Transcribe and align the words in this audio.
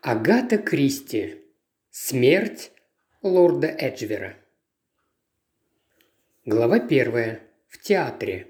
Агата 0.00 0.58
Кристи. 0.58 1.42
Смерть 1.90 2.70
лорда 3.20 3.66
Эджвера. 3.66 4.36
Глава 6.46 6.78
первая. 6.78 7.40
В 7.66 7.82
театре. 7.82 8.46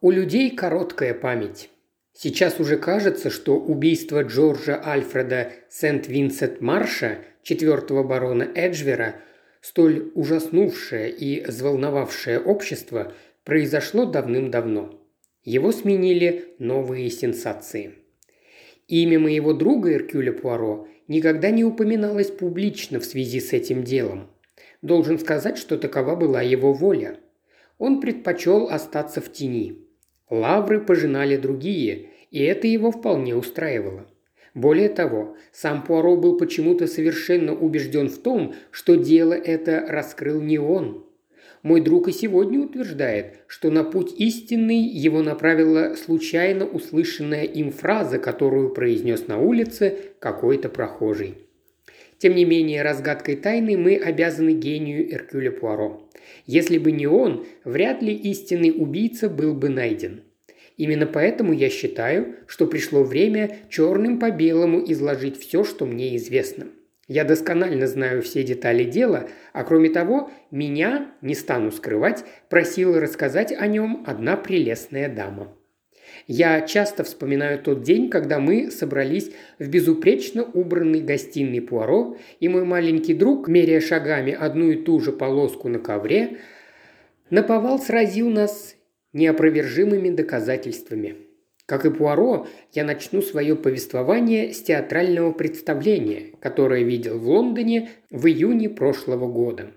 У 0.00 0.12
людей 0.12 0.54
короткая 0.54 1.14
память. 1.14 1.68
Сейчас 2.12 2.60
уже 2.60 2.78
кажется, 2.78 3.28
что 3.28 3.56
убийство 3.58 4.22
Джорджа 4.22 4.80
Альфреда 4.80 5.50
Сент-Винсент-Марша, 5.68 7.24
четвертого 7.42 8.04
барона 8.04 8.44
Эджвера, 8.44 9.16
столь 9.60 10.12
ужаснувшее 10.14 11.10
и 11.10 11.44
взволновавшее 11.44 12.38
общество, 12.38 13.12
произошло 13.42 14.04
давным-давно. 14.06 14.96
Его 15.42 15.72
сменили 15.72 16.54
новые 16.60 17.10
сенсации– 17.10 17.96
Имя 18.88 19.18
моего 19.18 19.52
друга 19.52 19.94
Эркюля 19.94 20.32
Пуаро 20.32 20.86
никогда 21.08 21.50
не 21.50 21.64
упоминалось 21.64 22.30
публично 22.30 23.00
в 23.00 23.04
связи 23.04 23.40
с 23.40 23.52
этим 23.52 23.82
делом. 23.82 24.28
Должен 24.82 25.18
сказать, 25.18 25.58
что 25.58 25.76
такова 25.76 26.14
была 26.14 26.42
его 26.42 26.72
воля. 26.72 27.18
Он 27.78 28.00
предпочел 28.00 28.68
остаться 28.68 29.20
в 29.20 29.32
тени. 29.32 29.78
Лавры 30.30 30.80
пожинали 30.80 31.36
другие, 31.36 32.10
и 32.30 32.42
это 32.42 32.66
его 32.66 32.92
вполне 32.92 33.34
устраивало. 33.34 34.06
Более 34.54 34.88
того, 34.88 35.36
сам 35.52 35.82
Пуаро 35.82 36.16
был 36.16 36.38
почему-то 36.38 36.86
совершенно 36.86 37.54
убежден 37.54 38.08
в 38.08 38.18
том, 38.18 38.54
что 38.70 38.94
дело 38.94 39.34
это 39.34 39.84
раскрыл 39.88 40.40
не 40.40 40.58
он. 40.58 41.05
Мой 41.66 41.80
друг 41.80 42.06
и 42.06 42.12
сегодня 42.12 42.60
утверждает, 42.60 43.40
что 43.48 43.72
на 43.72 43.82
путь 43.82 44.14
истинный 44.18 44.82
его 44.82 45.20
направила 45.20 45.96
случайно 45.96 46.64
услышанная 46.64 47.42
им 47.42 47.72
фраза, 47.72 48.20
которую 48.20 48.72
произнес 48.72 49.26
на 49.26 49.40
улице 49.40 49.98
какой-то 50.20 50.68
прохожий. 50.68 51.38
Тем 52.18 52.36
не 52.36 52.44
менее, 52.44 52.82
разгадкой 52.82 53.34
тайны 53.34 53.76
мы 53.76 53.96
обязаны 53.96 54.50
гению 54.50 55.12
Эркюля 55.12 55.50
Пуаро. 55.50 56.08
Если 56.46 56.78
бы 56.78 56.92
не 56.92 57.08
он, 57.08 57.44
вряд 57.64 58.00
ли 58.00 58.14
истинный 58.14 58.72
убийца 58.72 59.28
был 59.28 59.52
бы 59.52 59.68
найден. 59.68 60.22
Именно 60.76 61.06
поэтому 61.06 61.52
я 61.52 61.68
считаю, 61.68 62.36
что 62.46 62.68
пришло 62.68 63.02
время 63.02 63.56
черным 63.70 64.20
по 64.20 64.30
белому 64.30 64.84
изложить 64.86 65.36
все, 65.36 65.64
что 65.64 65.84
мне 65.84 66.14
известно. 66.14 66.68
Я 67.08 67.22
досконально 67.24 67.86
знаю 67.86 68.20
все 68.22 68.42
детали 68.42 68.82
дела, 68.82 69.28
а 69.52 69.62
кроме 69.62 69.90
того, 69.90 70.30
меня, 70.50 71.12
не 71.22 71.34
стану 71.34 71.70
скрывать, 71.70 72.24
просила 72.48 73.00
рассказать 73.00 73.52
о 73.52 73.66
нем 73.68 74.02
одна 74.06 74.36
прелестная 74.36 75.08
дама. 75.08 75.56
Я 76.26 76.60
часто 76.62 77.04
вспоминаю 77.04 77.60
тот 77.60 77.82
день, 77.82 78.10
когда 78.10 78.40
мы 78.40 78.72
собрались 78.72 79.30
в 79.60 79.68
безупречно 79.68 80.42
убранной 80.42 81.00
гостиной 81.00 81.60
Пуаро, 81.60 82.16
и 82.40 82.48
мой 82.48 82.64
маленький 82.64 83.14
друг, 83.14 83.46
меряя 83.46 83.80
шагами 83.80 84.32
одну 84.32 84.70
и 84.70 84.76
ту 84.76 84.98
же 84.98 85.12
полоску 85.12 85.68
на 85.68 85.78
ковре, 85.78 86.38
наповал 87.30 87.78
сразил 87.78 88.28
нас 88.30 88.74
неопровержимыми 89.12 90.10
доказательствами– 90.10 91.16
как 91.66 91.84
и 91.84 91.90
Пуаро, 91.90 92.46
я 92.72 92.84
начну 92.84 93.20
свое 93.20 93.56
повествование 93.56 94.52
с 94.52 94.62
театрального 94.62 95.32
представления, 95.32 96.32
которое 96.40 96.84
видел 96.84 97.18
в 97.18 97.28
Лондоне 97.28 97.90
в 98.10 98.26
июне 98.26 98.70
прошлого 98.70 99.26
года. 99.26 99.72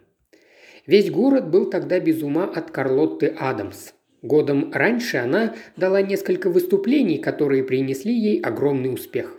Весь 0.86 1.10
город 1.10 1.50
был 1.50 1.70
тогда 1.70 2.00
без 2.00 2.22
ума 2.22 2.46
от 2.46 2.70
Карлотты 2.72 3.34
Адамс. 3.38 3.94
Годом 4.22 4.72
раньше 4.72 5.18
она 5.18 5.56
дала 5.78 6.02
несколько 6.02 6.50
выступлений, 6.50 7.18
которые 7.18 7.64
принесли 7.64 8.14
ей 8.14 8.40
огромный 8.40 8.94
успех. 8.94 9.36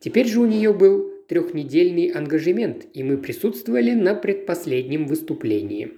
Теперь 0.00 0.26
же 0.26 0.40
у 0.40 0.46
нее 0.46 0.72
был 0.72 1.12
трехнедельный 1.28 2.08
ангажемент, 2.08 2.86
и 2.94 3.02
мы 3.02 3.18
присутствовали 3.18 3.92
на 3.92 4.14
предпоследнем 4.14 5.06
выступлении. 5.06 5.92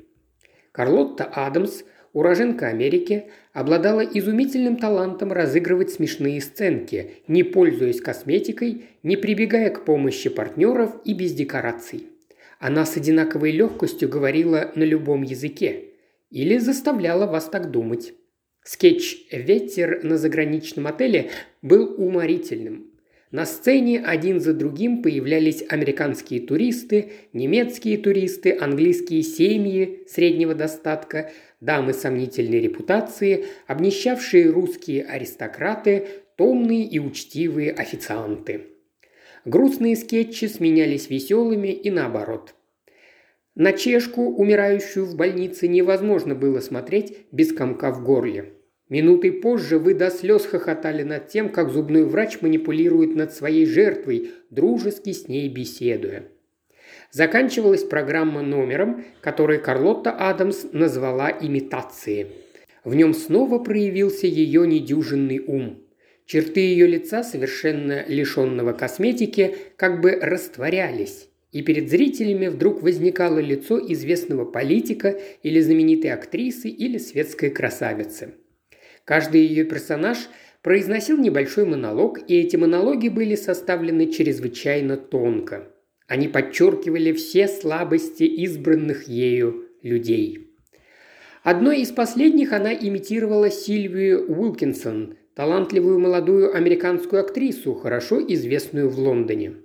Карлотта 0.73 1.25
Адамс– 1.25 1.85
уроженка 2.13 2.69
Америки, 2.69 3.27
обладала 3.53 4.01
изумительным 4.01 4.77
талантом 4.77 5.33
разыгрывать 5.33 5.91
смешные 5.91 6.41
сценки, 6.41 7.13
не 7.29 7.43
пользуясь 7.43 8.01
косметикой, 8.01 8.85
не 9.03 9.17
прибегая 9.17 9.71
к 9.71 9.85
помощи 9.85 10.31
партнеров 10.31 10.97
и 11.05 11.15
без 11.15 11.33
декораций. 11.33 12.07
Она 12.59 12.85
с 12.85 12.97
одинаковой 12.97 13.53
легкостью 13.53 14.09
говорила 14.09 14.71
на 14.75 14.83
любом 14.83 15.23
языке 15.23 15.85
или 16.31 16.59
заставляла 16.59 17.27
вас 17.27 17.49
так 17.49 17.71
думать. 17.71 18.13
Скетч 18.63 19.27
«Ветер» 19.33 20.05
на 20.05 20.19
заграничном 20.19 20.87
отеле 20.87 21.31
был 21.63 21.95
уморительным. 21.97 22.90
На 23.31 23.47
сцене 23.47 24.01
один 24.01 24.41
за 24.41 24.53
другим 24.53 25.03
появлялись 25.03 25.65
американские 25.69 26.41
туристы, 26.41 27.13
немецкие 27.33 27.97
туристы, 27.97 28.57
английские 28.61 29.23
семьи 29.23 30.03
среднего 30.09 30.53
достатка, 30.55 31.31
дамы 31.61 31.93
сомнительной 31.93 32.61
репутации, 32.61 33.45
обнищавшие 33.69 34.51
русские 34.51 35.05
аристократы, 35.05 36.09
томные 36.37 36.83
и 36.83 36.99
учтивые 36.99 37.71
официанты. 37.71 38.63
Грустные 39.45 39.95
скетчи 39.95 40.47
сменялись 40.47 41.09
веселыми 41.09 41.69
и 41.69 41.91
наоборот. 41.91 42.55
На 43.55 43.73
чешку, 43.73 44.23
умирающую 44.23 45.07
в 45.07 45.17
больнице, 45.17 45.69
невозможно 45.69 46.35
было 46.35 46.59
смотреть 46.61 47.19
без 47.31 47.53
комка 47.53 47.93
в 47.93 48.03
горле. 48.03 48.55
Минутой 48.91 49.31
позже 49.31 49.79
вы 49.79 49.95
до 49.95 50.11
слез 50.11 50.45
хохотали 50.45 51.05
над 51.05 51.29
тем, 51.29 51.49
как 51.49 51.71
зубной 51.71 52.05
врач 52.05 52.43
манипулирует 52.43 53.15
над 53.15 53.33
своей 53.33 53.65
жертвой, 53.65 54.33
дружески 54.51 55.13
с 55.13 55.29
ней 55.29 55.49
беседуя. 55.49 56.25
Заканчивалась 57.13 57.85
программа 57.85 58.43
номером, 58.43 59.05
который 59.21 59.59
Карлотта 59.59 60.11
Адамс 60.11 60.67
назвала 60.73 61.31
«Имитации». 61.31 62.27
В 62.83 62.97
нем 62.97 63.15
снова 63.15 63.61
проявился 63.61 64.27
ее 64.27 64.67
недюжинный 64.67 65.39
ум. 65.39 65.85
Черты 66.27 66.61
ее 66.61 66.89
лица, 66.89 67.23
совершенно 67.23 68.05
лишенного 68.09 68.73
косметики, 68.73 69.55
как 69.77 70.01
бы 70.01 70.19
растворялись, 70.21 71.29
и 71.53 71.63
перед 71.63 71.91
зрителями 71.91 72.49
вдруг 72.49 72.83
возникало 72.83 73.39
лицо 73.39 73.79
известного 73.93 74.45
политика 74.45 75.21
или 75.45 75.61
знаменитой 75.61 76.11
актрисы 76.11 76.69
или 76.69 76.99
светской 76.99 77.51
красавицы. 77.51 78.35
Каждый 79.05 79.43
ее 79.43 79.65
персонаж 79.65 80.19
произносил 80.63 81.19
небольшой 81.19 81.65
монолог, 81.65 82.19
и 82.29 82.41
эти 82.41 82.57
монологи 82.57 83.09
были 83.09 83.35
составлены 83.35 84.13
чрезвычайно 84.13 84.97
тонко– 84.97 85.69
они 86.11 86.27
подчеркивали 86.27 87.13
все 87.13 87.47
слабости 87.47 88.25
избранных 88.25 89.07
ею 89.07 89.69
людей. 89.81 90.51
Одной 91.45 91.83
из 91.83 91.93
последних 91.93 92.53
она 92.53 92.75
имитировала 92.75 93.49
Сильвию 93.49 94.29
Уилкинсон, 94.29 95.15
талантливую 95.37 96.01
молодую 96.01 96.53
американскую 96.53 97.23
актрису, 97.23 97.75
хорошо 97.75 98.21
известную 98.27 98.89
в 98.89 98.99
Лондоне. 98.99 99.59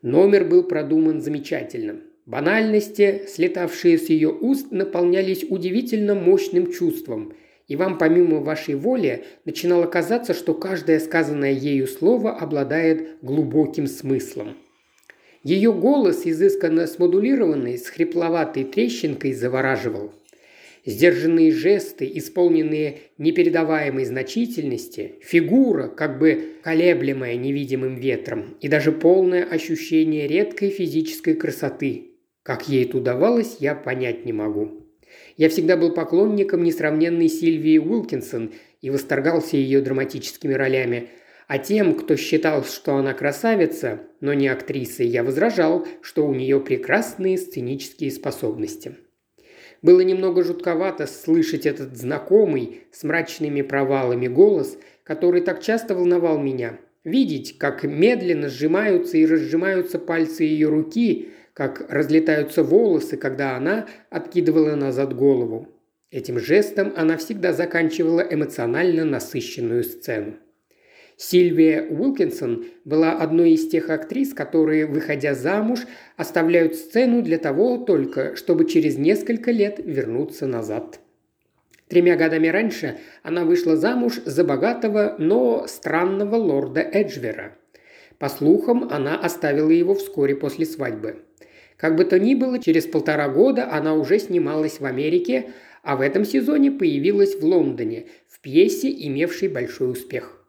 Номер 0.00 0.46
был 0.46 0.62
продуман 0.62 1.20
замечательно. 1.20 2.00
Банальности, 2.24 3.26
слетавшие 3.28 3.98
с 3.98 4.08
ее 4.08 4.30
уст, 4.30 4.72
наполнялись 4.72 5.44
удивительно 5.46 6.14
мощным 6.14 6.72
чувством, 6.72 7.34
и 7.68 7.76
вам 7.76 7.96
помимо 7.98 8.40
вашей 8.40 8.74
воли 8.74 9.24
начинало 9.44 9.86
казаться, 9.86 10.34
что 10.34 10.54
каждое 10.54 10.98
сказанное 10.98 11.52
ею 11.52 11.86
слово 11.86 12.32
обладает 12.36 13.18
глубоким 13.22 13.86
смыслом– 13.86 14.56
ее 15.42 15.72
голос, 15.72 16.26
изысканно 16.26 16.86
смодулированный, 16.86 17.78
с 17.78 17.86
хрипловатой 17.88 18.64
трещинкой, 18.64 19.32
завораживал. 19.32 20.12
Сдержанные 20.84 21.52
жесты, 21.52 22.10
исполненные 22.14 22.98
непередаваемой 23.18 24.04
значительности, 24.04 25.16
фигура, 25.22 25.88
как 25.88 26.18
бы 26.18 26.54
колеблемая 26.62 27.36
невидимым 27.36 27.96
ветром, 27.96 28.56
и 28.60 28.68
даже 28.68 28.90
полное 28.90 29.44
ощущение 29.44 30.26
редкой 30.26 30.70
физической 30.70 31.34
красоты. 31.34 32.12
Как 32.42 32.68
ей 32.68 32.84
это 32.84 32.98
удавалось, 32.98 33.56
я 33.60 33.74
понять 33.74 34.24
не 34.24 34.32
могу. 34.32 34.87
Я 35.36 35.48
всегда 35.48 35.76
был 35.76 35.92
поклонником 35.92 36.62
несравненной 36.64 37.28
Сильвии 37.28 37.78
Уилкинсон 37.78 38.52
и 38.80 38.90
восторгался 38.90 39.56
ее 39.56 39.80
драматическими 39.80 40.54
ролями– 40.54 41.08
а 41.48 41.56
тем, 41.56 41.94
кто 41.94 42.14
считал, 42.16 42.62
что 42.62 42.96
она 42.96 43.14
красавица, 43.14 44.02
но 44.20 44.34
не 44.34 44.48
актриса, 44.48 45.02
я 45.02 45.24
возражал, 45.24 45.88
что 46.02 46.26
у 46.26 46.34
нее 46.34 46.60
прекрасные 46.60 47.38
сценические 47.38 48.10
способности. 48.10 48.96
Было 49.80 50.00
немного 50.00 50.44
жутковато 50.44 51.06
слышать 51.06 51.64
этот 51.64 51.96
знакомый 51.96 52.82
с 52.92 53.02
мрачными 53.02 53.62
провалами 53.62 54.28
голос, 54.28 54.76
который 55.04 55.40
так 55.40 55.62
часто 55.62 55.94
волновал 55.94 56.38
меня. 56.38 56.78
Видеть, 57.02 57.56
как 57.56 57.82
медленно 57.82 58.50
сжимаются 58.50 59.16
и 59.16 59.24
разжимаются 59.24 59.98
пальцы 59.98 60.44
ее 60.44 60.68
руки, 60.68 61.30
как 61.58 61.90
разлетаются 61.90 62.62
волосы, 62.62 63.16
когда 63.16 63.56
она 63.56 63.88
откидывала 64.10 64.76
назад 64.76 65.12
голову. 65.12 65.66
Этим 66.12 66.38
жестом 66.38 66.92
она 66.96 67.16
всегда 67.16 67.52
заканчивала 67.52 68.20
эмоционально 68.20 69.04
насыщенную 69.04 69.82
сцену. 69.82 70.36
Сильвия 71.16 71.82
Уилкинсон 71.82 72.66
была 72.84 73.14
одной 73.14 73.54
из 73.54 73.68
тех 73.68 73.90
актрис, 73.90 74.34
которые, 74.34 74.86
выходя 74.86 75.34
замуж, 75.34 75.80
оставляют 76.16 76.76
сцену 76.76 77.22
для 77.22 77.38
того 77.38 77.78
только, 77.78 78.36
чтобы 78.36 78.64
через 78.64 78.96
несколько 78.96 79.50
лет 79.50 79.80
вернуться 79.84 80.46
назад. 80.46 81.00
Тремя 81.88 82.14
годами 82.14 82.46
раньше 82.46 82.98
она 83.24 83.44
вышла 83.44 83.76
замуж 83.76 84.20
за 84.24 84.44
богатого, 84.44 85.16
но 85.18 85.66
странного 85.66 86.36
лорда 86.36 86.82
Эджвера. 86.82 87.58
По 88.18 88.28
слухам, 88.28 88.88
она 88.92 89.18
оставила 89.18 89.70
его 89.70 89.96
вскоре 89.96 90.36
после 90.36 90.64
свадьбы. 90.64 91.24
Как 91.78 91.94
бы 91.94 92.04
то 92.04 92.18
ни 92.18 92.34
было, 92.34 92.58
через 92.58 92.86
полтора 92.86 93.28
года 93.28 93.70
она 93.70 93.94
уже 93.94 94.18
снималась 94.18 94.80
в 94.80 94.84
Америке, 94.84 95.52
а 95.84 95.96
в 95.96 96.00
этом 96.00 96.24
сезоне 96.24 96.72
появилась 96.72 97.36
в 97.36 97.44
Лондоне, 97.44 98.06
в 98.28 98.40
пьесе, 98.40 98.90
имевшей 98.90 99.48
большой 99.48 99.92
успех. 99.92 100.44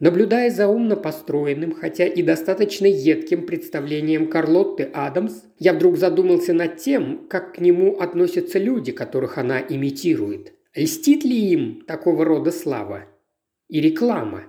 Наблюдая 0.00 0.50
за 0.50 0.66
умно 0.66 0.96
построенным, 0.96 1.72
хотя 1.72 2.06
и 2.06 2.22
достаточно 2.22 2.86
едким 2.86 3.46
представлением 3.46 4.28
Карлотты 4.28 4.90
Адамс, 4.92 5.44
я 5.58 5.74
вдруг 5.74 5.98
задумался 5.98 6.54
над 6.54 6.78
тем, 6.78 7.26
как 7.28 7.54
к 7.54 7.58
нему 7.60 7.98
относятся 7.98 8.58
люди, 8.58 8.90
которых 8.90 9.36
она 9.36 9.60
имитирует. 9.60 10.54
Льстит 10.74 11.24
ли 11.24 11.36
им 11.52 11.84
такого 11.86 12.24
рода 12.24 12.50
слава? 12.50 13.04
И 13.68 13.80
реклама? 13.80 14.44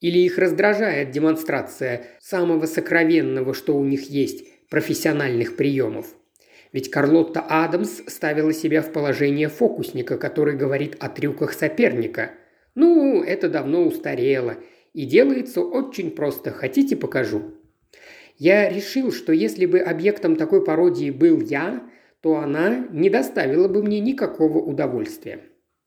Или 0.00 0.18
их 0.18 0.36
раздражает 0.36 1.10
демонстрация 1.10 2.06
самого 2.20 2.66
сокровенного, 2.66 3.54
что 3.54 3.76
у 3.76 3.84
них 3.84 4.10
есть, 4.10 4.44
профессиональных 4.68 5.56
приемов? 5.56 6.06
Ведь 6.72 6.90
Карлотта 6.90 7.40
Адамс 7.40 8.02
ставила 8.06 8.52
себя 8.52 8.82
в 8.82 8.92
положение 8.92 9.48
фокусника, 9.48 10.18
который 10.18 10.56
говорит 10.56 10.96
о 11.00 11.08
трюках 11.08 11.52
соперника. 11.52 12.32
Ну, 12.74 13.22
это 13.22 13.48
давно 13.48 13.84
устарело– 13.84 14.56
и 14.98 15.04
делается 15.04 15.60
очень 15.60 16.10
просто. 16.10 16.50
Хотите, 16.50 16.96
покажу?» 16.96 17.54
Я 18.36 18.68
решил, 18.68 19.12
что 19.12 19.32
если 19.32 19.66
бы 19.66 19.80
объектом 19.80 20.36
такой 20.36 20.64
пародии 20.64 21.10
был 21.10 21.40
я, 21.40 21.88
то 22.20 22.36
она 22.36 22.86
не 22.90 23.10
доставила 23.10 23.68
бы 23.68 23.82
мне 23.82 24.00
никакого 24.00 24.58
удовольствия. 24.58 25.40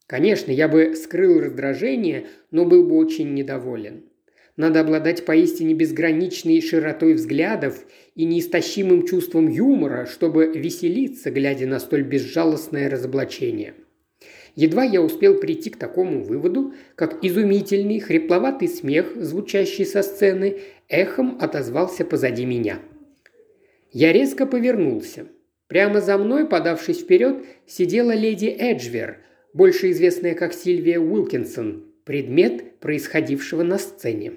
Конечно, 0.08 0.52
я 0.52 0.68
бы 0.68 0.96
скрыл 0.96 1.40
раздражение, 1.40 2.28
но 2.52 2.66
был 2.66 2.86
бы 2.86 2.96
очень 2.96 3.34
недоволен. 3.34 4.06
Надо 4.58 4.82
обладать 4.82 5.26
поистине 5.26 5.74
безграничной 5.74 6.62
широтой 6.62 7.14
взглядов 7.14 7.86
и 8.16 8.26
неистощимым 8.26 9.08
чувством 9.08 9.48
юмора, 9.48 10.06
чтобы 10.06 10.48
веселиться, 10.48 11.32
глядя 11.32 11.68
на 11.68 11.80
столь 11.80 12.04
безжалостное 12.04 12.90
разоблачение– 12.90 13.74
Едва 14.56 14.84
я 14.84 15.02
успел 15.02 15.40
прийти 15.40 15.70
к 15.70 15.78
такому 15.78 16.24
выводу, 16.24 16.74
как 16.96 17.24
изумительный 17.24 18.00
хрипловатый 18.00 18.68
смех, 18.68 19.14
звучащий 19.16 19.86
со 19.86 20.04
сцены, 20.04 20.60
эхом 20.90 21.38
отозвался 21.40 22.04
позади 22.04 22.46
меня. 22.46 22.80
Я 23.92 24.12
резко 24.12 24.46
повернулся. 24.46 25.28
Прямо 25.68 26.02
за 26.02 26.18
мной, 26.18 26.48
подавшись 26.48 27.00
вперед, 27.00 27.46
сидела 27.66 28.12
леди 28.12 28.48
Эджвер, 28.48 29.20
больше 29.54 29.92
известная 29.92 30.36
как 30.36 30.54
Сильвия 30.54 31.00
Уилкинсон, 31.00 31.86
предмет 32.12 32.80
происходившего 32.82 33.64
на 33.64 33.78
сцене. 33.78 34.34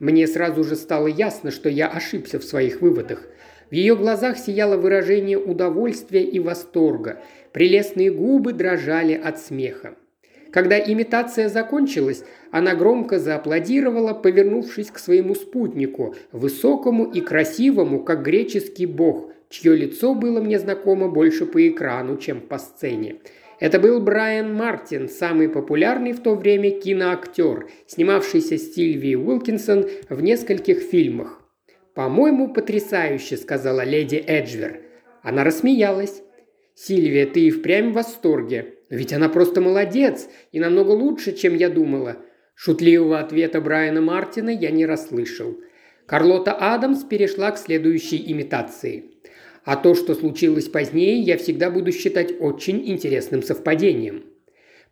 Мне 0.00 0.26
сразу 0.26 0.64
же 0.64 0.74
стало 0.74 1.06
ясно, 1.06 1.52
что 1.52 1.68
я 1.68 1.86
ошибся 1.86 2.40
в 2.40 2.44
своих 2.44 2.80
выводах. 2.80 3.28
В 3.70 3.74
ее 3.74 3.94
глазах 3.94 4.36
сияло 4.36 4.76
выражение 4.76 5.38
удовольствия 5.38 6.24
и 6.24 6.40
восторга– 6.40 7.20
Прелестные 7.52 8.10
губы 8.10 8.54
дрожали 8.54 9.12
от 9.12 9.38
смеха. 9.38 9.94
Когда 10.50 10.78
имитация 10.78 11.48
закончилась, 11.48 12.24
она 12.50 12.74
громко 12.74 13.18
зааплодировала, 13.18 14.14
повернувшись 14.14 14.90
к 14.90 14.98
своему 14.98 15.34
спутнику, 15.34 16.14
высокому 16.32 17.04
и 17.04 17.20
красивому, 17.20 18.02
как 18.02 18.22
греческий 18.22 18.86
бог, 18.86 19.30
чье 19.48 19.76
лицо 19.76 20.14
было 20.14 20.40
мне 20.40 20.58
знакомо 20.58 21.08
больше 21.08 21.46
по 21.46 21.66
экрану, 21.68 22.16
чем 22.16 22.40
по 22.40 22.58
сцене. 22.58 23.16
Это 23.62 23.78
был 23.78 24.00
Брайан 24.00 24.52
Мартин, 24.52 25.08
самый 25.08 25.48
популярный 25.48 26.14
в 26.14 26.20
то 26.20 26.34
время 26.34 26.72
киноактер, 26.72 27.70
снимавшийся 27.86 28.58
с 28.58 28.76
Уилкинсон 28.76 29.88
в 30.08 30.20
нескольких 30.20 30.80
фильмах. 30.80 31.40
«По-моему, 31.94 32.52
потрясающе»,– 32.52 33.36
сказала 33.36 33.84
леди 33.84 34.16
Эджвер. 34.16 34.80
Она 35.22 35.44
рассмеялась. 35.44 36.24
«Сильвия, 36.74 37.24
ты 37.24 37.42
и 37.42 37.50
впрямь 37.52 37.90
в 37.90 37.94
восторге. 37.94 38.78
Ведь 38.90 39.12
она 39.12 39.28
просто 39.28 39.60
молодец 39.60 40.28
и 40.50 40.58
намного 40.58 40.90
лучше, 40.90 41.30
чем 41.30 41.54
я 41.54 41.70
думала». 41.70 42.16
Шутливого 42.56 43.20
ответа 43.20 43.60
Брайана 43.60 44.00
Мартина 44.00 44.50
я 44.50 44.72
не 44.72 44.86
расслышал. 44.86 45.56
Карлота 46.06 46.52
Адамс 46.52 47.04
перешла 47.04 47.52
к 47.52 47.58
следующей 47.58 48.28
имитации. 48.32 49.11
А 49.64 49.76
то, 49.76 49.94
что 49.94 50.14
случилось 50.14 50.68
позднее, 50.68 51.20
я 51.20 51.36
всегда 51.38 51.70
буду 51.70 51.92
считать 51.92 52.34
очень 52.40 52.88
интересным 52.88 53.42
совпадением. 53.42 54.24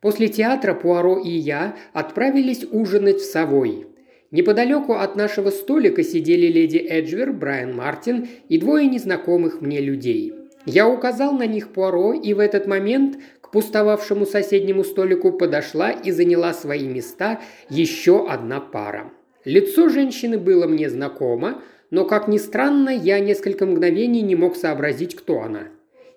После 0.00 0.28
театра 0.28 0.74
Пуаро 0.74 1.18
и 1.18 1.30
я 1.30 1.76
отправились 1.92 2.64
ужинать 2.70 3.18
в 3.18 3.24
Совой. 3.24 3.86
Неподалеку 4.30 4.94
от 4.94 5.16
нашего 5.16 5.50
столика 5.50 6.02
сидели 6.02 6.46
леди 6.46 6.78
Эджвер, 6.78 7.32
Брайан 7.32 7.74
Мартин 7.74 8.28
и 8.48 8.58
двое 8.58 8.86
незнакомых 8.86 9.60
мне 9.60 9.80
людей– 9.80 10.34
я 10.66 10.88
указал 10.88 11.32
на 11.32 11.46
них 11.46 11.72
Пуаро, 11.72 12.12
и 12.12 12.34
в 12.34 12.38
этот 12.38 12.66
момент 12.66 13.18
к 13.40 13.50
пустовавшему 13.50 14.26
соседнему 14.26 14.84
столику 14.84 15.32
подошла 15.32 15.90
и 15.90 16.10
заняла 16.10 16.52
свои 16.52 16.86
места 16.86 17.40
еще 17.70 18.28
одна 18.28 18.60
пара. 18.60 19.10
Лицо 19.44 19.88
женщины 19.88 20.38
было 20.38 20.66
мне 20.66 20.90
знакомо, 20.90 21.62
но, 21.90 22.04
как 22.04 22.28
ни 22.28 22.38
странно, 22.38 22.90
я 22.90 23.18
несколько 23.20 23.66
мгновений 23.66 24.22
не 24.22 24.36
мог 24.36 24.56
сообразить, 24.56 25.16
кто 25.16 25.40
она. 25.42 25.68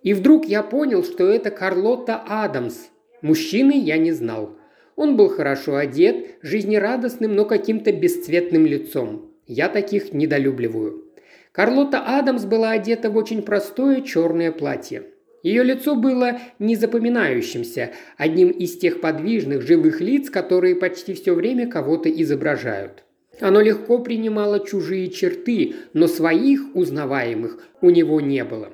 И 0.04 0.14
вдруг 0.14 0.46
я 0.46 0.64
понял, 0.64 1.04
что 1.04 1.28
это 1.28 1.50
Карлотта 1.50 2.24
Адамс. 2.28 2.90
Мужчины 3.22 3.80
я 3.80 3.98
не 3.98 4.12
знал. 4.12 4.58
Он 4.96 5.16
был 5.16 5.30
хорошо 5.30 5.78
одет, 5.78 6.38
жизнерадостным, 6.42 7.36
но 7.36 7.46
каким-то 7.46 7.92
бесцветным 7.92 8.66
лицом. 8.66 9.31
Я 9.48 9.70
таких 9.70 10.14
недолюбливаю. 10.14 11.06
Карлота 11.52 12.04
Адамс 12.06 12.46
была 12.46 12.72
одета 12.72 13.10
в 13.10 13.18
очень 13.18 13.42
простое 13.42 14.02
черное 14.02 14.52
платье. 14.52 15.04
Ее 15.42 15.64
лицо 15.64 15.96
было 15.96 16.40
незапоминающимся, 16.60 17.92
одним 18.18 18.50
из 18.50 18.78
тех 18.78 19.02
подвижных, 19.02 19.62
живых 19.62 20.00
лиц, 20.00 20.30
которые 20.30 20.75
почти 20.75 21.14
все 21.14 21.34
время 21.34 21.68
кого-то 21.68 22.10
изображают. 22.10 23.04
Оно 23.39 23.62
легко 23.62 24.00
принимало 24.00 24.65
чужие 24.65 25.09
черты, 25.09 25.74
но 25.94 26.07
своих 26.07 26.75
узнаваемых 26.75 27.60
у 27.81 27.89
него 27.89 28.22
не 28.22 28.43
было. 28.43 28.69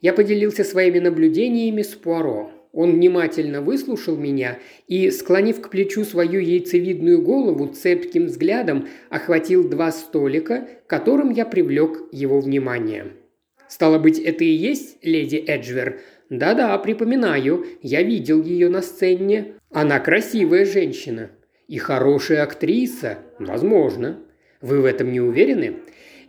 Я 0.00 0.12
поделился 0.12 0.64
своими 0.64 0.98
наблюдениями 0.98 1.82
с 1.82 1.88
Пуаро. 1.88 2.50
Он 2.72 2.92
внимательно 2.92 3.60
выслушал 3.60 4.16
меня 4.16 4.58
и, 4.88 5.10
склонив 5.10 5.60
к 5.60 5.70
плечу 5.70 6.04
свою 6.04 6.40
яйцевидную 6.40 7.22
голову, 7.22 7.68
цепким 7.68 8.26
взглядом 8.26 8.88
охватил 9.10 9.68
два 9.68 9.92
столика, 9.92 10.68
которым 10.88 11.30
я 11.30 11.46
привлек 11.46 12.02
его 12.10 12.40
внимание. 12.40 13.12
«Стало 13.68 13.98
быть, 13.98 14.18
это 14.18 14.44
и 14.44 14.48
есть 14.48 14.98
леди 15.02 15.36
Эджвер?» 15.36 16.00
«Да-да, 16.30 16.76
припоминаю, 16.78 17.64
я 17.80 18.02
видел 18.02 18.42
ее 18.42 18.68
на 18.68 18.82
сцене. 18.82 19.54
Она 19.70 20.00
красивая 20.00 20.64
женщина. 20.64 21.30
И 21.68 21.78
хорошая 21.78 22.42
актриса. 22.42 23.18
Возможно. 23.38 24.20
Вы 24.60 24.80
в 24.80 24.84
этом 24.84 25.12
не 25.12 25.20
уверены?» 25.20 25.76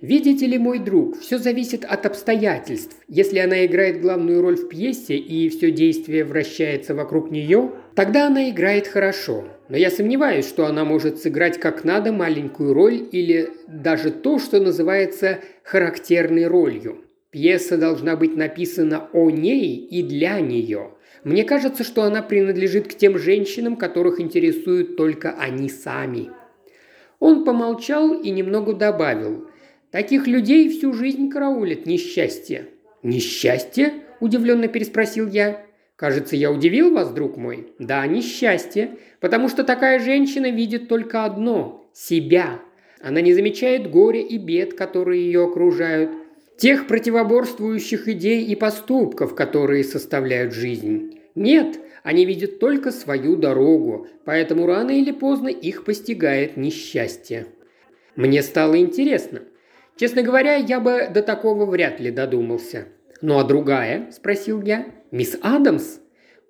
Видите 0.02 0.46
ли, 0.46 0.58
мой 0.58 0.80
друг, 0.80 1.20
все 1.20 1.38
зависит 1.38 1.86
от 1.86 2.06
обстоятельств. 2.06 2.98
Если 3.08 3.40
она 3.40 3.66
играет 3.66 4.02
главную 4.02 4.42
роль 4.42 4.56
в 4.56 4.68
пьесе 4.68 5.16
и 5.16 5.50
все 5.50 5.72
действие 5.72 6.26
вращается 6.26 6.94
вокруг 6.94 7.32
нее, 7.32 7.72
тогда 7.96 8.28
она 8.28 8.50
играет 8.50 8.88
хорошо. 8.88 9.46
Но 9.70 9.78
я 9.78 9.90
сомневаюсь, 9.90 10.48
что 10.48 10.66
она 10.66 10.84
может 10.86 11.20
сыграть 11.20 11.60
как 11.60 11.84
надо 11.84 12.12
маленькую 12.12 12.74
роль 12.74 13.08
или 13.12 13.50
даже 13.68 14.12
то, 14.12 14.38
что 14.38 14.60
называется 14.60 15.40
характерной 15.64 16.46
ролью. 16.48 17.06
Пьеса 17.32 17.78
должна 17.78 18.16
быть 18.16 18.36
написана 18.36 19.10
о 19.12 19.30
ней 19.30 19.76
и 19.76 20.04
для 20.04 20.40
нее. 20.40 20.92
Мне 21.26 21.44
кажется, 21.44 21.84
что 21.84 22.04
она 22.04 22.22
принадлежит 22.22 22.88
к 22.88 22.96
тем 22.96 23.20
женщинам, 23.20 23.76
которых 23.76 24.22
интересуют 24.22 24.96
только 24.96 25.32
они 25.32 25.68
сами. 25.68 26.32
Он 27.20 27.44
помолчал 27.44 28.14
и 28.14 28.30
немного 28.30 28.72
добавил– 28.72 29.50
Таких 29.96 30.28
людей 30.28 30.68
всю 30.68 30.92
жизнь 30.92 31.30
караулит 31.30 31.86
несчастье». 31.86 32.66
«Несчастье?»– 33.02 33.94
удивленно 34.20 34.68
переспросил 34.68 35.26
я. 35.30 35.66
«Кажется, 35.96 36.36
я 36.36 36.52
удивил 36.52 36.94
вас, 36.94 37.12
друг 37.12 37.38
мой?» 37.38 37.68
«Да, 37.80 38.06
несчастье, 38.06 38.98
потому 39.22 39.48
что 39.48 39.64
такая 39.64 40.00
женщина 40.00 40.52
видит 40.52 40.90
только 40.90 41.24
одно– 41.24 41.88
себя. 41.94 42.60
Она 43.02 43.22
не 43.22 43.34
замечает 43.34 43.90
горя 43.90 44.20
и 44.20 44.38
бед, 44.38 44.74
которые 44.74 45.24
ее 45.24 45.46
окружают, 45.46 46.12
тех 46.58 46.88
противоборствующих 46.88 48.10
идей 48.10 48.44
и 48.44 48.54
поступков, 48.56 49.34
которые 49.34 49.86
составляют 49.86 50.54
жизнь. 50.54 51.15
Нет, 51.36 51.80
Они 52.04 52.24
видят 52.24 52.60
только 52.60 52.92
свою 52.92 53.36
дорогу, 53.36 54.08
поэтому 54.26 54.68
рано 54.68 54.92
или 54.92 55.12
поздно 55.12 55.48
их 55.48 55.84
постигает 55.84 56.56
несчастье. 56.56 57.48
Мне 58.16 58.44
стало 58.44 58.78
интересно. 58.78 59.42
Честно 59.98 60.22
говоря, 60.22 60.56
я 60.56 60.80
бы 60.80 61.10
до 61.12 61.24
такого 61.24 61.66
вряд 61.66 62.00
ли 62.00 62.12
додумался. 62.12 62.90
«Ну 63.22 63.40
а 63.40 63.44
другая?»– 63.44 64.10
спросил 64.12 64.62
я. 64.62 64.86
«Мисс 65.10 65.36
Адамс?» 65.42 66.00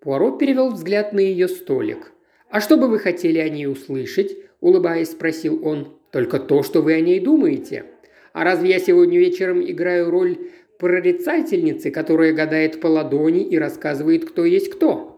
Пуаро 0.01 0.31
перевел 0.31 0.71
взгляд 0.71 1.13
на 1.13 1.19
ее 1.19 1.47
столик. 1.47 2.11
«А 2.49 2.59
что 2.59 2.75
бы 2.75 2.87
вы 2.89 2.99
хотели 2.99 3.39
о 3.39 3.47
ней 3.47 3.67
услышать?»– 3.67 4.35
улыбаясь, 4.59 5.11
спросил 5.11 5.65
он. 5.65 5.97
«Только 6.11 6.37
то, 6.39 6.63
что 6.63 6.81
вы 6.81 6.93
о 6.93 6.99
ней 6.99 7.19
думаете. 7.19 7.85
А 8.33 8.43
разве 8.43 8.71
я 8.71 8.79
сегодня 8.79 9.19
вечером 9.19 9.63
играю 9.63 10.11
роль 10.11 10.37
прорицательницы, 10.79 11.91
которая 11.91 12.33
гадает 12.33 12.79
по 12.79 12.87
ладони 12.87 13.43
и 13.43 13.57
рассказывает, 13.57 14.25
кто 14.25 14.45
есть 14.45 14.69
кто?» 14.69 15.15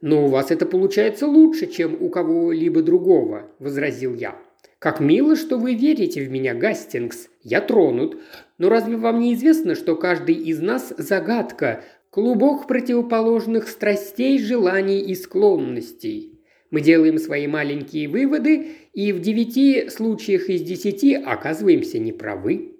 «Но 0.00 0.26
у 0.26 0.28
вас 0.28 0.50
это 0.50 0.66
получается 0.66 1.26
лучше, 1.26 1.66
чем 1.66 1.96
у 1.98 2.10
кого-либо 2.10 2.82
другого»,– 2.82 3.50
возразил 3.58 4.14
я. 4.14 4.36
«Как 4.78 5.00
мило, 5.00 5.34
что 5.34 5.56
вы 5.56 5.74
верите 5.74 6.22
в 6.22 6.30
меня, 6.30 6.52
Гастингс. 6.52 7.30
Я 7.42 7.62
тронут. 7.62 8.20
Но 8.58 8.68
разве 8.68 8.98
вам 8.98 9.20
не 9.20 9.32
известно, 9.32 9.74
что 9.74 9.96
каждый 9.96 10.34
из 10.34 10.60
нас– 10.60 10.92
загадка, 10.98 11.82
клубок 12.10 12.66
противоположных 12.66 13.66
страстей, 13.66 14.38
желаний 14.38 15.00
и 15.00 15.14
склонностей? 15.14 16.42
Мы 16.70 16.82
делаем 16.82 17.16
свои 17.16 17.46
маленькие 17.46 18.08
выводы 18.08 18.72
и 18.92 19.10
в 19.12 19.20
девяти 19.20 19.88
случаях 19.88 20.50
из 20.50 20.60
десяти 20.60 21.14
оказываемся 21.14 21.98
неправы». 21.98 22.73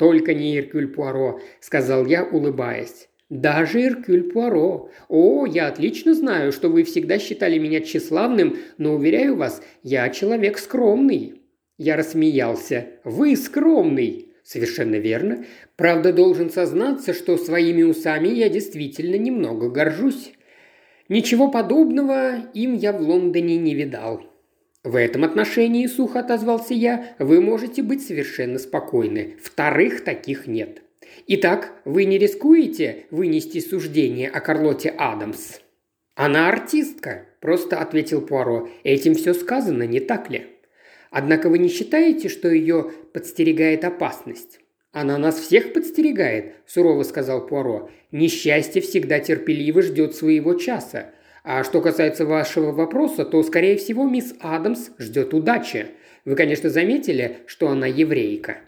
«Только 0.00 0.32
не 0.32 0.56
Иркюль 0.56 0.88
Пуаро»,– 0.88 1.40
сказал 1.60 2.06
я, 2.06 2.24
улыбаясь. 2.24 3.10
«Даже 3.28 3.82
Иркюль 3.82 4.32
Пуаро. 4.32 4.88
О, 5.10 5.44
я 5.44 5.66
отлично 5.66 6.14
знаю, 6.14 6.52
что 6.52 6.70
вы 6.70 6.84
всегда 6.84 7.18
считали 7.18 7.58
меня 7.58 7.82
тщеславным, 7.82 8.56
но, 8.78 8.94
уверяю 8.94 9.36
вас, 9.36 9.62
я 9.82 10.08
человек 10.08 10.56
скромный». 10.56 11.42
Я 11.76 11.98
рассмеялся. 11.98 12.86
«Вы 13.04 13.36
скромный!» 13.36 14.30
«Совершенно 14.42 14.94
верно. 14.94 15.44
Правда, 15.76 16.14
должен 16.14 16.48
сознаться, 16.48 17.12
что 17.12 17.36
своими 17.36 17.82
усами 17.82 18.28
я 18.28 18.48
действительно 18.48 19.16
немного 19.16 19.68
горжусь. 19.68 20.32
Ничего 21.10 21.50
подобного 21.50 22.36
им 22.54 22.72
я 22.72 22.94
в 22.94 23.02
Лондоне 23.02 23.58
не 23.58 23.74
видал. 23.74 24.29
В 24.82 24.96
этом 24.96 25.24
отношении, 25.24 25.86
сухо 25.86 26.20
отозвался 26.20 26.74
я, 26.74 27.14
вы 27.18 27.40
можете 27.40 27.82
быть 27.82 28.06
совершенно 28.06 28.58
спокойны. 28.58 29.36
Вторых 29.42 30.04
таких 30.04 30.46
нет. 30.46 30.82
Итак, 31.26 31.72
вы 31.84 32.04
не 32.04 32.18
рискуете 32.18 33.04
вынести 33.10 33.60
суждение 33.60 34.28
о 34.28 34.40
Карлоте 34.40 34.90
Адамс? 34.96 35.60
Она 36.14 36.48
артистка, 36.48 37.26
просто 37.40 37.78
ответил 37.78 38.20
Пуаро. 38.20 38.68
Этим 38.84 39.14
все 39.14 39.34
сказано, 39.34 39.82
не 39.82 40.00
так 40.00 40.30
ли? 40.30 40.46
Однако 41.10 41.48
вы 41.48 41.58
не 41.58 41.68
считаете, 41.68 42.28
что 42.28 42.48
ее 42.48 42.90
подстерегает 43.12 43.84
опасность?» 43.84 44.60
«Она 44.92 45.18
нас 45.18 45.38
всех 45.38 45.72
подстерегает»,– 45.72 46.54
сурово 46.66 47.04
сказал 47.04 47.46
Пуаро. 47.46 47.90
«Несчастье 48.10 48.82
всегда 48.82 49.20
терпеливо 49.20 49.82
ждет 49.82 50.16
своего 50.16 50.54
часа. 50.54 51.12
А 51.42 51.64
что 51.64 51.80
касается 51.80 52.26
вашего 52.26 52.72
вопроса, 52.72 53.24
то, 53.24 53.42
скорее 53.42 53.76
всего, 53.76 54.08
мисс 54.08 54.34
Адамс 54.40 54.90
ждет 54.98 55.32
удачи. 55.34 55.86
Вы, 56.24 56.34
конечно, 56.34 56.70
заметили, 56.70 57.38
что 57.46 57.68
она 57.68 57.86
еврейка». 57.86 58.58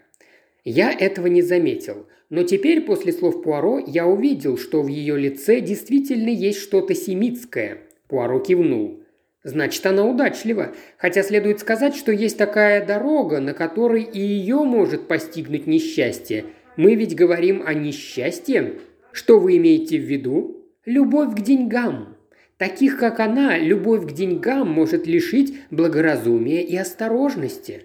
Я 0.65 0.93
этого 0.93 1.27
не 1.27 1.41
заметил, 1.41 2.07
но 2.29 2.43
теперь, 2.43 2.81
после 2.81 3.11
слов 3.11 3.43
Пуаро, 3.43 3.79
я 3.79 4.07
увидел, 4.07 4.57
что 4.57 4.81
в 4.81 4.87
ее 4.87 5.17
лице 5.17 5.59
действительно 5.59 6.29
есть 6.29 6.59
что-то 6.59 6.95
семитское. 6.95 7.79
Пуаро 8.07 8.39
кивнул. 8.39 9.03
Значит, 9.43 9.85
она 9.85 10.05
удачлива. 10.05 10.73
Хотя 10.97 11.21
следует 11.21 11.59
сказать, 11.59 11.95
что 11.95 12.13
есть 12.13 12.37
такая 12.37 12.85
дорога, 12.85 13.41
на 13.41 13.53
которой 13.53 14.03
и 14.03 14.19
ее 14.19 14.63
может 14.63 15.07
постигнуть 15.07 15.67
несчастье. 15.67 16.45
Мы 16.77 16.95
ведь 16.95 17.15
говорим 17.15 17.61
о 17.65 17.73
несчастье. 17.73 18.75
Что 19.11 19.39
вы 19.39 19.57
имеете 19.57 19.99
в 19.99 20.03
виду? 20.03 20.65
Любовь 20.85 21.35
к 21.35 21.41
деньгам. 21.41 22.12
Таких, 22.57 22.97
как 22.97 23.19
она, 23.19 23.57
любовь 23.57 24.07
к 24.07 24.11
деньгам 24.11 24.69
может 24.69 25.07
лишить 25.07 25.55
благоразумия 25.71 26.61
и 26.61 26.75
осторожности. 26.75 27.83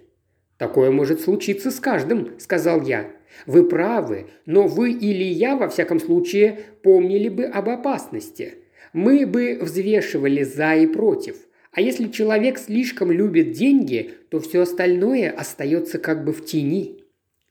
«Такое 0.59 0.91
может 0.91 1.21
случиться 1.21 1.71
с 1.71 1.81
каждым»,– 1.81 2.33
сказал 2.39 2.83
я. 2.83 3.11
«Вы 3.47 3.69
правы, 3.69 4.27
но 4.45 4.67
вы 4.67 4.93
или 4.93 5.25
я, 5.25 5.57
во 5.57 5.69
всяком 5.69 6.01
случае, 6.01 6.61
помнили 6.83 7.29
бы 7.29 7.45
об 7.45 7.69
опасности. 7.69 8.55
Мы 8.93 9.27
бы 9.27 9.59
взвешивали 9.61 10.43
за 10.43 10.75
и 10.75 10.87
против. 10.87 11.37
А 11.73 11.81
если 11.81 12.09
человек 12.09 12.59
слишком 12.59 13.13
любит 13.13 13.53
деньги, 13.53 14.11
то 14.31 14.41
все 14.41 14.63
остальное 14.63 15.31
остается 15.31 15.99
как 15.99 16.25
бы 16.25 16.33
в 16.33 16.45
тени. 16.45 17.05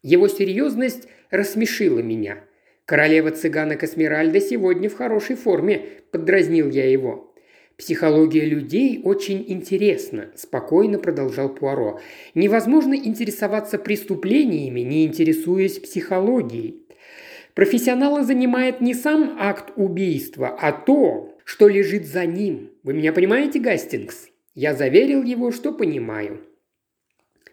Его 0.03 0.27
серьезность 0.27 1.07
рассмешила 1.29 1.99
меня. 1.99 2.39
«Королева 2.87 3.31
цыганок 3.31 3.83
Эсмеральда 3.83 4.39
сегодня 4.39 4.89
в 4.89 4.95
хорошей 4.95 5.35
форме»,– 5.35 5.81
поддразнил 6.11 6.69
я 6.69 6.89
его. 6.89 7.35
«Психология 7.75 8.45
людей 8.45 9.01
очень 9.03 9.43
интересна»,– 9.45 10.29
спокойно 10.35 10.97
продолжал 10.97 11.49
Пуаро. 11.49 11.99
«Невозможно 12.33 12.93
интересоваться 12.93 13.77
преступлениями, 13.77 14.79
не 14.79 15.05
интересуясь 15.05 15.79
психологией. 15.79 16.87
Профессионала 17.55 18.23
занимает 18.23 18.79
не 18.79 18.93
сам 18.93 19.35
акт 19.37 19.73
убийства, 19.75 20.57
а 20.57 20.71
то, 20.71 21.37
что 21.43 21.67
лежит 21.67 22.07
за 22.07 22.25
ним. 22.25 22.71
Вы 22.83 22.93
меня 22.93 23.11
понимаете, 23.11 23.59
Гастингс?» 23.59 24.29
Я 24.55 24.73
заверил 24.73 25.23
его, 25.23 25.51
что 25.51 25.73
понимаю. 25.73 26.39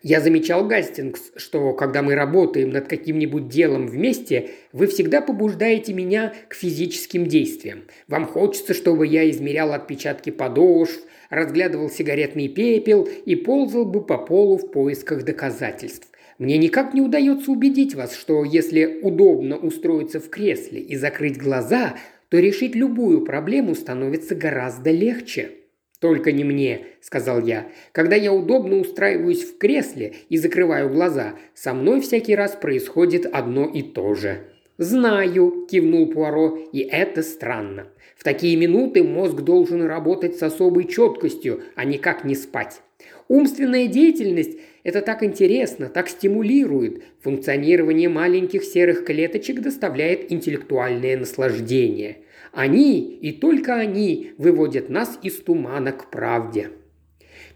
Я 0.04 0.20
замечал, 0.20 0.66
Гастингс, 0.66 1.32
что 1.36 1.72
когда 1.72 2.02
мы 2.02 2.14
работаем 2.14 2.68
над 2.68 2.88
каким-нибудь 2.88 3.48
делом 3.48 3.86
вместе, 3.86 4.50
вы 4.70 4.86
всегда 4.86 5.22
побуждаете 5.22 5.94
меня 5.94 6.34
к 6.48 6.54
физическим 6.54 7.26
действиям. 7.26 7.84
Вам 8.06 8.26
хочется, 8.26 8.74
чтобы 8.74 9.06
я 9.06 9.30
измерял 9.30 9.72
отпечатки 9.72 10.28
подошв, 10.28 11.00
разглядывал 11.30 11.88
сигаретный 11.88 12.48
пепел 12.48 13.08
и 13.24 13.34
ползал 13.34 13.86
бы 13.86 14.04
по 14.04 14.18
полу 14.18 14.58
в 14.58 14.70
поисках 14.72 15.24
доказательств. 15.24 16.08
Мне 16.36 16.58
никак 16.58 16.92
не 16.92 17.00
удается 17.00 17.50
убедить 17.50 17.94
вас, 17.94 18.14
что 18.14 18.44
если 18.44 19.00
удобно 19.00 19.56
устроиться 19.56 20.20
в 20.20 20.28
кресле 20.28 20.82
и 20.82 20.96
закрыть 20.96 21.38
глаза, 21.38 21.96
то 22.28 22.38
решить 22.38 22.74
любую 22.74 23.24
проблему 23.24 23.74
становится 23.74 24.34
гораздо 24.34 24.90
легче. 24.90 25.63
«Только 26.04 26.32
не 26.32 26.44
мне»,– 26.44 26.88
сказал 27.00 27.40
я. 27.40 27.66
«Когда 27.92 28.14
я 28.14 28.30
удобно 28.30 28.76
устраиваюсь 28.76 29.42
в 29.42 29.56
кресле 29.56 30.12
и 30.28 30.36
закрываю 30.36 30.90
глаза, 30.90 31.36
со 31.54 31.72
мной 31.72 32.02
всякий 32.02 32.34
раз 32.34 32.58
происходит 32.60 33.24
одно 33.24 33.64
и 33.64 33.80
то 33.80 34.12
же». 34.12 34.40
«Знаю»,– 34.76 35.66
кивнул 35.70 36.06
Пуаро,– 36.12 36.58
«и 36.74 36.80
это 36.80 37.22
странно. 37.22 37.86
В 38.18 38.22
такие 38.22 38.54
минуты 38.58 39.02
мозг 39.02 39.36
должен 39.36 39.80
работать 39.86 40.36
с 40.36 40.42
особой 40.42 40.88
четкостью, 40.88 41.62
а 41.74 41.86
никак 41.86 42.22
не 42.22 42.34
спать. 42.34 42.82
Умственная 43.28 43.86
деятельность– 43.86 44.58
это 44.82 45.00
так 45.00 45.22
интересно, 45.22 45.88
так 45.88 46.10
стимулирует. 46.10 47.02
Функционирование 47.22 48.10
маленьких 48.10 48.62
серых 48.62 49.06
клеточек 49.06 49.62
доставляет 49.62 50.30
интеллектуальное 50.30 51.16
наслаждение. 51.16 52.18
Они 52.54 53.00
и 53.00 53.32
только 53.32 53.74
они 53.74 54.32
выводят 54.38 54.88
нас 54.88 55.18
из 55.22 55.36
тумана 55.40 55.90
к 55.92 56.10
правде. 56.10 56.70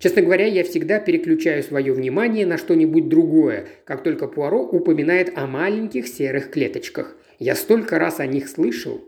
Честно 0.01 0.23
говоря, 0.23 0.47
я 0.47 0.65
всегда 0.65 0.99
переключаю 0.99 1.63
свое 1.63 1.93
внимание 1.93 2.47
на 2.47 2.59
что-нибудь 2.59 3.09
другое, 3.09 3.67
как 3.85 4.03
только 4.03 4.27
Пуаро 4.27 4.61
упоминает 4.61 5.37
о 5.37 5.47
маленьких 5.47 6.09
серых 6.09 6.51
клеточках. 6.51 7.17
Я 7.39 7.55
столько 7.55 7.99
раз 7.99 8.19
о 8.19 8.27
них 8.27 8.49
слышал. 8.49 9.01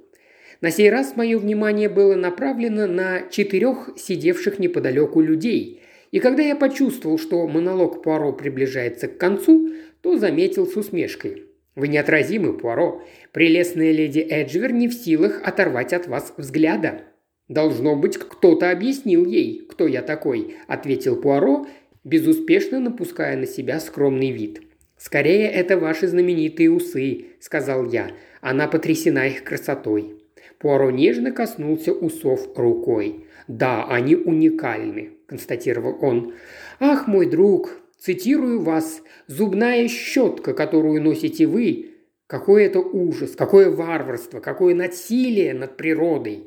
На 0.61 0.71
сей 0.71 0.91
раз 0.91 1.17
мое 1.17 1.39
внимание 1.39 1.89
было 1.89 2.15
направлено 2.15 2.87
на 2.87 3.23
четырех 3.29 3.91
сидевших 3.97 4.61
неподалеку 4.61 5.21
людей. 5.21 5.81
И 6.13 6.21
когда 6.21 6.43
я 6.43 6.55
почувствовал, 6.55 7.19
что 7.19 7.47
монолог 7.49 8.03
Пуаро 8.03 8.33
приближается 8.33 9.09
к 9.09 9.19
концу, 9.19 9.71
то 10.03 10.19
заметил 10.19 10.67
с 10.67 10.77
усмешкой. 10.77 11.50
Вы 11.77 11.89
неотразимы, 11.89 12.53
Пуаро. 12.53 13.03
Прелестная 13.33 13.93
леди 13.93 14.21
Эджвер 14.21 14.73
не 14.73 14.89
в 14.89 14.95
силах 14.95 15.41
оторвать 15.45 15.93
от 15.93 16.09
вас 16.09 16.33
взгляда. 16.37 17.03
Должно 17.49 17.97
быть, 17.97 18.17
кто-то 18.19 18.71
объяснил 18.71 19.25
ей, 19.25 19.67
кто 19.69 19.87
я 19.87 20.03
такой, 20.03 20.57
ответил 20.69 21.21
Пуаро, 21.21 21.67
безуспешно 22.05 22.81
напуская 22.81 23.37
на 23.37 23.47
себя 23.47 23.81
скромный 23.81 24.31
вид. 24.31 24.63
«Скорее, 24.97 25.49
это 25.49 25.79
ваши 25.79 26.07
знаменитые 26.07 26.71
усы»,– 26.71 27.25
сказал 27.41 27.87
я. 27.87 28.11
Она 28.43 28.69
потрясена 28.69 29.29
их 29.29 29.45
красотой. 29.45 30.17
Пуаро 30.59 30.91
нежно 30.91 31.33
коснулся 31.33 31.93
усов 31.93 32.57
рукой. 32.57 33.25
«Да, 33.49 33.87
они 33.89 34.15
уникальны»,– 34.15 35.13
констатировал 35.27 35.97
он. 36.03 36.35
«Ах, 36.79 37.07
мой 37.09 37.27
друг, 37.31 37.80
Цитирую 38.01 38.63
вас, 38.63 39.03
зубная 39.27 39.87
щетка, 39.87 40.55
которую 40.55 41.03
носите 41.03 41.47
вы, 41.47 41.91
какой 42.27 42.65
это 42.65 42.81
ужас, 42.81 43.33
какое 43.37 43.71
варварство, 43.71 44.41
какое 44.41 44.75
насилие 44.75 45.53
над 45.53 45.77
природой. 45.77 46.47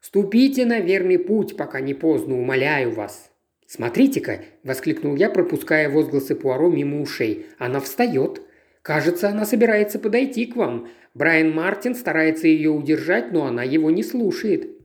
Ступите 0.00 0.64
на 0.64 0.80
верный 0.80 1.18
путь, 1.18 1.54
пока 1.56 1.80
не 1.80 1.92
поздно, 1.92 2.38
умоляю 2.38 2.92
вас». 2.92 3.30
«Смотрите-ка!»– 3.66 4.40
воскликнул 4.62 5.16
я, 5.16 5.28
пропуская 5.28 5.90
возгласы 5.90 6.34
Пуаро 6.34 6.70
мимо 6.70 7.02
ушей. 7.02 7.46
«Она 7.58 7.80
встает. 7.80 8.40
Кажется, 8.80 9.28
она 9.28 9.44
собирается 9.44 9.98
подойти 9.98 10.46
к 10.46 10.54
вам. 10.56 10.88
Брайан 11.12 11.50
Мартин 11.50 11.94
старается 11.96 12.46
ее 12.46 12.70
удержать, 12.70 13.32
но 13.32 13.44
она 13.44 13.64
его 13.64 13.90
не 13.90 14.04
слушает». 14.04 14.75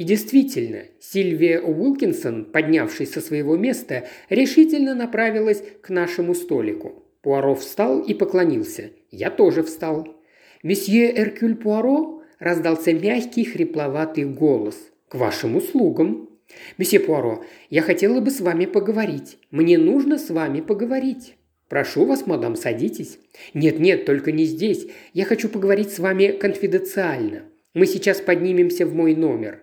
И 0.00 0.04
действительно, 0.04 0.84
Сильвия 0.98 1.60
Уилкинсон, 1.60 2.46
поднявшись 2.46 3.12
со 3.12 3.20
своего 3.20 3.58
места, 3.58 4.08
решительно 4.30 4.94
направилась 4.94 5.62
к 5.82 5.90
нашему 5.90 6.34
столику. 6.34 7.04
Пуаро 7.20 7.54
встал 7.54 8.00
и 8.00 8.14
поклонился. 8.14 8.92
Я 9.10 9.28
тоже 9.28 9.62
встал. 9.62 10.08
«Месье 10.62 11.14
Эркюль 11.14 11.54
Пуаро?»– 11.54 12.22
раздался 12.38 12.94
мягкий, 12.94 13.44
хрипловатый 13.44 14.24
голос. 14.24 14.78
«К 15.08 15.16
вашим 15.16 15.56
услугам». 15.56 16.30
«Месье 16.78 16.98
Пуаро, 16.98 17.44
я 17.68 17.82
хотела 17.82 18.22
бы 18.22 18.30
с 18.30 18.40
вами 18.40 18.64
поговорить. 18.64 19.36
Мне 19.50 19.76
нужно 19.76 20.16
с 20.16 20.30
вами 20.30 20.62
поговорить». 20.62 21.34
«Прошу 21.68 22.06
вас, 22.06 22.26
мадам, 22.26 22.56
садитесь». 22.56 23.18
«Нет-нет, 23.52 24.06
только 24.06 24.32
не 24.32 24.46
здесь. 24.46 24.86
Я 25.12 25.26
хочу 25.26 25.50
поговорить 25.50 25.92
с 25.92 25.98
вами 25.98 26.28
конфиденциально. 26.28 27.42
Мы 27.74 27.84
сейчас 27.84 28.22
поднимемся 28.22 28.86
в 28.86 28.94
мой 28.94 29.14
номер». 29.14 29.60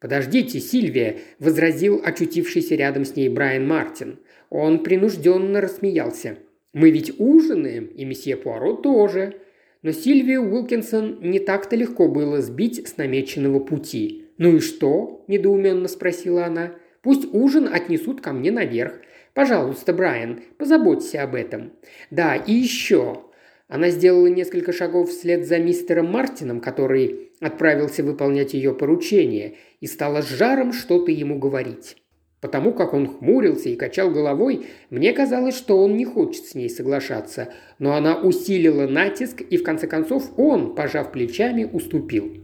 «Подождите, 0.00 0.60
Сильвия»,– 0.60 1.18
возразил 1.38 2.00
очутившийся 2.02 2.74
рядом 2.74 3.04
с 3.04 3.16
ней 3.16 3.28
Брайан 3.28 3.66
Мартин. 3.66 4.18
Он 4.48 4.82
принужденно 4.82 5.60
рассмеялся. 5.60 6.38
«Мы 6.72 6.90
ведь 6.90 7.12
ужинаем, 7.18 7.84
и 7.86 8.04
месье 8.04 8.36
Пуаро 8.36 8.74
тоже». 8.74 9.34
Но 9.82 9.92
Сильвию 9.92 10.42
Уилкинсон 10.42 11.20
не 11.22 11.38
так-то 11.38 11.74
легко 11.74 12.08
было 12.08 12.42
сбить 12.42 12.86
с 12.86 12.98
намеченного 12.98 13.60
пути. 13.60 14.26
«Ну 14.36 14.56
и 14.56 14.60
что?»– 14.60 15.24
недоуменно 15.28 15.88
спросила 15.88 16.44
она. 16.44 16.72
«Пусть 17.02 17.32
ужин 17.32 17.68
отнесут 17.72 18.20
ко 18.20 18.32
мне 18.32 18.50
наверх. 18.50 18.94
Пожалуйста, 19.32 19.94
Брайан, 19.94 20.40
позаботься 20.58 21.22
об 21.22 21.34
этом. 21.34 21.72
Да, 22.10 22.36
и 22.36 22.52
еще». 22.52 23.22
Она 23.68 23.90
сделала 23.90 24.26
несколько 24.26 24.72
шагов 24.72 25.10
вслед 25.10 25.46
за 25.46 25.58
мистером 25.58 26.10
Мартином, 26.10 26.60
который 26.60 27.30
отправился 27.40 28.02
выполнять 28.02 28.52
ее 28.52 28.74
поручение, 28.74 29.54
и 29.80 29.86
стала 29.86 30.22
с 30.22 30.28
жаром 30.28 30.72
что-то 30.72 31.10
ему 31.10 31.38
говорить. 31.38 31.96
Потому 32.40 32.72
как 32.72 32.94
он 32.94 33.06
хмурился 33.06 33.68
и 33.68 33.76
качал 33.76 34.10
головой, 34.10 34.66
мне 34.88 35.12
казалось, 35.12 35.56
что 35.56 35.76
он 35.76 35.96
не 35.96 36.06
хочет 36.06 36.46
с 36.46 36.54
ней 36.54 36.70
соглашаться, 36.70 37.52
но 37.78 37.94
она 37.94 38.16
усилила 38.16 38.86
натиск, 38.86 39.42
и 39.42 39.56
в 39.58 39.62
конце 39.62 39.86
концов 39.86 40.38
он, 40.38 40.74
пожав 40.74 41.12
плечами, 41.12 41.64
уступил. 41.64 42.38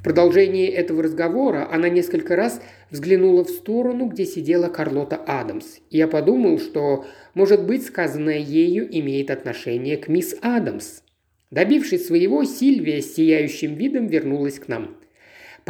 В 0.00 0.02
продолжении 0.02 0.66
этого 0.66 1.02
разговора 1.02 1.68
она 1.70 1.90
несколько 1.90 2.34
раз 2.34 2.60
взглянула 2.90 3.44
в 3.44 3.50
сторону, 3.50 4.06
где 4.06 4.24
сидела 4.24 4.68
Карлота 4.68 5.16
Адамс. 5.16 5.76
И 5.90 5.98
я 5.98 6.08
подумал, 6.08 6.58
что, 6.58 7.04
может 7.34 7.66
быть, 7.66 7.84
сказанное 7.84 8.38
ею 8.38 8.88
имеет 8.98 9.30
отношение 9.30 9.98
к 9.98 10.08
мисс 10.08 10.34
Адамс. 10.40 11.02
Добившись 11.50 12.06
своего, 12.06 12.44
Сильвия 12.44 13.02
с 13.02 13.14
сияющим 13.14 13.74
видом 13.74 14.06
вернулась 14.06 14.58
к 14.58 14.68
нам. 14.68 14.96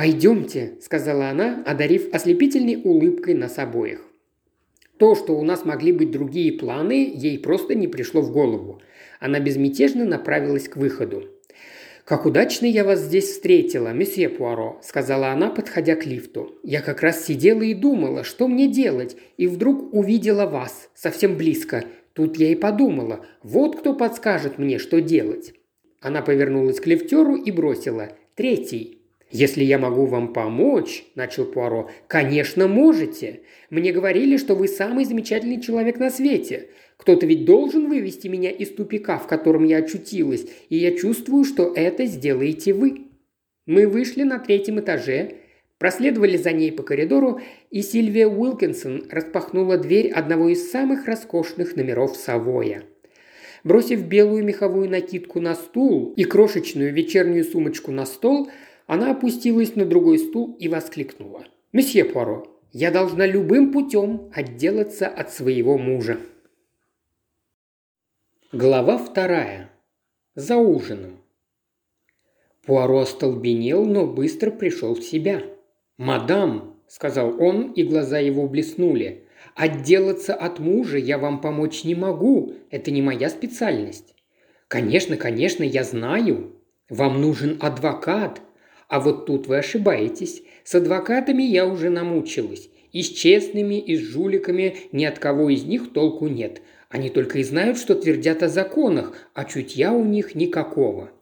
«Пойдемте»,– 0.01 0.77
сказала 0.81 1.29
она, 1.29 1.63
одарив 1.67 2.15
ослепительной 2.15 2.81
улыбкой 2.83 3.35
нас 3.35 3.59
обоих. 3.59 4.01
То, 4.97 5.15
что 5.15 5.39
у 5.39 5.45
нас 5.45 5.67
могли 5.67 5.93
быть 5.93 6.11
другие 6.11 6.53
планы, 6.53 7.13
ей 7.15 7.39
просто 7.39 7.75
не 7.75 7.87
пришло 7.87 8.23
в 8.23 8.33
голову. 8.33 8.81
Она 9.19 9.41
безмятежно 9.41 10.07
направилась 10.07 10.71
к 10.71 10.79
выходу. 10.79 11.25
«Как 12.07 12.25
удачно 12.25 12.65
я 12.65 12.83
вас 12.83 13.01
здесь 13.01 13.27
встретила, 13.27 13.93
месье 13.93 14.31
Пуаро»,– 14.31 14.81
сказала 14.83 15.33
она, 15.33 15.51
подходя 15.51 15.97
к 15.97 16.07
лифту. 16.07 16.59
«Я 16.63 16.81
как 16.81 17.03
раз 17.03 17.27
сидела 17.27 17.61
и 17.61 17.75
думала, 17.75 18.25
что 18.25 18.49
мне 18.49 18.69
делать, 18.69 19.19
и 19.37 19.47
вдруг 19.47 19.93
увидела 19.93 20.47
вас, 20.47 20.89
совсем 20.95 21.37
близко. 21.37 21.85
Тут 22.15 22.39
я 22.39 22.51
и 22.51 22.55
подумала, 22.55 23.27
вот 23.43 23.79
кто 23.79 23.93
подскажет 23.93 24.57
мне, 24.57 24.79
что 24.79 25.03
делать». 25.03 25.53
Она 26.01 26.23
повернулась 26.23 26.81
к 26.81 26.87
лифтеру 26.87 27.37
и 27.37 27.51
бросила 27.51 28.09
«Третий». 28.35 29.00
«Если 29.31 29.63
я 29.63 29.79
могу 29.79 30.07
вам 30.07 30.33
помочь»,– 30.33 31.05
начал 31.15 31.45
Пуаро,– 31.45 31.89
«конечно, 32.09 32.67
можете. 32.67 33.41
Мне 33.71 33.93
говорили, 33.93 34.37
что 34.37 34.57
вы 34.57 34.67
самый 34.67 35.05
замечательный 35.05 35.61
человек 35.61 36.01
на 36.01 36.11
свете. 36.11 36.67
Кто-то 36.97 37.27
ведь 37.27 37.45
должен 37.45 37.89
вывести 37.89 38.27
меня 38.27 38.51
из 38.51 38.71
тупика, 38.71 39.19
в 39.19 39.29
котором 39.29 39.65
я 39.65 39.79
очутилась, 39.79 40.47
и 40.69 40.77
я 40.77 40.97
чувствую, 40.97 41.45
что 41.45 41.73
это 41.75 42.07
сделаете 42.07 42.73
вы». 42.73 43.03
Мы 43.67 43.87
вышли 43.87 44.25
на 44.25 44.41
третьем 44.41 44.81
этаже, 44.81 45.35
проследовали 45.79 46.37
за 46.37 46.51
ней 46.51 46.73
по 46.73 46.83
коридору, 46.83 47.41
и 47.71 47.83
Сильвия 47.83 48.27
Уилкинсон 48.27 49.05
распахнула 49.11 49.79
дверь 49.79 50.11
одного 50.11 50.49
из 50.49 50.73
самых 50.73 51.07
роскошных 51.07 51.77
номеров 51.77 52.17
Савоя. 52.17 52.83
Бросив 53.63 54.03
белую 54.07 54.43
меховую 54.43 54.91
накидку 54.91 55.39
на 55.41 55.55
стул 55.55 56.15
и 56.17 56.25
крошечную 56.25 56.93
вечернюю 56.93 57.45
сумочку 57.45 57.93
на 57.93 58.07
стол– 58.07 58.51
она 58.91 59.13
опустилась 59.13 59.77
на 59.77 59.85
другой 59.85 60.19
стул 60.19 60.57
и 60.59 60.67
воскликнула. 60.67 61.45
«Месье 61.73 62.05
Пуаро, 62.05 62.61
я 62.73 62.91
должна 62.91 63.25
любым 63.25 63.73
путем 63.73 64.33
отделаться 64.35 65.07
от 65.07 65.33
своего 65.33 65.79
мужа». 65.79 66.19
Глава 68.51 68.99
вторая. 68.99 69.71
За 70.35 70.57
ужином. 70.57 71.21
Пуаро 72.67 72.99
остолбенел, 73.03 73.85
но 73.85 74.09
быстро 74.09 74.51
пришел 74.51 74.97
в 74.97 75.05
себя. 75.05 75.41
«Мадам»,– 75.97 76.77
сказал 76.89 77.41
он, 77.41 77.71
и 77.71 77.85
глаза 77.85 78.19
его 78.19 78.49
блеснули,– 78.49 79.29
«отделаться 79.55 80.35
от 80.35 80.59
мужа 80.59 80.99
я 80.99 81.19
вам 81.19 81.41
помочь 81.41 81.85
не 81.85 81.95
могу, 81.95 82.55
это 82.71 82.91
не 82.91 83.03
моя 83.03 83.31
специальность». 83.31 84.17
«Конечно, 84.67 85.17
конечно, 85.17 85.63
я 85.63 85.85
знаю. 85.85 86.57
Вам 86.89 87.21
нужен 87.21 87.57
адвокат, 87.61 88.41
а 88.91 88.99
вот 88.99 89.25
тут 89.25 89.47
вы 89.47 89.59
ошибаетесь. 89.59 90.43
С 90.65 90.75
адвокатами 90.75 91.45
я 91.45 91.65
уже 91.67 91.91
намучилась. 91.91 92.69
И 92.93 93.03
с 93.03 93.09
честными, 93.09 93.79
и 93.79 93.97
с 93.97 94.01
жуликами 94.01 94.77
ни 94.91 95.05
от 95.05 95.21
кого 95.21 95.49
из 95.49 95.63
них 95.65 95.93
толку 95.93 96.27
нет. 96.27 96.61
Они 96.89 97.09
только 97.09 97.39
и 97.39 97.45
знают, 97.45 97.79
что 97.79 97.95
твердят 97.95 98.43
о 98.43 98.49
законах, 98.49 99.31
а 99.33 99.45
чутья 99.45 99.93
у 99.93 100.05
них 100.05 100.35
никакого. 100.35 101.13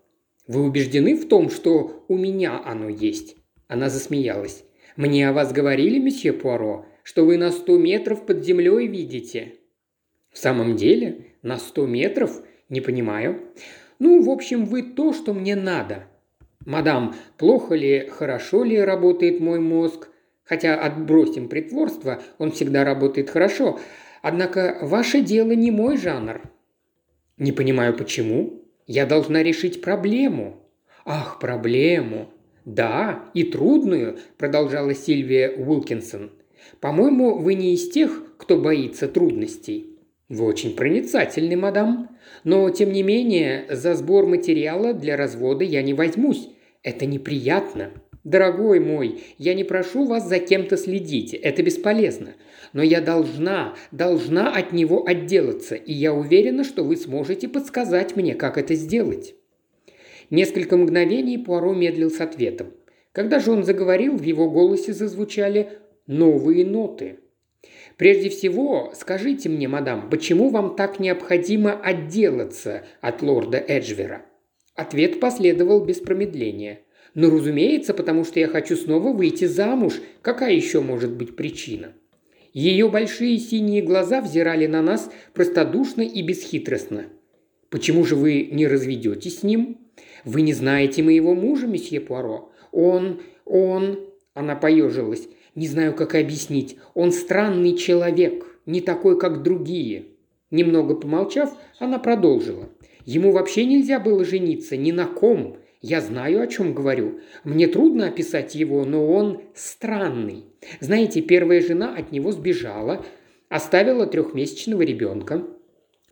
Вы 0.47 0.63
убеждены 0.63 1.15
в 1.15 1.29
том, 1.29 1.51
что 1.51 2.05
у 2.09 2.17
меня 2.17 2.63
оно 2.65 2.89
есть?» 2.89 3.37
Она 3.69 3.91
засмеялась. 3.91 4.65
«Мне 4.97 5.29
о 5.29 5.35
вас 5.35 5.53
говорили, 5.53 5.99
месье 5.99 6.33
Пуаро, 6.33 6.87
что 7.03 7.27
вы 7.27 7.37
на 7.37 7.53
сто 7.53 7.77
метров 7.77 8.25
под 8.25 8.47
землей 8.47 8.87
видите?» 8.87 9.57
«В 10.33 10.39
самом 10.39 10.75
деле? 10.75 11.27
На 11.43 11.59
сто 11.59 11.87
метров? 11.87 12.43
Не 12.71 12.81
понимаю. 12.81 13.43
Ну, 13.99 14.23
в 14.23 14.31
общем, 14.31 14.65
вы 14.65 14.83
то, 14.83 15.13
что 15.13 15.35
мне 15.35 15.55
надо. 15.55 16.08
«Мадам, 16.69 17.15
плохо 17.39 17.75
ли, 17.75 18.11
хорошо 18.11 18.63
ли 18.63 18.79
работает 18.79 19.41
мой 19.41 19.59
мозг?» 19.59 20.11
Хотя 20.45 20.79
отбросим 20.79 21.49
притворство, 21.49 22.21
он 22.37 22.53
всегда 22.53 22.85
работает 22.85 23.31
хорошо. 23.31 23.81
Однако 24.21 24.77
ваше 24.83 25.23
дело 25.23 25.53
не 25.53 25.71
мой 25.71 25.97
жанр. 25.97 26.43
Не 27.39 27.53
понимаю, 27.53 27.95
почему. 27.97 28.63
Я 28.87 29.07
должна 29.07 29.43
решить 29.43 29.81
проблему. 29.81 30.63
Ах, 31.07 31.39
проблему. 31.39 32.29
Да, 32.67 33.25
и 33.33 33.45
трудную, 33.45 34.19
продолжала 34.37 34.95
Сильвия 34.95 35.49
Уилкинсон. 35.51 36.33
По-моему, 36.81 37.39
вы 37.39 37.55
не 37.55 37.73
из 37.73 37.89
тех, 37.89 38.25
кто 38.37 38.59
боится 38.59 39.09
трудностей. 39.09 39.99
Вы 40.29 40.45
очень 40.45 40.77
проницательны, 40.77 41.57
мадам. 41.57 42.11
Но, 42.45 42.69
тем 42.69 42.93
не 42.93 43.03
менее, 43.03 43.65
за 43.71 43.95
сбор 43.95 44.27
материала 44.27 44.93
для 44.93 45.17
развода 45.17 45.65
я 45.65 45.81
не 45.81 45.95
возьмусь. 45.95 46.51
Это 46.89 47.05
неприятно. 47.05 47.91
Дорогой 48.25 48.81
мой, 48.81 49.21
я 49.37 49.53
не 49.53 49.63
прошу 49.63 50.07
вас 50.07 50.27
за 50.27 50.39
кем-то 50.39 50.79
следить, 50.79 51.35
это 51.35 51.63
бесполезно. 51.63 52.33
Но 52.73 52.83
я 52.83 53.03
должна, 53.03 53.75
должна 53.93 54.51
от 54.51 54.73
него 54.73 55.07
отделаться, 55.07 55.75
и 55.75 55.93
я 55.93 56.15
уверена, 56.15 56.65
что 56.65 56.85
вы 56.85 56.97
сможете 56.97 57.47
подсказать 57.47 58.17
мне, 58.17 58.35
как 58.35 58.57
это 58.57 58.75
сделать». 58.75 59.35
Несколько 60.31 60.79
мгновений 60.79 61.37
Пуаро 61.37 61.75
медлил 61.75 62.11
с 62.11 62.23
ответом. 62.23 62.73
Когда 63.13 63.39
же 63.39 63.51
он 63.51 63.65
заговорил, 63.65 64.17
в 64.17 64.23
его 64.23 64.51
голосе 64.51 64.95
зазвучали 64.95 65.73
новые 66.07 66.65
ноты. 66.65 67.19
«Прежде 67.99 68.31
всего, 68.31 68.93
скажите 68.95 69.51
мне, 69.51 69.69
мадам, 69.69 70.09
почему 70.09 70.49
вам 70.49 70.75
так 70.75 71.01
необходимо 71.01 71.79
отделаться 71.79 72.87
от 73.03 73.21
лорда 73.21 73.59
Эджвера?» 73.59 74.25
Ответ 74.79 75.19
последовал 75.19 75.85
без 75.85 75.99
промедления. 75.99 76.83
«Ну, 77.13 77.37
разумеется, 77.37 77.95
потому 77.95 78.23
что 78.25 78.39
я 78.39 78.47
хочу 78.47 78.77
снова 78.77 79.13
выйти 79.13 79.45
замуж. 79.45 79.95
Какая 80.23 80.55
еще 80.55 80.81
может 80.81 81.11
быть 81.11 81.35
причина?» 81.35 81.95
Ее 82.53 82.89
большие 82.89 83.39
синие 83.39 83.83
глаза 83.83 84.21
взирали 84.21 84.69
на 84.69 84.81
нас 84.81 85.11
простодушно 85.35 86.03
и 86.03 86.23
бесхитростно. 86.23 87.07
«Почему 87.71 88.05
же 88.05 88.15
вы 88.15 88.49
не 88.53 88.69
разведетесь 88.69 89.41
с 89.41 89.43
ним?» 89.43 89.79
«Вы 90.25 90.43
не 90.43 90.53
знаете 90.53 91.03
моего 91.03 91.35
мужа, 91.35 91.67
месье 91.67 92.01
Пуаро. 92.01 92.53
Он... 92.71 93.21
он...» 93.47 93.99
Она 94.33 94.55
поежилась. 94.55 95.29
«Не 95.57 95.67
знаю, 95.67 95.93
как 95.93 96.15
объяснить. 96.15 96.77
Он 96.95 97.11
странный 97.11 97.77
человек, 97.77 98.47
не 98.65 98.81
такой, 98.81 99.19
как 99.19 99.43
другие». 99.43 100.05
Немного 100.53 100.95
помолчав, 100.95 101.53
она 101.81 101.99
продолжила. 101.99 102.69
«Ему 103.09 103.33
вообще 103.33 103.65
нельзя 103.65 103.99
было 103.99 104.23
жениться 104.23 104.77
ни 104.77 104.91
на 104.91 105.07
ком. 105.07 105.57
Я 105.81 106.03
знаю, 106.03 106.43
о 106.43 106.47
чем 106.47 106.75
говорю. 106.75 107.21
Мне 107.43 107.67
трудно 107.67 108.07
описать 108.07 108.55
его, 108.55 108.85
но 108.85 109.11
он 109.11 109.41
странный. 109.55 110.45
Знаете, 110.81 111.23
первая 111.23 111.63
жена 111.63 111.95
от 111.97 112.13
него 112.13 112.33
сбежала, 112.33 113.03
оставила 113.49 114.07
трехмесячного 114.07 114.83
ребенка. 114.83 115.43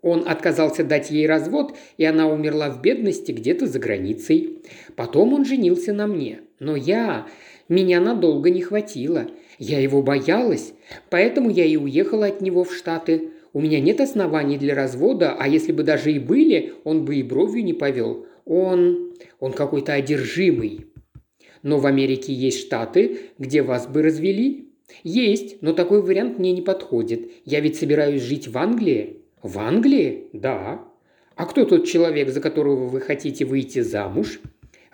Он 0.00 0.26
отказался 0.26 0.84
дать 0.84 1.10
ей 1.10 1.26
развод, 1.26 1.76
и 1.98 2.04
она 2.06 2.28
умерла 2.28 2.70
в 2.70 2.80
бедности 2.80 3.30
где-то 3.30 3.66
за 3.66 3.78
границей. 3.78 4.62
Потом 4.94 5.34
он 5.34 5.44
женился 5.44 5.92
на 5.92 6.06
мне. 6.06 6.40
Но 6.60 6.76
я... 6.76 7.26
Меня 7.68 8.00
надолго 8.00 8.48
не 8.48 8.62
хватило. 8.62 9.26
Я 9.58 9.80
его 9.80 10.00
боялась, 10.00 10.72
поэтому 11.10 11.50
я 11.50 11.66
и 11.66 11.76
уехала 11.76 12.26
от 12.26 12.40
него 12.40 12.64
в 12.64 12.74
Штаты. 12.74 13.32
У 13.56 13.60
меня 13.62 13.80
нет 13.80 14.02
оснований 14.02 14.58
для 14.58 14.74
развода, 14.74 15.32
а 15.32 15.48
если 15.48 15.72
бы 15.72 15.82
даже 15.82 16.12
и 16.12 16.18
были, 16.18 16.74
он 16.84 17.06
бы 17.06 17.16
и 17.16 17.22
бровью 17.22 17.64
не 17.64 17.72
повел. 17.72 18.26
Он... 18.44 19.14
он 19.40 19.54
какой-то 19.54 19.94
одержимый. 19.94 20.88
Но 21.62 21.78
в 21.78 21.86
Америке 21.86 22.34
есть 22.34 22.66
штаты, 22.66 23.16
где 23.38 23.62
вас 23.62 23.86
бы 23.86 24.02
развели. 24.02 24.74
Есть, 25.04 25.62
но 25.62 25.72
такой 25.72 26.02
вариант 26.02 26.38
мне 26.38 26.52
не 26.52 26.60
подходит. 26.60 27.30
Я 27.46 27.60
ведь 27.60 27.76
собираюсь 27.76 28.20
жить 28.20 28.46
в 28.46 28.58
Англии. 28.58 29.22
В 29.42 29.58
Англии? 29.58 30.28
Да. 30.34 30.84
А 31.34 31.46
кто 31.46 31.64
тот 31.64 31.86
человек, 31.86 32.28
за 32.28 32.42
которого 32.42 32.88
вы 32.88 33.00
хотите 33.00 33.46
выйти 33.46 33.78
замуж? 33.78 34.38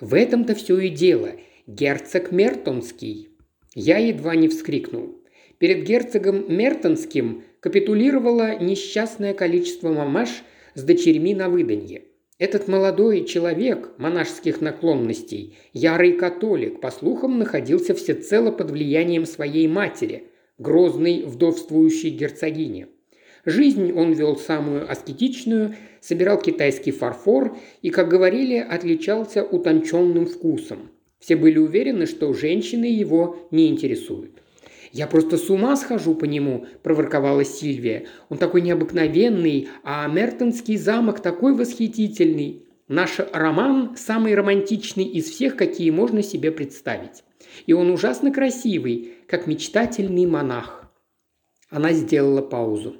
В 0.00 0.14
этом-то 0.14 0.54
все 0.54 0.78
и 0.78 0.88
дело. 0.88 1.30
Герцог 1.66 2.30
Мертонский. 2.30 3.30
Я 3.74 3.98
едва 3.98 4.36
не 4.36 4.46
вскрикнул. 4.46 5.18
Перед 5.58 5.84
герцогом 5.84 6.44
Мертонским 6.46 7.42
капитулировало 7.62 8.58
несчастное 8.58 9.34
количество 9.34 9.92
мамаш 9.92 10.42
с 10.74 10.82
дочерьми 10.82 11.32
на 11.32 11.48
выданье. 11.48 12.02
Этот 12.38 12.66
молодой 12.66 13.24
человек 13.24 13.90
монашеских 13.98 14.60
наклонностей, 14.60 15.56
ярый 15.72 16.14
католик, 16.14 16.80
по 16.80 16.90
слухам, 16.90 17.38
находился 17.38 17.94
всецело 17.94 18.50
под 18.50 18.72
влиянием 18.72 19.26
своей 19.26 19.68
матери, 19.68 20.24
грозной 20.58 21.22
вдовствующей 21.22 22.10
герцогини. 22.10 22.88
Жизнь 23.44 23.92
он 23.92 24.12
вел 24.12 24.36
самую 24.36 24.90
аскетичную, 24.90 25.76
собирал 26.00 26.40
китайский 26.40 26.90
фарфор 26.90 27.56
и, 27.80 27.90
как 27.90 28.08
говорили, 28.08 28.56
отличался 28.56 29.44
утонченным 29.44 30.26
вкусом. 30.26 30.90
Все 31.20 31.36
были 31.36 31.58
уверены, 31.58 32.06
что 32.06 32.32
женщины 32.32 32.86
его 32.86 33.36
не 33.52 33.68
интересуют. 33.68 34.41
«Я 34.92 35.06
просто 35.06 35.38
с 35.38 35.48
ума 35.48 35.74
схожу 35.76 36.14
по 36.14 36.26
нему»,– 36.26 36.66
проворковала 36.82 37.44
Сильвия. 37.44 38.06
«Он 38.28 38.36
такой 38.36 38.60
необыкновенный, 38.60 39.68
а 39.82 40.06
Мертонский 40.06 40.76
замок 40.76 41.20
такой 41.20 41.54
восхитительный. 41.54 42.66
Наш 42.88 43.18
роман 43.32 43.96
самый 43.96 44.34
романтичный 44.34 45.04
из 45.04 45.30
всех, 45.30 45.56
какие 45.56 45.90
можно 45.90 46.22
себе 46.22 46.52
представить. 46.52 47.24
И 47.64 47.72
он 47.72 47.90
ужасно 47.90 48.32
красивый, 48.32 49.14
как 49.26 49.46
мечтательный 49.46 50.26
монах». 50.26 50.92
Она 51.70 51.94
сделала 51.94 52.42
паузу. 52.42 52.96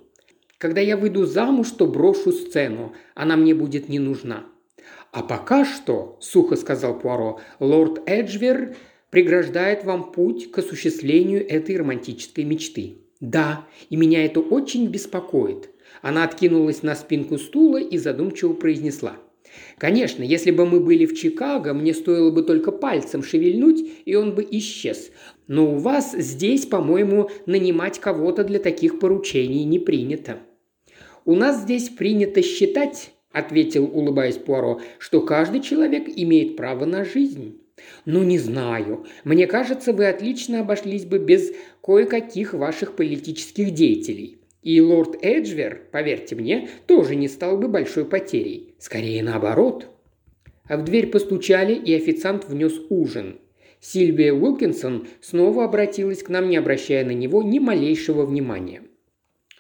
«Когда 0.57 0.81
я 0.81 0.97
выйду 0.97 1.27
замуж, 1.27 1.73
то 1.73 1.87
брошу 1.87 2.33
сцену. 2.33 2.95
Она 3.15 3.37
мне 3.37 3.55
будет 3.55 3.91
не 3.91 3.99
нужна». 3.99 4.47
«А 5.11 5.23
пока 5.23 5.67
что»,– 5.67 6.17
сухо 6.21 6.57
сказал 6.57 6.99
Пуаро,– 6.99 7.39
«лорд 7.61 8.01
Эджвер 8.07 8.77
преграждает 9.13 9.85
вам 9.85 10.11
путь 10.11 10.51
к 10.51 10.59
осуществлению 10.59 11.47
этой 11.47 11.77
романтической 11.77 12.45
мечты. 12.45 12.95
Да, 13.21 13.67
и 13.91 13.97
меня 13.97 14.25
это 14.25 14.41
очень 14.41 14.89
беспокоит. 14.89 15.69
Она 16.01 16.25
откинулась 16.25 16.83
на 16.83 16.95
спинку 16.95 17.37
стула 17.37 17.77
и 17.77 17.99
задумчиво 17.99 18.55
произнесла. 18.55 19.19
Конечно, 19.77 20.23
если 20.23 20.51
бы 20.51 20.65
мы 20.65 20.81
были 20.81 21.05
в 21.05 21.15
Чикаго, 21.15 21.75
мне 21.75 21.93
стоило 21.93 22.31
бы 22.31 22.43
только 22.43 22.73
пальцем 22.73 23.23
шевельнуть, 23.23 23.87
и 24.07 24.15
он 24.15 24.35
бы 24.35 24.49
исчез. 24.51 25.11
Но 25.47 25.75
у 25.75 25.77
вас 25.77 26.15
здесь, 26.17 26.65
по-моему, 26.65 27.29
нанимать 27.45 27.99
кого-то 27.99 28.45
для 28.45 28.59
таких 28.59 28.99
поручений 28.99 29.65
не 29.65 29.79
принято. 29.79 30.39
У 31.27 31.35
нас 31.35 31.61
здесь 31.61 31.91
принято 31.91 32.41
считать, 32.41 33.11
ответил, 33.31 33.85
улыбаясь 33.85 34.39
Пуаро, 34.39 34.81
что 34.99 35.21
каждый 35.21 35.61
человек 35.61 36.09
имеет 36.09 36.57
право 36.57 36.87
на 36.87 37.05
жизнь. 37.05 37.62
«Ну, 38.05 38.23
не 38.23 38.39
знаю. 38.39 39.07
Мне 39.25 39.47
кажется, 39.47 39.93
вы 39.93 40.07
отлично 40.07 40.61
обошлись 40.61 41.05
бы 41.05 41.19
без 41.19 41.53
кое-каких 41.83 42.55
ваших 42.55 42.97
политических 42.97 43.73
деятелей. 43.73 44.39
И 44.63 44.81
лорд 44.81 45.17
Эджвер, 45.23 45.83
поверьте 45.91 46.37
мне, 46.37 46.69
тоже 46.87 47.17
не 47.17 47.29
стал 47.29 47.59
бы 47.59 47.69
большой 47.69 48.05
потерей. 48.05 48.75
Скорее 48.79 49.23
наоборот». 49.23 49.89
А 50.69 50.77
в 50.77 50.85
дверь 50.85 51.09
постучали, 51.09 51.75
и 51.75 51.95
официант 51.95 52.49
внес 52.49 52.75
ужин. 52.89 53.39
Сильвия 53.81 54.33
Уилкинсон 54.33 55.09
снова 55.21 55.65
обратилась 55.65 56.23
к 56.23 56.29
нам, 56.29 56.49
не 56.49 56.57
обращая 56.57 57.05
на 57.05 57.11
него 57.11 57.43
ни 57.43 57.59
малейшего 57.59 58.25
внимания. 58.25 58.83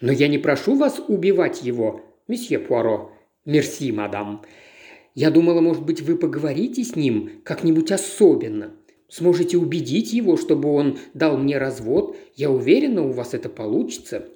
«Но 0.00 0.12
я 0.12 0.28
не 0.28 0.38
прошу 0.38 0.76
вас 0.76 1.02
убивать 1.08 1.62
его, 1.62 2.02
месье 2.28 2.58
Пуаро». 2.58 3.12
«Мерси, 3.44 3.90
мадам. 3.90 4.42
Я 5.14 5.30
думала, 5.30 5.60
может 5.60 5.84
быть, 5.84 6.00
вы 6.00 6.16
поговорите 6.16 6.84
с 6.84 6.96
ним 6.96 7.42
как-нибудь 7.44 7.92
особенно. 7.92 8.72
Сможете 9.08 9.58
убедить 9.58 10.12
его, 10.14 10.38
чтобы 10.38 10.72
он 10.72 10.98
дал 11.12 11.36
мне 11.36 11.58
развод. 11.58 12.16
Я 12.34 12.50
уверена, 12.50 13.06
у 13.06 13.12
вас 13.12 13.34
это 13.34 13.50
получится. 13.50 14.26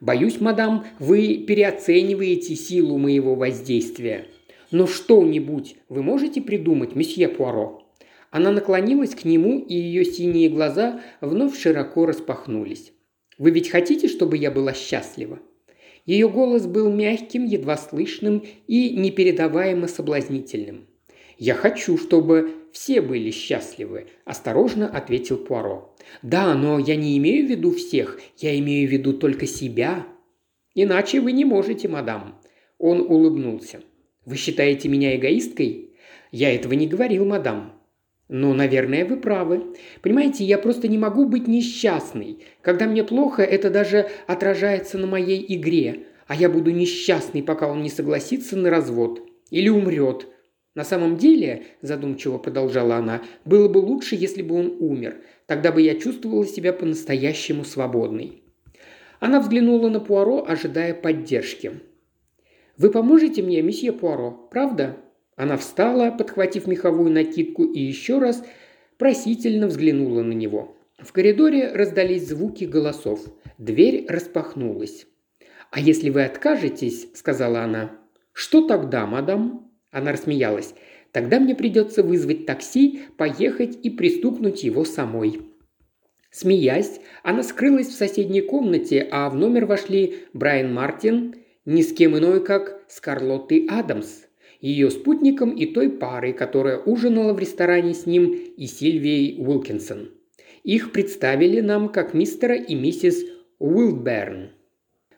Боюсь, 0.00 0.40
мадам, 0.40 0.84
вы 1.00 1.44
переоцениваете 1.46 2.54
силу 2.54 2.98
моего 2.98 3.34
воздействия. 3.34 4.26
Но 4.70 4.86
что-нибудь 4.86 5.76
вы 5.88 6.02
можете 6.02 6.40
придумать, 6.40 6.96
месье 6.96 7.28
Пуаро?» 7.28 7.82
Она 8.30 8.50
наклонилась 8.50 9.14
к 9.14 9.24
нему, 9.24 9.58
и 9.58 9.74
ее 9.74 10.04
синие 10.04 10.48
глаза 10.48 11.02
вновь 11.20 11.58
широко 11.60 12.06
распахнулись. 12.06 12.92
«Вы 13.38 13.50
ведь 13.50 13.70
хотите, 13.70 14.08
чтобы 14.08 14.38
я 14.38 14.50
была 14.50 14.72
счастлива?» 14.72 15.40
Ее 16.04 16.28
голос 16.28 16.66
был 16.66 16.90
мягким, 16.92 17.44
едва 17.44 17.76
слышным 17.76 18.44
и 18.66 18.90
непередаваемо 18.90 19.86
соблазнительным. 19.86 20.86
«Я 21.38 21.54
хочу, 21.54 21.96
чтобы 21.96 22.54
все 22.72 23.00
были 23.00 23.30
счастливы»,– 23.30 24.08
осторожно 24.24 24.88
ответил 24.88 25.38
Пуаро. 25.38 25.94
«Да, 26.22 26.54
но 26.54 26.78
я 26.78 26.96
не 26.96 27.16
имею 27.18 27.46
в 27.46 27.50
виду 27.50 27.72
всех, 27.72 28.20
я 28.38 28.58
имею 28.58 28.88
в 28.88 28.92
виду 28.92 29.12
только 29.12 29.46
себя». 29.46 30.06
«Иначе 30.74 31.20
вы 31.20 31.32
не 31.32 31.44
можете, 31.44 31.88
мадам». 31.88 32.40
Он 32.78 33.00
улыбнулся. 33.00 33.80
«Вы 34.24 34.36
считаете 34.36 34.88
меня 34.88 35.16
эгоисткой?» 35.16 35.90
«Я 36.30 36.54
этого 36.54 36.72
не 36.72 36.86
говорил, 36.86 37.24
мадам. 37.26 37.81
«Ну, 38.28 38.54
наверное, 38.54 39.04
вы 39.04 39.16
правы. 39.16 39.74
Понимаете, 40.00 40.44
я 40.44 40.58
просто 40.58 40.88
не 40.88 40.98
могу 40.98 41.26
быть 41.26 41.48
несчастной. 41.48 42.38
Когда 42.62 42.86
мне 42.86 43.04
плохо, 43.04 43.42
это 43.42 43.68
даже 43.70 44.08
отражается 44.26 44.96
на 44.98 45.06
моей 45.06 45.44
игре. 45.54 46.06
А 46.26 46.34
я 46.34 46.48
буду 46.48 46.70
несчастной, 46.70 47.42
пока 47.42 47.66
он 47.68 47.82
не 47.82 47.90
согласится 47.90 48.56
на 48.56 48.70
развод. 48.70 49.20
Или 49.50 49.68
умрет. 49.68 50.28
На 50.74 50.84
самом 50.84 51.18
деле, 51.18 51.64
задумчиво 51.82 52.38
продолжала 52.38 52.96
она, 52.96 53.20
было 53.44 53.68
бы 53.68 53.78
лучше, 53.78 54.16
если 54.16 54.40
бы 54.40 54.54
он 54.54 54.76
умер. 54.80 55.16
Тогда 55.46 55.70
бы 55.70 55.82
я 55.82 55.94
чувствовала 55.96 56.46
себя 56.46 56.72
по-настоящему 56.72 57.64
свободной. 57.64 58.42
Она 59.20 59.40
взглянула 59.40 59.90
на 59.90 60.00
Пуаро, 60.00 60.44
ожидая 60.48 60.94
поддержки. 60.94 61.72
«Вы 62.78 62.90
поможете 62.90 63.42
мне, 63.42 63.60
месье 63.60 63.92
Пуаро, 63.92 64.30
правда?» 64.50 64.96
Она 65.36 65.56
встала, 65.56 66.10
подхватив 66.10 66.66
меховую 66.66 67.10
накидку, 67.10 67.64
и 67.64 67.80
еще 67.80 68.18
раз 68.18 68.44
просительно 68.98 69.66
взглянула 69.66 70.22
на 70.22 70.32
него. 70.32 70.76
В 70.98 71.12
коридоре 71.12 71.72
раздались 71.72 72.28
звуки 72.28 72.64
голосов. 72.64 73.20
Дверь 73.58 74.06
распахнулась. 74.08 75.06
«А 75.70 75.80
если 75.80 76.10
вы 76.10 76.24
откажетесь»,— 76.24 77.08
сказала 77.14 77.62
она. 77.62 77.92
«Что 78.32 78.66
тогда, 78.66 79.06
мадам?» 79.06 79.70
Она 79.90 80.12
рассмеялась. 80.12 80.74
«Тогда 81.12 81.40
мне 81.40 81.54
придется 81.54 82.02
вызвать 82.02 82.46
такси, 82.46 83.02
поехать 83.16 83.78
и 83.82 83.90
пристукнуть 83.90 84.62
его 84.64 84.84
самой». 84.84 85.40
Смеясь, 86.30 87.00
она 87.22 87.42
скрылась 87.42 87.88
в 87.88 87.94
соседней 87.94 88.40
комнате, 88.40 89.06
а 89.10 89.28
в 89.28 89.34
номер 89.34 89.66
вошли 89.66 90.24
Брайан 90.32 90.72
Мартин, 90.72 91.34
ни 91.66 91.82
с 91.82 91.92
кем 91.92 92.16
иной, 92.16 92.42
как 92.42 92.82
с 92.88 93.00
Карлоттой 93.00 93.66
Адамс 93.68 94.21
ее 94.62 94.90
спутником 94.90 95.50
и 95.50 95.66
той 95.66 95.90
парой, 95.90 96.32
которая 96.32 96.78
ужинала 96.78 97.34
в 97.34 97.38
ресторане 97.38 97.92
с 97.92 98.06
ним 98.06 98.32
и 98.32 98.66
Сильвией 98.66 99.36
Уилкинсон. 99.38 100.10
Их 100.62 100.92
представили 100.92 101.60
нам 101.60 101.88
как 101.88 102.14
мистера 102.14 102.54
и 102.54 102.74
миссис 102.74 103.24
Уилберн. 103.58 104.52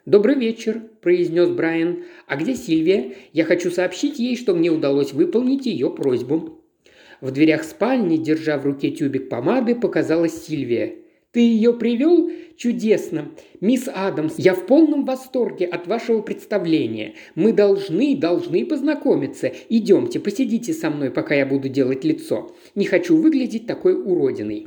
«Добрый 0.07 0.35
вечер»,– 0.35 0.83
произнес 1.03 1.51
Брайан. 1.51 2.05
«А 2.27 2.37
где 2.37 2.55
Сильвия? 2.55 3.15
Я 3.33 3.45
хочу 3.45 3.71
сообщить 3.71 4.19
ей, 4.19 4.37
что 4.37 4.55
мне 4.55 4.71
удалось 4.71 5.13
выполнить 5.13 5.67
ее 5.67 5.91
просьбу». 5.91 6.63
В 7.21 7.31
дверях 7.31 7.65
спальни, 7.65 8.17
держа 8.17 8.59
в 8.59 8.65
руке 8.65 8.91
тюбик 8.91 9.29
помады, 9.29 9.75
показалась 9.75 10.45
Сильвия. 10.45 10.97
«Ты 11.33 11.41
ее 11.41 11.73
привел? 11.75 12.31
Чудесно! 12.57 13.33
Мисс 13.61 13.89
Адамс, 13.93 14.35
я 14.39 14.55
в 14.55 14.67
полном 14.67 15.05
восторге 15.05 15.67
от 15.67 15.87
вашего 15.89 16.23
представления. 16.23 17.15
Мы 17.35 17.53
должны, 17.53 18.17
должны 18.17 18.65
познакомиться. 18.65 19.53
Идемте, 19.69 20.21
посидите 20.21 20.73
со 20.73 20.91
мной, 20.91 21.11
пока 21.11 21.35
я 21.35 21.47
буду 21.47 21.69
делать 21.69 22.05
лицо. 22.05 22.55
Не 22.75 22.85
хочу 22.85 23.17
выглядеть 23.17 23.67
такой 23.67 23.95
уродиной». 23.95 24.67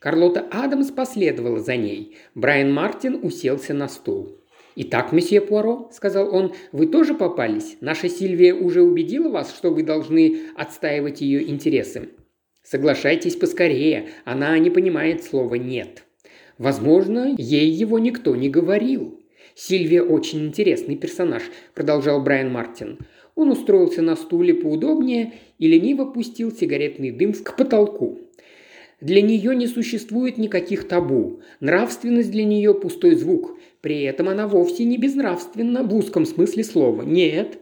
Карлота 0.00 0.46
Адамс 0.50 0.90
последовала 0.90 1.60
за 1.60 1.76
ней. 1.76 2.16
Брайан 2.34 2.72
Мартин 2.72 3.18
уселся 3.22 3.74
на 3.74 3.88
стул. 3.88 4.38
«Итак, 4.76 5.12
месье 5.12 5.40
Пуаро»,– 5.40 5.90
сказал 5.92 6.32
он,– 6.32 6.54
«вы 6.72 6.86
тоже 6.86 7.14
попались? 7.14 7.76
Наша 7.80 8.08
Сильвия 8.08 8.54
уже 8.54 8.82
убедила 8.82 9.28
вас, 9.28 9.52
что 9.52 9.70
вы 9.70 9.82
должны 9.82 10.38
отстаивать 10.54 11.20
ее 11.20 11.48
интересы?» 11.50 12.10
«Соглашайтесь 12.62 13.34
поскорее, 13.34 14.10
она 14.24 14.56
не 14.58 14.70
понимает 14.70 15.24
слова 15.24 15.56
«нет». 15.56 16.04
Возможно, 16.58 17.34
ей 17.38 17.70
его 17.70 17.98
никто 17.98 18.36
не 18.36 18.50
говорил. 18.50 19.20
«Сильвия 19.54 20.02
очень 20.02 20.46
интересный 20.46 20.96
персонаж»,– 20.96 21.42
продолжал 21.74 22.22
Брайан 22.22 22.52
Мартин. 22.52 22.98
Он 23.34 23.50
устроился 23.50 24.02
на 24.02 24.16
стуле 24.16 24.54
поудобнее 24.54 25.32
и 25.58 25.68
лениво 25.68 26.04
пустил 26.04 26.52
сигаретный 26.52 27.12
дым 27.12 27.32
к 27.32 27.56
потолку. 27.56 28.18
Для 29.00 29.22
нее 29.22 29.54
не 29.54 29.68
существует 29.68 30.38
никаких 30.38 30.88
табу. 30.88 31.40
Нравственность 31.60 32.32
для 32.32 32.44
нее– 32.44 32.74
пустой 32.80 33.14
звук. 33.14 33.56
При 33.80 34.02
этом 34.02 34.28
она 34.28 34.48
вовсе 34.48 34.84
не 34.84 34.98
безнравственна 34.98 35.84
в 35.84 35.94
узком 35.94 36.26
смысле 36.26 36.64
слова. 36.64 37.02
Нет, 37.02 37.58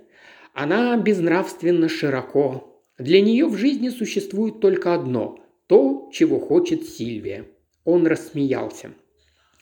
она 0.54 0.96
безнравственна 0.96 1.90
широко. 1.90 2.82
Для 2.98 3.20
нее 3.20 3.46
в 3.46 3.56
жизни 3.56 3.90
существует 3.90 4.60
только 4.60 4.94
одно– 4.94 5.38
то, 5.66 6.08
чего 6.12 6.38
хочет 6.38 6.84
Сильвия. 6.84 7.44
Он 7.86 8.06
рассмеялся. 8.06 8.90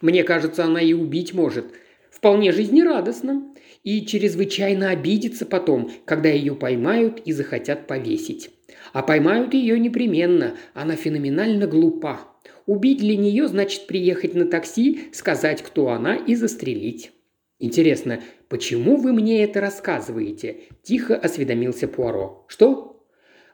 Мне 0.00 0.24
кажется, 0.24 0.64
она 0.64 0.80
и 0.80 0.92
убить 0.92 1.32
может. 1.32 1.66
Вполне 2.10 2.50
жизнерадостно. 2.50 3.54
И 3.84 4.04
чрезвычайно 4.04 4.90
обидится 4.90 5.46
потом, 5.46 5.92
когда 6.06 6.30
ее 6.30 6.56
поймают 6.56 7.20
и 7.24 7.32
захотят 7.32 7.86
повесить. 7.86 8.50
А 8.92 9.02
поймают 9.02 9.54
ее 9.54 9.78
непременно, 9.78 10.56
она 10.72 10.96
феноменально 10.96 11.66
глупа. 11.66 12.20
Убить 12.66 12.98
для 12.98 13.16
нее 13.16 13.46
значит 13.46 13.86
приехать 13.86 14.34
на 14.34 14.46
такси, 14.46 15.10
сказать, 15.12 15.62
кто 15.62 15.90
она, 15.90 16.16
и 16.16 16.34
застрелить. 16.34 17.12
«Интересно, 17.58 18.20
почему 18.48 18.96
вы 18.96 19.12
мне 19.12 19.44
это 19.44 19.60
рассказываете?»– 19.60 20.62
тихо 20.82 21.14
осведомился 21.14 21.86
Пуаро. 21.88 22.46
«Что?» 22.48 23.06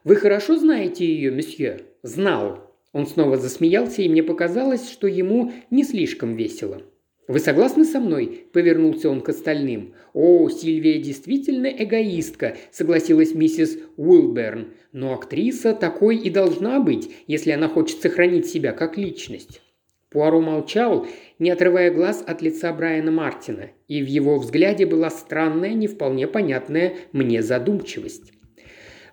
«Вы 0.03 0.15
хорошо 0.15 0.57
знаете 0.57 1.05
ее, 1.05 1.29
месье?» 1.29 1.81
«Знал». 2.03 2.70
Он 2.93 3.07
снова 3.07 3.37
засмеялся, 3.37 4.01
и 4.01 4.09
мне 4.09 4.23
показалось, 4.23 4.89
что 4.89 5.07
ему 5.07 5.51
не 5.69 5.83
слишком 5.83 6.35
весело. 6.35 6.81
«Вы 7.27 7.39
согласны 7.39 7.85
со 7.85 8.01
мной?»– 8.01 8.45
повернулся 8.53 9.09
он 9.09 9.21
к 9.21 9.29
остальным. 9.29 9.93
«О, 10.13 10.49
Сильвия 10.49 10.99
действительно 10.99 11.67
эгоистка»,– 11.67 12.57
согласилась 12.71 13.33
миссис 13.33 13.77
Уилберн. 13.95 14.73
«Но 14.91 15.13
актриса 15.13 15.73
такой 15.73 16.17
и 16.17 16.29
должна 16.29 16.81
быть, 16.81 17.09
если 17.27 17.51
она 17.51 17.69
хочет 17.69 18.01
сохранить 18.01 18.47
себя 18.47 18.73
как 18.73 18.97
личность». 18.97 19.61
Пуаро 20.09 20.41
молчал, 20.41 21.07
не 21.39 21.51
отрывая 21.51 21.89
глаз 21.89 22.21
от 22.27 22.41
лица 22.41 22.73
Брайана 22.73 23.11
Мартина, 23.11 23.69
и 23.87 24.03
в 24.03 24.07
его 24.07 24.37
взгляде 24.37 24.85
была 24.85 25.09
странная, 25.09 25.73
не 25.73 25.87
вполне 25.87 26.27
понятная 26.27 26.95
мне 27.13 27.41
задумчивость. 27.41 28.33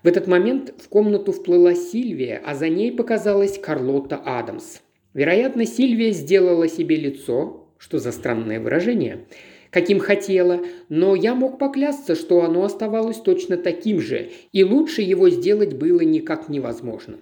В 0.03 0.07
этот 0.07 0.27
момент 0.27 0.75
в 0.79 0.89
комнату 0.89 1.33
вплыла 1.33 1.75
Сильвия, 1.75 2.41
а 2.45 2.55
за 2.55 2.69
ней 2.69 2.93
показалась 2.93 3.59
Карлотта 3.59 4.17
Адамс. 4.17 4.81
Вероятно, 5.15 5.67
Сильвия 5.67 6.13
сделала 6.13 6.69
себе 6.69 6.97
лицо, 6.97 7.69
что 7.79 7.99
за 7.99 8.13
странное 8.13 8.61
выражение? 8.61 9.27
Каким 9.71 9.99
хотела, 9.99 10.61
но 10.89 11.15
я 11.15 11.35
мог 11.35 11.59
поклясться, 11.59 12.15
что 12.15 12.43
оно 12.43 12.65
оставалось 12.65 13.19
точно 13.19 13.57
таким 13.57 14.01
же, 14.01 14.31
и 14.53 14.65
лучше 14.65 15.03
его 15.03 15.29
сделать 15.29 15.75
было 15.75 16.01
никак 16.01 16.49
невозможно. 16.49 17.19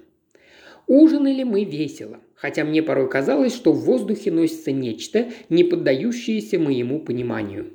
Ужинали 0.86 1.42
мы 1.42 1.64
весело, 1.64 2.20
хотя 2.34 2.64
мне 2.64 2.82
порой 2.82 3.10
казалось, 3.10 3.54
что 3.54 3.72
в 3.72 3.84
воздухе 3.84 4.30
носится 4.30 4.70
нечто, 4.70 5.30
не 5.48 5.64
поддающееся 5.64 6.60
моему 6.60 7.00
пониманию. 7.00 7.72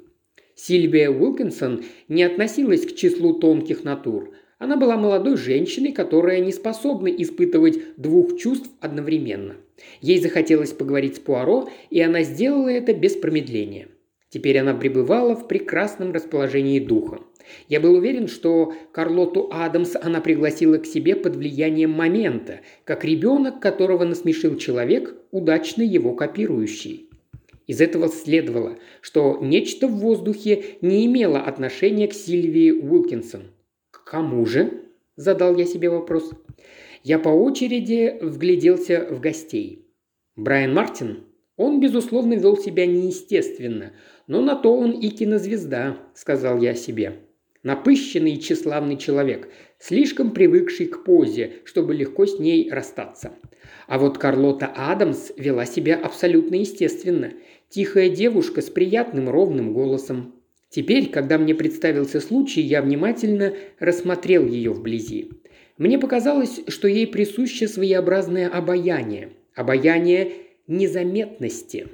Сильвия 0.56 1.10
Уилкинсон 1.10 1.84
не 2.08 2.24
относилась 2.24 2.86
к 2.86 2.96
числу 2.96 3.34
тонких 3.34 3.84
натур. 3.84 4.32
Она 4.62 4.78
была 4.78 4.96
молодой 4.96 5.38
женщиной, 5.38 5.92
которая 5.92 6.40
не 6.40 6.52
способна 6.52 7.08
испытывать 7.08 7.80
двух 7.98 8.38
чувств 8.38 8.70
одновременно. 8.80 9.56
Ей 10.02 10.20
захотелось 10.20 10.72
поговорить 10.72 11.16
с 11.16 11.20
Пуаро, 11.20 11.68
и 11.90 12.00
она 12.00 12.22
сделала 12.22 12.68
это 12.68 12.94
без 12.94 13.16
промедления. 13.16 13.88
Теперь 14.30 14.60
она 14.60 14.76
пребывала 14.76 15.36
в 15.36 15.48
прекрасном 15.48 16.12
расположении 16.12 16.80
духа. 16.80 17.22
Я 17.70 17.80
был 17.80 17.96
уверен, 17.96 18.28
что 18.28 18.72
Карлоту 18.92 19.50
Адамс 19.52 19.96
она 20.00 20.22
пригласила 20.22 20.78
к 20.78 20.86
себе 20.86 21.16
под 21.16 21.38
влиянием 21.38 21.90
момента, 21.90 22.60
как 22.84 23.04
ребенок, 23.04 23.62
которого 23.62 24.06
насмешил 24.06 24.58
человек, 24.58 25.16
удачно 25.32 25.82
его 25.82 26.14
копирующий. 26.14 27.10
Из 27.66 27.82
этого 27.82 28.10
следовало, 28.10 28.78
что 29.02 29.40
нечто 29.42 29.88
в 29.88 29.98
воздухе 29.98 30.64
не 30.82 31.08
имело 31.08 31.40
отношения 31.40 32.08
к 32.08 32.14
Сильвии 32.14 32.70
Уилкинсон– 32.70 33.46
«Кому 34.12 34.46
же?»– 34.46 34.74
задал 35.16 35.56
я 35.56 35.64
себе 35.64 35.90
вопрос. 35.90 36.34
Я 37.02 37.18
по 37.18 37.30
очереди 37.30 38.18
вгляделся 38.22 39.08
в 39.10 39.22
гостей. 39.22 39.88
Брайан 40.36 40.74
Мартин, 40.74 41.24
он, 41.56 41.80
безусловно, 41.80 42.34
вел 42.34 42.58
себя 42.58 42.86
неестественно, 42.86 43.94
но 44.28 44.42
на 44.42 44.56
то 44.56 44.76
он 44.76 44.92
и 44.92 45.08
кинозвезда, 45.08 45.98
сказал 46.14 46.60
я 46.60 46.74
себе. 46.74 47.20
Напыщенный 47.64 48.34
и 48.34 48.42
тщеславный 48.42 48.98
человек, 48.98 49.48
слишком 49.80 50.32
привыкший 50.32 50.88
к 50.88 51.06
позе, 51.06 51.54
чтобы 51.64 51.94
легко 51.96 52.26
с 52.26 52.38
ней 52.38 52.70
расстаться. 52.70 53.32
А 53.88 53.98
вот 53.98 54.18
Карлота 54.18 54.74
Адамс 54.76 55.32
вела 55.38 55.66
себя 55.66 55.96
абсолютно 55.96 56.56
естественно. 56.56 57.32
Тихая 57.70 58.10
девушка 58.10 58.62
с 58.62 58.70
приятным 58.70 59.30
ровным 59.30 59.72
голосом, 59.72 60.36
Теперь, 60.72 61.10
когда 61.10 61.38
мне 61.38 61.54
представился 61.54 62.22
случай, 62.22 62.62
я 62.62 62.82
внимательно 62.82 63.54
рассмотрел 63.78 64.48
ее 64.48 64.72
вблизи. 64.72 65.30
Мне 65.78 66.00
показалось, 66.00 66.62
что 66.70 66.88
ей 66.88 67.08
присуще 67.08 67.68
своеобразное 67.68 68.48
обаяние. 68.48 69.32
Обаяние 69.54 70.32
незаметности. 70.68 71.90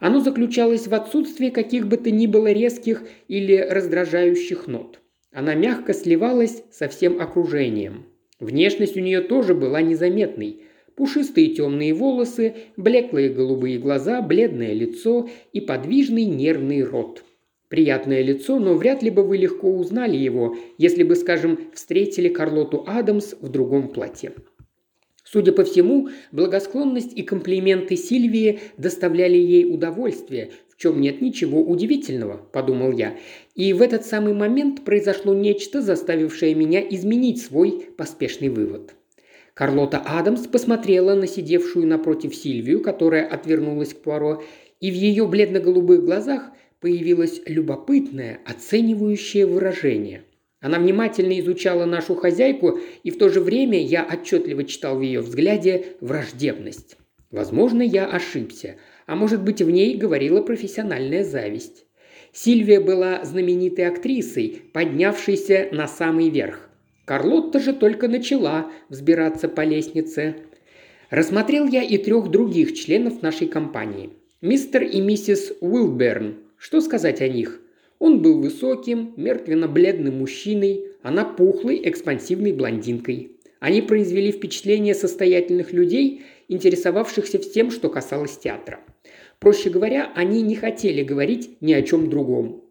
Оно 0.00 0.18
заключалось 0.18 0.88
в 0.88 0.94
отсутствии 0.94 1.50
каких 1.50 1.86
бы 1.86 1.98
то 1.98 2.10
ни 2.10 2.26
было 2.26 2.50
резких 2.50 3.04
или 3.28 3.56
раздражающих 3.56 4.66
нот. 4.66 4.98
Она 5.30 5.54
мягко 5.54 5.94
сливалась 5.94 6.64
со 6.72 6.88
всем 6.88 7.20
окружением. 7.20 8.06
Внешность 8.40 8.96
у 8.96 9.00
нее 9.00 9.20
тоже 9.20 9.54
была 9.54 9.82
незаметной. 9.82 10.62
Пушистые 10.96 11.54
темные 11.54 11.94
волосы, 11.94 12.54
блеклые 12.76 13.28
голубые 13.28 13.78
глаза, 13.78 14.20
бледное 14.20 14.72
лицо 14.72 15.28
и 15.52 15.60
подвижный 15.60 16.24
нервный 16.24 16.82
рот. 16.82 17.22
Приятное 17.68 18.22
лицо, 18.22 18.60
но 18.60 18.74
вряд 18.74 19.02
ли 19.02 19.10
бы 19.10 19.24
вы 19.24 19.38
легко 19.38 19.68
узнали 19.68 20.16
его, 20.16 20.56
если 20.78 21.02
бы, 21.02 21.16
скажем, 21.16 21.58
встретили 21.74 22.28
Карлоту 22.28 22.84
Адамс 22.86 23.34
в 23.40 23.48
другом 23.48 23.88
платье. 23.88 24.34
Судя 25.24 25.50
по 25.50 25.64
всему, 25.64 26.08
благосклонность 26.30 27.12
и 27.12 27.22
комплименты 27.22 27.96
Сильвии 27.96 28.60
доставляли 28.76 29.36
ей 29.36 29.68
удовольствие, 29.68 30.52
в 30.68 30.80
чем 30.80 31.00
нет 31.00 31.20
ничего 31.20 31.60
удивительного, 31.60 32.36
подумал 32.36 32.92
я. 32.92 33.16
И 33.56 33.72
в 33.72 33.82
этот 33.82 34.06
самый 34.06 34.34
момент 34.34 34.84
произошло 34.84 35.34
нечто, 35.34 35.82
заставившее 35.82 36.54
меня 36.54 36.80
изменить 36.80 37.42
свой 37.42 37.88
поспешный 37.96 38.48
вывод. 38.48 38.94
Карлота 39.54 40.00
Адамс 40.06 40.46
посмотрела 40.46 41.16
на 41.16 41.26
сидевшую 41.26 41.88
напротив 41.88 42.36
Сильвию, 42.36 42.80
которая 42.80 43.26
отвернулась 43.26 43.94
к 43.94 44.02
Пуаро, 44.02 44.44
и 44.78 44.92
в 44.92 44.94
ее 44.94 45.26
бледно-голубых 45.26 46.04
глазах– 46.04 46.50
появилось 46.80 47.40
любопытное, 47.46 48.40
оценивающее 48.44 49.46
выражение. 49.46 50.24
Она 50.60 50.78
внимательно 50.78 51.38
изучала 51.40 51.84
нашу 51.84 52.14
хозяйку, 52.14 52.78
и 53.02 53.10
в 53.10 53.18
то 53.18 53.28
же 53.28 53.40
время 53.40 53.80
я 53.82 54.04
отчетливо 54.04 54.64
читал 54.64 54.98
в 54.98 55.02
ее 55.02 55.20
взгляде 55.20 55.96
враждебность. 56.00 56.96
Возможно, 57.30 57.82
я 57.82 58.06
ошибся, 58.06 58.76
а 59.06 59.16
может 59.16 59.42
быть 59.42 59.60
в 59.60 59.70
ней 59.70 59.96
говорила 59.96 60.42
профессиональная 60.42 61.24
зависть. 61.24 61.84
Сильвия 62.32 62.80
была 62.80 63.24
знаменитой 63.24 63.86
актрисой, 63.86 64.62
поднявшейся 64.72 65.68
на 65.72 65.88
самый 65.88 66.30
верх. 66.30 66.68
Карлотта 67.04 67.60
же 67.60 67.72
только 67.72 68.08
начала 68.08 68.70
взбираться 68.88 69.48
по 69.48 69.62
лестнице. 69.62 70.36
Рассмотрел 71.08 71.66
я 71.66 71.82
и 71.82 71.96
трех 71.98 72.30
других 72.30 72.74
членов 72.74 73.22
нашей 73.22 73.46
компании. 73.46 74.10
Мистер 74.40 74.82
и 74.82 75.00
миссис 75.00 75.52
Уилберн, 75.60 76.36
что 76.58 76.80
сказать 76.80 77.20
о 77.20 77.28
них? 77.28 77.60
Он 77.98 78.20
был 78.22 78.40
высоким, 78.40 79.14
мертвенно-бледным 79.16 80.18
мужчиной, 80.18 80.88
она 81.02 81.24
пухлой, 81.24 81.80
экспансивной 81.84 82.52
блондинкой. 82.52 83.32
Они 83.60 83.80
произвели 83.80 84.32
впечатление 84.32 84.94
состоятельных 84.94 85.72
людей, 85.72 86.22
интересовавшихся 86.48 87.38
всем, 87.38 87.70
что 87.70 87.88
касалось 87.88 88.36
театра. 88.36 88.80
Проще 89.38 89.70
говоря, 89.70 90.12
они 90.14 90.42
не 90.42 90.56
хотели 90.56 91.02
говорить 91.02 91.56
ни 91.60 91.72
о 91.72 91.82
чем 91.82 92.10
другом. 92.10 92.64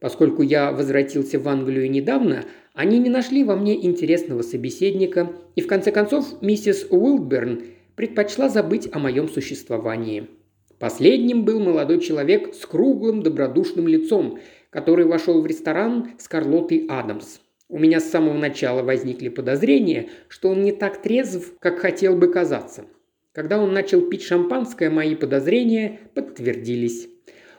Поскольку 0.00 0.42
я 0.42 0.70
возвратился 0.72 1.40
в 1.40 1.48
Англию 1.48 1.90
недавно, 1.90 2.44
они 2.72 2.98
не 2.98 3.10
нашли 3.10 3.42
во 3.42 3.56
мне 3.56 3.84
интересного 3.84 4.42
собеседника, 4.42 5.32
и 5.56 5.60
в 5.60 5.66
конце 5.66 5.90
концов 5.90 6.40
миссис 6.40 6.86
Уилберн 6.88 7.64
предпочла 7.96 8.48
забыть 8.48 8.88
о 8.92 9.00
моем 9.00 9.28
существовании. 9.28 10.28
Последним 10.78 11.44
был 11.44 11.58
молодой 11.58 12.00
человек 12.00 12.54
с 12.54 12.64
круглым 12.64 13.22
добродушным 13.22 13.88
лицом, 13.88 14.38
который 14.70 15.06
вошел 15.06 15.42
в 15.42 15.46
ресторан 15.46 16.10
с 16.18 16.28
Карлотой 16.28 16.86
Адамс. 16.88 17.40
У 17.68 17.78
меня 17.78 18.00
с 18.00 18.10
самого 18.10 18.34
начала 18.34 18.82
возникли 18.82 19.28
подозрения, 19.28 20.08
что 20.28 20.50
он 20.50 20.62
не 20.62 20.72
так 20.72 21.02
трезв, 21.02 21.52
как 21.58 21.80
хотел 21.80 22.16
бы 22.16 22.32
казаться. 22.32 22.84
Когда 23.32 23.60
он 23.60 23.72
начал 23.72 24.02
пить 24.02 24.22
шампанское, 24.22 24.88
мои 24.88 25.14
подозрения 25.14 26.00
подтвердились. 26.14 27.08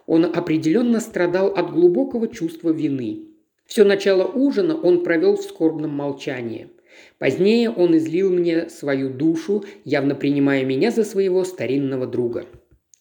Он 0.07 0.25
определенно 0.25 0.99
страдал 0.99 1.47
от 1.47 1.71
глубокого 1.71 2.27
чувства 2.27 2.71
вины. 2.71 3.25
Все 3.65 3.83
начало 3.83 4.23
ужина 4.23 4.75
он 4.75 5.03
провел 5.03 5.35
в 5.35 5.43
скорбном 5.43 5.91
молчании. 5.91 6.69
Позднее 7.19 7.69
он 7.69 7.95
излил 7.97 8.31
мне 8.31 8.69
свою 8.69 9.09
душу, 9.09 9.63
явно 9.85 10.15
принимая 10.15 10.65
меня 10.65 10.89
за 10.89 11.03
своего 11.03 11.43
старинного 11.43 12.07
друга. 12.07 12.45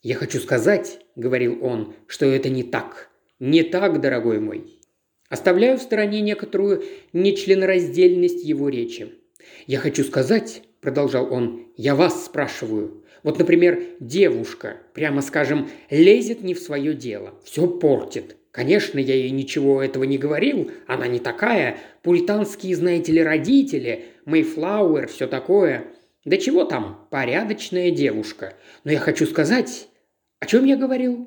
«Я 0.02 0.14
хочу 0.14 0.38
сказать»,— 0.38 1.00
говорил 1.16 1.58
он,— 1.60 1.94
«что 2.06 2.26
это 2.26 2.48
не 2.48 2.62
так. 2.62 3.10
Не 3.40 3.64
так, 3.64 4.00
дорогой 4.00 4.38
мой». 4.38 4.78
Оставляю 5.28 5.76
в 5.76 5.82
стороне 5.82 6.20
некоторую 6.20 6.84
нечленораздельность 7.12 8.44
его 8.44 8.68
речи. 8.68 9.12
«Я 9.66 9.78
хочу 9.78 10.04
сказать»,– 10.04 10.62
продолжал 10.80 11.32
он,– 11.32 11.66
«я 11.76 11.94
вас 11.94 12.24
спрашиваю. 12.24 13.04
Вот, 13.24 13.38
например, 13.38 13.82
девушка, 13.98 14.76
прямо 14.94 15.20
скажем, 15.20 15.68
лезет 15.90 16.42
не 16.42 16.54
в 16.54 16.60
свое 16.60 16.94
дело, 16.94 17.34
все 17.44 17.66
портит. 17.66 18.36
Конечно, 18.52 18.98
я 18.98 19.14
ей 19.14 19.30
ничего 19.30 19.82
этого 19.82 20.04
не 20.04 20.16
говорил, 20.16 20.70
она 20.86 21.06
не 21.06 21.18
такая. 21.18 21.78
Пуританские, 22.02 22.74
знаете 22.76 23.12
ли, 23.12 23.22
родители, 23.22 24.06
Мейфлауэр, 24.24 25.08
все 25.08 25.26
такое. 25.26 25.84
Да 26.28 26.36
чего 26.36 26.64
там, 26.64 27.06
порядочная 27.10 27.90
девушка. 27.90 28.52
Но 28.84 28.92
я 28.92 28.98
хочу 28.98 29.24
сказать... 29.24 29.88
О 30.40 30.46
чем 30.46 30.66
я 30.66 30.76
говорил? 30.76 31.26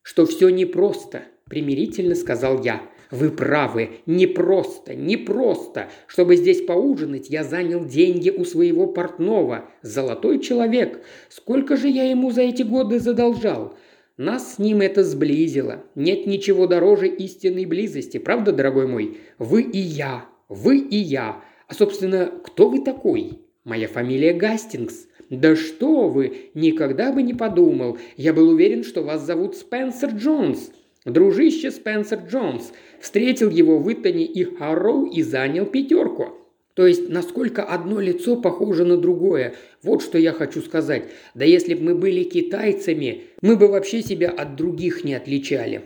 Что 0.00 0.24
все 0.24 0.48
непросто, 0.48 1.24
примирительно 1.44 2.14
сказал 2.14 2.62
я. 2.62 2.80
Вы 3.10 3.30
правы, 3.30 4.00
непросто, 4.06 4.94
непросто. 4.94 5.90
Чтобы 6.06 6.36
здесь 6.36 6.62
поужинать, 6.62 7.28
я 7.28 7.44
занял 7.44 7.84
деньги 7.84 8.30
у 8.30 8.46
своего 8.46 8.86
портного. 8.86 9.68
Золотой 9.82 10.40
человек. 10.40 11.04
Сколько 11.28 11.76
же 11.76 11.88
я 11.88 12.08
ему 12.08 12.30
за 12.30 12.40
эти 12.40 12.62
годы 12.62 13.00
задолжал? 13.00 13.76
Нас 14.16 14.54
с 14.54 14.58
ним 14.58 14.80
это 14.80 15.04
сблизило. 15.04 15.84
Нет 15.94 16.26
ничего 16.26 16.66
дороже 16.66 17.06
истинной 17.06 17.66
близости, 17.66 18.16
правда, 18.16 18.52
дорогой 18.52 18.86
мой? 18.86 19.18
Вы 19.38 19.60
и 19.60 19.78
я, 19.78 20.24
вы 20.48 20.78
и 20.78 20.96
я. 20.96 21.44
А, 21.68 21.74
собственно, 21.74 22.32
кто 22.42 22.70
вы 22.70 22.82
такой? 22.82 23.45
Моя 23.66 23.88
фамилия 23.88 24.32
Гастингс. 24.32 25.08
Да 25.28 25.56
что 25.56 26.08
вы, 26.08 26.50
никогда 26.54 27.10
бы 27.10 27.20
не 27.20 27.34
подумал. 27.34 27.98
Я 28.16 28.32
был 28.32 28.50
уверен, 28.50 28.84
что 28.84 29.02
вас 29.02 29.26
зовут 29.26 29.56
Спенсер 29.56 30.10
Джонс. 30.10 30.70
Дружище 31.04 31.72
Спенсер 31.72 32.20
Джонс. 32.30 32.72
Встретил 33.00 33.50
его 33.50 33.80
в 33.80 33.92
Итоне 33.92 34.24
и 34.24 34.44
Харроу 34.44 35.06
и 35.06 35.20
занял 35.20 35.66
пятерку. 35.66 36.28
То 36.74 36.86
есть, 36.86 37.08
насколько 37.08 37.64
одно 37.64 37.98
лицо 37.98 38.36
похоже 38.36 38.84
на 38.84 38.98
другое. 38.98 39.56
Вот 39.82 40.00
что 40.00 40.16
я 40.16 40.30
хочу 40.30 40.60
сказать. 40.60 41.08
Да 41.34 41.44
если 41.44 41.74
бы 41.74 41.82
мы 41.82 41.94
были 41.96 42.22
китайцами, 42.22 43.24
мы 43.42 43.56
бы 43.56 43.66
вообще 43.66 44.00
себя 44.00 44.30
от 44.30 44.54
других 44.54 45.02
не 45.02 45.14
отличали. 45.14 45.82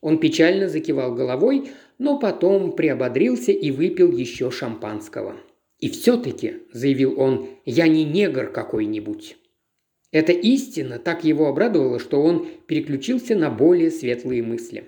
Он 0.00 0.16
печально 0.16 0.70
закивал 0.70 1.14
головой, 1.14 1.68
но 1.98 2.18
потом 2.18 2.72
приободрился 2.72 3.52
и 3.52 3.70
выпил 3.70 4.10
еще 4.10 4.50
шампанского. 4.50 5.36
«И 5.80 5.88
все-таки»,– 5.88 6.56
заявил 6.72 7.18
он,– 7.18 7.48
«я 7.64 7.88
не 7.88 8.04
негр 8.04 8.50
какой-нибудь». 8.50 9.36
Эта 10.12 10.32
истина 10.32 10.98
так 10.98 11.24
его 11.24 11.46
обрадовала, 11.46 11.98
что 11.98 12.20
он 12.20 12.48
переключился 12.66 13.34
на 13.36 13.48
более 13.48 13.90
светлые 13.90 14.42
мысли. 14.42 14.84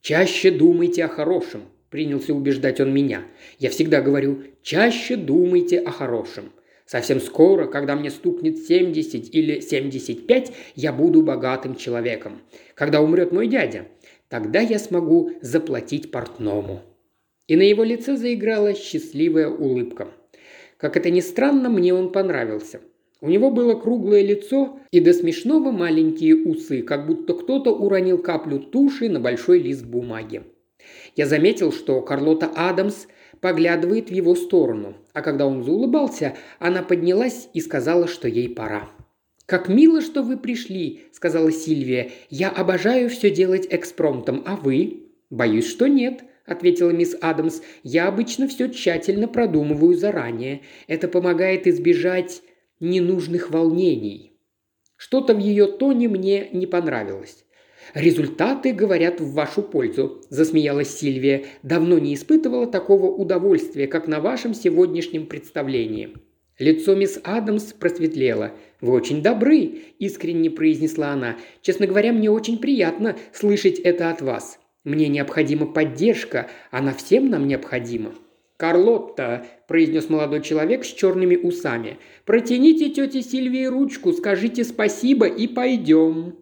«Чаще 0.00 0.50
думайте 0.50 1.04
о 1.04 1.08
хорошем», 1.08 1.62
принялся 1.94 2.34
убеждать 2.34 2.80
он 2.80 2.92
меня. 2.92 3.22
«Я 3.60 3.70
всегда 3.70 4.02
говорю, 4.02 4.42
чаще 4.62 5.14
думайте 5.14 5.78
о 5.78 5.92
хорошем. 5.92 6.50
Совсем 6.86 7.20
скоро, 7.20 7.66
когда 7.66 7.94
мне 7.94 8.10
стукнет 8.10 8.58
70 8.58 9.32
или 9.32 9.60
75, 9.60 10.52
я 10.74 10.92
буду 10.92 11.22
богатым 11.22 11.76
человеком. 11.76 12.40
Когда 12.74 13.00
умрет 13.00 13.30
мой 13.30 13.46
дядя, 13.46 13.86
тогда 14.28 14.60
я 14.60 14.80
смогу 14.80 15.34
заплатить 15.40 16.10
портному». 16.10 16.82
И 17.46 17.54
на 17.54 17.62
его 17.62 17.84
лице 17.84 18.16
заиграла 18.16 18.74
счастливая 18.74 19.48
улыбка. 19.48 20.08
Как 20.84 20.98
это 20.98 21.08
ни 21.08 21.20
странно, 21.20 21.70
мне 21.70 21.94
он 21.94 22.12
понравился. 22.12 22.82
У 23.22 23.30
него 23.30 23.50
было 23.50 23.72
круглое 23.72 24.20
лицо 24.20 24.80
и 24.90 25.00
до 25.00 25.14
смешного 25.14 25.70
маленькие 25.70 26.36
усы, 26.36 26.82
как 26.82 27.06
будто 27.06 27.32
кто-то 27.32 27.74
уронил 27.74 28.18
каплю 28.18 28.58
туши 28.58 29.08
на 29.08 29.18
большой 29.18 29.60
лист 29.60 29.86
бумаги. 29.86 30.42
Я 31.16 31.24
заметил, 31.24 31.72
что 31.72 32.02
Карлота 32.02 32.50
Адамс 32.54 33.06
поглядывает 33.40 34.10
в 34.10 34.12
его 34.12 34.34
сторону, 34.34 34.94
а 35.14 35.22
когда 35.22 35.46
он 35.46 35.64
заулыбался, 35.64 36.36
она 36.58 36.82
поднялась 36.82 37.48
и 37.54 37.62
сказала, 37.62 38.06
что 38.06 38.28
ей 38.28 38.50
пора. 38.50 38.90
«Как 39.46 39.70
мило, 39.70 40.02
что 40.02 40.22
вы 40.22 40.36
пришли»,– 40.36 41.04
сказала 41.12 41.50
Сильвия. 41.50 42.10
«Я 42.28 42.50
обожаю 42.50 43.08
все 43.08 43.30
делать 43.30 43.66
экспромтом, 43.70 44.42
а 44.44 44.56
вы?» 44.56 45.04
«Боюсь, 45.30 45.66
что 45.66 45.86
нет»,– 45.86 46.24
ответила 46.46 46.90
мисс 46.90 47.16
Адамс. 47.20 47.62
«Я 47.82 48.08
обычно 48.08 48.48
все 48.48 48.68
тщательно 48.68 49.28
продумываю 49.28 49.94
заранее. 49.94 50.62
Это 50.86 51.08
помогает 51.08 51.66
избежать 51.66 52.42
ненужных 52.80 53.50
волнений». 53.50 54.32
Что-то 54.96 55.34
в 55.34 55.38
ее 55.38 55.66
тоне 55.66 56.08
мне 56.08 56.48
не 56.52 56.66
понравилось. 56.66 57.44
«Результаты 57.92 58.72
говорят 58.72 59.20
в 59.20 59.34
вашу 59.34 59.62
пользу»,– 59.62 60.22
засмеялась 60.30 60.96
Сильвия. 60.98 61.44
«Давно 61.62 61.98
не 61.98 62.14
испытывала 62.14 62.66
такого 62.66 63.06
удовольствия, 63.06 63.86
как 63.86 64.08
на 64.08 64.20
вашем 64.20 64.54
сегодняшнем 64.54 65.26
представлении». 65.26 66.14
Лицо 66.58 66.94
мисс 66.94 67.20
Адамс 67.24 67.72
просветлело. 67.72 68.52
«Вы 68.80 68.92
очень 68.92 69.22
добры»,– 69.22 69.82
искренне 69.98 70.50
произнесла 70.50 71.08
она. 71.08 71.36
«Честно 71.62 71.86
говоря, 71.86 72.12
мне 72.12 72.30
очень 72.30 72.58
приятно 72.58 73.16
слышать 73.32 73.78
это 73.80 74.10
от 74.10 74.22
вас. 74.22 74.58
Мне 74.84 75.08
необходима 75.08 75.66
поддержка, 75.66 76.48
она 76.70 76.92
всем 76.92 77.28
нам 77.28 77.48
необходима». 77.48 78.14
«Карлотта»,– 78.56 79.46
произнес 79.68 80.08
молодой 80.08 80.40
человек 80.40 80.84
с 80.84 80.88
черными 80.88 81.34
усами,– 81.34 81.98
«протяните 82.24 82.88
тете 82.88 83.20
Сильвии 83.20 83.64
ручку, 83.64 84.12
скажите 84.12 84.62
спасибо 84.62 85.26
и 85.26 85.48
пойдем». 85.48 86.36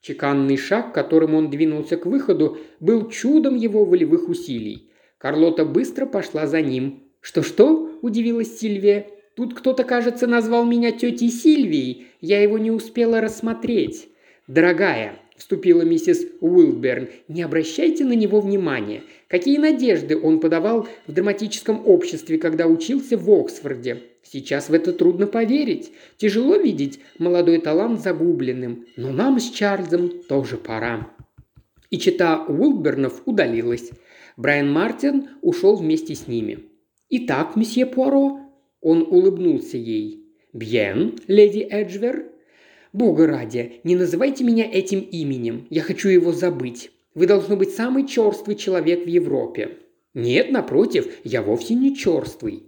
Чеканный 0.00 0.56
шаг, 0.56 0.92
которым 0.92 1.34
он 1.34 1.50
двинулся 1.50 1.96
к 1.96 2.06
выходу, 2.06 2.58
был 2.80 3.08
чудом 3.08 3.56
его 3.56 3.84
волевых 3.84 4.28
усилий. 4.28 4.90
Карлота 5.18 5.64
быстро 5.64 6.06
пошла 6.06 6.46
за 6.46 6.60
ним. 6.60 7.02
«Что-что?»– 7.20 7.98
удивилась 8.02 8.58
Сильвия. 8.58 9.08
«Тут 9.34 9.54
кто-то, 9.54 9.84
кажется, 9.84 10.26
назвал 10.26 10.64
меня 10.64 10.92
тетей 10.92 11.30
Сильвией. 11.30 12.06
Я 12.20 12.40
его 12.42 12.58
не 12.58 12.70
успела 12.70 13.20
рассмотреть». 13.20 14.08
«Дорогая»,– 14.46 15.18
вступила 15.38 15.82
миссис 15.82 16.26
Уилберн,– 16.40 17.08
«не 17.28 17.42
обращайте 17.42 18.04
на 18.04 18.12
него 18.12 18.40
внимания. 18.40 19.02
Какие 19.28 19.58
надежды 19.58 20.18
он 20.18 20.40
подавал 20.40 20.86
в 21.06 21.12
драматическом 21.12 21.86
обществе, 21.86 22.38
когда 22.38 22.66
учился 22.66 23.16
в 23.16 23.30
Оксфорде? 23.30 24.02
Сейчас 24.22 24.68
в 24.68 24.74
это 24.74 24.92
трудно 24.92 25.26
поверить. 25.26 25.92
Тяжело 26.18 26.56
видеть 26.56 27.00
молодой 27.18 27.58
талант 27.58 28.02
загубленным, 28.02 28.86
но 28.96 29.10
нам 29.10 29.40
с 29.40 29.50
Чарльзом 29.50 30.10
тоже 30.28 30.58
пора. 30.58 31.10
И 31.90 31.98
чита 31.98 32.44
Уилбернов 32.46 33.22
удалилась. 33.24 33.90
Брайан 34.36 34.70
Мартин 34.70 35.28
ушел 35.40 35.76
вместе 35.76 36.14
с 36.14 36.28
ними. 36.28 36.60
«Итак, 37.08 37.56
месье 37.56 37.86
Пуаро?» 37.86 38.40
Он 38.80 39.02
улыбнулся 39.02 39.78
ей. 39.78 40.26
«Бьен, 40.52 41.18
леди 41.26 41.66
Эджвер?» 41.68 42.26
«Бога 42.92 43.26
ради, 43.26 43.80
не 43.84 43.96
называйте 43.96 44.44
меня 44.44 44.68
этим 44.70 45.00
именем. 45.00 45.66
Я 45.70 45.82
хочу 45.82 46.08
его 46.08 46.32
забыть. 46.32 46.90
Вы 47.14 47.26
должны 47.26 47.56
быть 47.56 47.74
самый 47.74 48.06
черствый 48.06 48.56
человек 48.56 49.04
в 49.04 49.08
Европе». 49.08 49.78
«Нет, 50.14 50.50
напротив, 50.50 51.06
я 51.24 51.42
вовсе 51.42 51.74
не 51.74 51.94
черствый. 51.94 52.64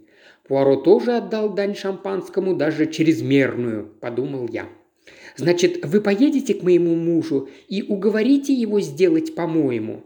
Пуаро 0.47 0.75
тоже 0.75 1.13
отдал 1.13 1.53
дань 1.53 1.75
шампанскому, 1.75 2.55
даже 2.55 2.85
чрезмерную, 2.85 3.85
подумал 3.99 4.49
я. 4.49 4.67
Значит, 5.37 5.85
вы 5.85 6.01
поедете 6.01 6.53
к 6.53 6.63
моему 6.63 6.95
мужу 6.95 7.49
и 7.67 7.83
уговорите 7.83 8.53
его 8.53 8.81
сделать 8.81 9.33
по-моему. 9.33 10.03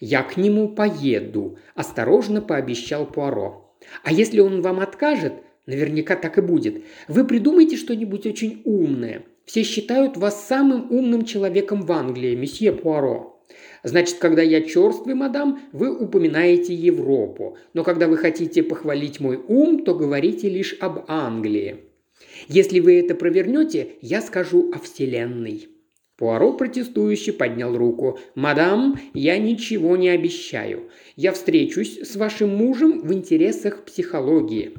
Я 0.00 0.22
к 0.22 0.36
нему 0.36 0.68
поеду, 0.68 1.58
осторожно 1.74 2.42
пообещал 2.42 3.06
Пуаро. 3.06 3.72
А 4.02 4.12
если 4.12 4.40
он 4.40 4.62
вам 4.62 4.80
откажет, 4.80 5.34
наверняка 5.66 6.16
так 6.16 6.38
и 6.38 6.40
будет, 6.40 6.82
вы 7.08 7.24
придумайте 7.24 7.76
что-нибудь 7.76 8.26
очень 8.26 8.62
умное. 8.64 9.22
Все 9.44 9.62
считают 9.62 10.16
вас 10.16 10.46
самым 10.46 10.90
умным 10.90 11.24
человеком 11.24 11.82
в 11.82 11.92
Англии, 11.92 12.34
месье 12.34 12.72
Пуаро. 12.72 13.34
Значит, 13.82 14.16
когда 14.16 14.40
я 14.40 14.62
черствый, 14.62 15.14
мадам, 15.14 15.60
вы 15.72 15.94
упоминаете 15.94 16.72
Европу. 16.72 17.58
Но 17.74 17.84
когда 17.84 18.08
вы 18.08 18.16
хотите 18.16 18.62
похвалить 18.62 19.20
мой 19.20 19.36
ум, 19.36 19.84
то 19.84 19.94
говорите 19.94 20.48
лишь 20.48 20.74
об 20.80 21.04
Англии. 21.08 21.76
Если 22.48 22.80
вы 22.80 22.98
это 23.00 23.14
провернете, 23.14 23.96
я 24.00 24.22
скажу 24.22 24.70
о 24.72 24.78
Вселенной». 24.78 25.68
Пуаро 26.16 26.52
протестующе 26.52 27.32
поднял 27.32 27.76
руку. 27.76 28.18
«Мадам, 28.36 28.98
я 29.14 29.36
ничего 29.36 29.96
не 29.96 30.08
обещаю. 30.10 30.88
Я 31.16 31.32
встречусь 31.32 31.98
с 31.98 32.14
вашим 32.14 32.50
мужем 32.50 33.00
в 33.00 33.12
интересах 33.12 33.84
психологии. 33.84 34.76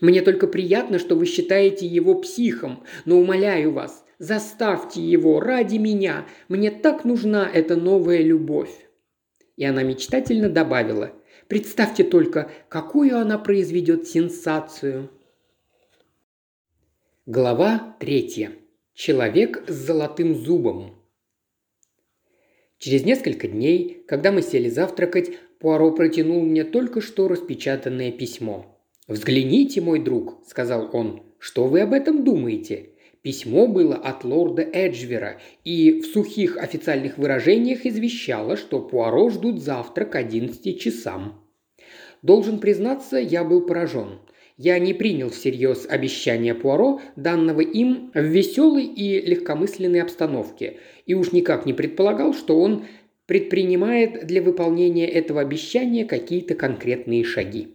Мне 0.00 0.20
только 0.20 0.46
приятно, 0.46 0.98
что 0.98 1.14
вы 1.14 1.24
считаете 1.24 1.86
его 1.86 2.14
психом, 2.16 2.84
но 3.06 3.18
умоляю 3.18 3.72
вас, 3.72 4.03
заставьте 4.24 5.02
его 5.02 5.40
ради 5.40 5.76
меня. 5.76 6.26
Мне 6.48 6.70
так 6.70 7.04
нужна 7.04 7.48
эта 7.52 7.76
новая 7.76 8.22
любовь». 8.22 8.74
И 9.56 9.64
она 9.64 9.82
мечтательно 9.82 10.48
добавила. 10.48 11.12
«Представьте 11.46 12.04
только, 12.04 12.50
какую 12.68 13.18
она 13.18 13.38
произведет 13.38 14.08
сенсацию». 14.08 15.10
Глава 17.26 17.96
третья. 18.00 18.52
Человек 18.94 19.64
с 19.68 19.74
золотым 19.74 20.34
зубом. 20.34 20.94
Через 22.78 23.04
несколько 23.04 23.48
дней, 23.48 24.04
когда 24.06 24.30
мы 24.30 24.42
сели 24.42 24.68
завтракать, 24.68 25.30
Пуаро 25.58 25.92
протянул 25.92 26.42
мне 26.42 26.64
только 26.64 27.00
что 27.00 27.28
распечатанное 27.28 28.12
письмо. 28.12 28.78
«Взгляните, 29.06 29.80
мой 29.80 30.00
друг»,– 30.00 30.42
сказал 30.46 30.90
он,– 30.92 31.22
«что 31.38 31.66
вы 31.66 31.80
об 31.80 31.92
этом 31.92 32.24
думаете?» 32.24 32.93
Письмо 33.24 33.66
было 33.66 33.96
от 33.96 34.22
лорда 34.22 34.62
Эджвера 34.62 35.40
и 35.64 36.00
в 36.00 36.06
сухих 36.06 36.56
официальных 36.56 37.18
выражениях 37.18 37.86
извещало, 37.86 38.56
что 38.56 38.80
Пуаро 38.80 39.30
ждут 39.30 39.60
завтра 39.60 40.04
к 40.04 40.14
11 40.14 40.80
часам. 40.80 41.44
Должен 42.22 42.60
признаться, 42.60 43.16
я 43.16 43.42
был 43.42 43.66
поражен– 43.66 44.20
я 44.56 44.78
не 44.78 44.94
принял 44.94 45.30
всерьез 45.30 45.84
обещания 45.88 46.54
Пуаро, 46.54 47.00
данного 47.16 47.60
им 47.60 48.12
в 48.14 48.22
веселой 48.22 48.84
и 48.84 49.20
легкомысленной 49.20 50.00
обстановке, 50.00 50.78
и 51.06 51.14
уж 51.14 51.32
никак 51.32 51.66
не 51.66 51.72
предполагал, 51.72 52.34
что 52.34 52.60
он 52.60 52.84
предпринимает 53.26 54.26
для 54.26 54.42
выполнения 54.42 55.08
этого 55.08 55.40
обещания 55.40 56.04
какие-то 56.04 56.54
конкретные 56.54 57.24
шаги. 57.24 57.74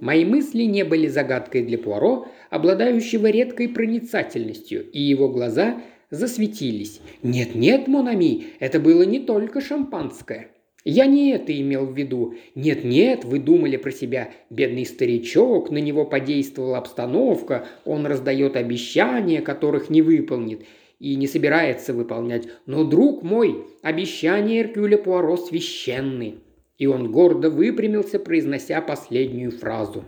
Мои 0.00 0.24
мысли 0.24 0.62
не 0.64 0.84
были 0.84 1.06
загадкой 1.06 1.62
для 1.62 1.78
Пуаро, 1.78 2.26
обладающего 2.50 3.28
редкой 3.28 3.68
проницательностью, 3.68 4.90
и 4.90 5.00
его 5.00 5.28
глаза 5.28 5.82
засветились. 6.10 7.00
«Нет-нет, 7.22 7.86
Монами, 7.86 8.46
это 8.58 8.80
было 8.80 9.02
не 9.02 9.20
только 9.20 9.60
шампанское. 9.60 10.50
Я 10.84 11.06
не 11.06 11.30
это 11.30 11.58
имел 11.58 11.86
в 11.86 11.96
виду. 11.96 12.34
Нет-нет, 12.54 13.24
вы 13.24 13.38
думали 13.38 13.78
про 13.78 13.90
себя. 13.90 14.30
Бедный 14.50 14.84
старичок, 14.84 15.70
на 15.70 15.78
него 15.78 16.04
подействовала 16.04 16.76
обстановка, 16.76 17.66
он 17.86 18.04
раздает 18.04 18.56
обещания, 18.56 19.40
которых 19.40 19.88
не 19.88 20.02
выполнит 20.02 20.66
и 20.98 21.16
не 21.16 21.26
собирается 21.26 21.94
выполнять. 21.94 22.48
Но, 22.66 22.84
друг 22.84 23.22
мой, 23.22 23.64
обещания 23.82 24.60
Эркюля 24.60 24.98
Пуаро 24.98 25.36
священны. 25.36 26.36
И 26.78 26.86
он 26.86 27.12
гордо 27.12 27.50
выпрямился, 27.50 28.18
произнося 28.18 28.80
последнюю 28.80 29.52
фразу. 29.52 30.04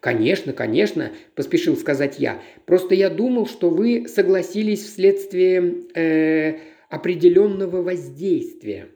«Конечно, 0.00 0.52
конечно»,– 0.52 1.12
поспешил 1.34 1.76
сказать 1.76 2.18
я. 2.18 2.40
«Просто 2.66 2.94
я 2.94 3.10
думал, 3.10 3.46
что 3.46 3.70
вы 3.70 4.06
согласились 4.08 4.82
вследствие 4.82 5.86
э, 5.94 6.58
определенного 6.88 7.82
воздействия». 7.82 8.88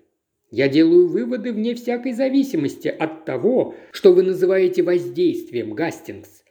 Я 0.50 0.68
делаю 0.68 1.08
выводы 1.08 1.50
вне 1.50 1.74
всякой 1.74 2.12
зависимости 2.12 2.86
от 2.86 3.24
того, 3.24 3.74
что 3.90 4.12
вы 4.12 4.22
называете 4.22 4.82
воздействием, 4.82 5.72
Гастингс. 5.72 6.41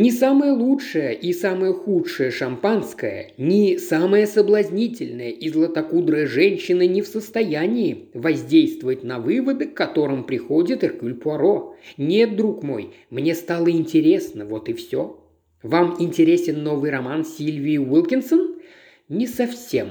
Ни 0.00 0.10
самое 0.10 0.52
лучшее 0.52 1.12
и 1.12 1.32
самое 1.32 1.72
худшее 1.72 2.30
шампанское, 2.30 3.32
ни 3.36 3.78
самая 3.78 4.28
соблазнительная 4.28 5.30
и 5.30 5.48
златокудрая 5.48 6.28
женщина 6.28 6.86
не 6.86 7.02
в 7.02 7.08
состоянии 7.08 8.08
воздействовать 8.14 9.02
на 9.02 9.18
выводы, 9.18 9.66
к 9.66 9.74
которым 9.74 10.22
приходит 10.22 10.84
Эркюль 10.84 11.16
Пуаро. 11.16 11.74
Нет, 11.96 12.36
друг 12.36 12.62
мой, 12.62 12.90
мне 13.10 13.34
стало 13.34 13.72
интересно, 13.72 14.46
вот 14.46 14.68
и 14.68 14.72
все. 14.72 15.18
Вам 15.64 15.96
интересен 15.98 16.62
новый 16.62 16.92
роман 16.92 17.24
Сильвии 17.24 17.78
Уилкинсон? 17.78 18.54
Не 19.08 19.26
совсем. 19.26 19.88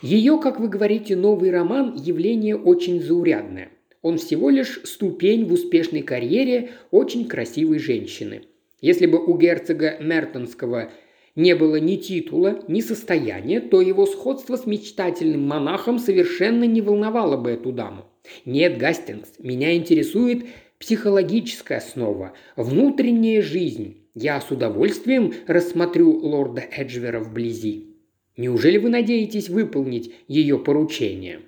Ее, 0.00 0.40
как 0.42 0.58
вы 0.58 0.68
говорите, 0.68 1.16
новый 1.16 1.50
роман– 1.50 1.94
явление 2.02 2.56
очень 2.56 3.02
заурядное. 3.02 3.68
Он 4.00 4.16
всего 4.16 4.48
лишь 4.48 4.80
ступень 4.84 5.44
в 5.44 5.52
успешной 5.52 6.00
карьере 6.00 6.70
очень 6.90 7.28
красивой 7.28 7.78
женщины. 7.78 8.44
Если 8.80 9.06
бы 9.06 9.18
у 9.18 9.36
герцога 9.36 9.96
Мертонского 10.00 10.90
не 11.36 11.54
было 11.54 11.76
ни 11.76 11.96
титула, 11.96 12.62
ни 12.68 12.80
состояния, 12.80 13.60
то 13.60 13.80
его 13.80 14.06
сходство 14.06 14.56
с 14.56 14.66
мечтательным 14.66 15.42
монахом 15.42 15.98
совершенно 15.98 16.64
не 16.64 16.80
волновало 16.80 17.36
бы 17.36 17.50
эту 17.50 17.72
даму. 17.72 18.04
Нет, 18.44 18.78
Гастингс, 18.78 19.34
меня 19.38 19.74
интересует 19.74 20.46
психологическая 20.78 21.78
основа, 21.78 22.32
внутренняя 22.56 23.42
жизнь. 23.42 24.08
Я 24.14 24.40
с 24.40 24.50
удовольствием 24.50 25.34
рассмотрю 25.46 26.10
лорда 26.10 26.62
Эджвера 26.76 27.20
вблизи. 27.20 27.96
Неужели 28.36 28.78
вы 28.78 28.88
надеетесь 28.88 29.48
выполнить 29.48 30.14
ее 30.26 30.58
поручение? 30.58 31.42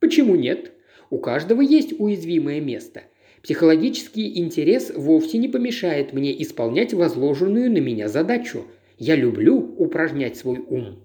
Почему 0.00 0.34
нет? 0.34 0.72
У 1.10 1.18
каждого 1.18 1.60
есть 1.60 1.98
уязвимое 1.98 2.60
место. 2.60 3.02
Психологический 3.42 4.38
интерес 4.38 4.92
вовсе 4.94 5.38
не 5.38 5.48
помешает 5.48 6.12
мне 6.12 6.40
исполнять 6.42 6.94
возложенную 6.94 7.70
на 7.70 7.78
меня 7.78 8.08
задачу. 8.08 8.64
Я 8.98 9.16
люблю 9.16 9.56
упражнять 9.78 10.36
свой 10.36 10.60
ум. 10.60 11.00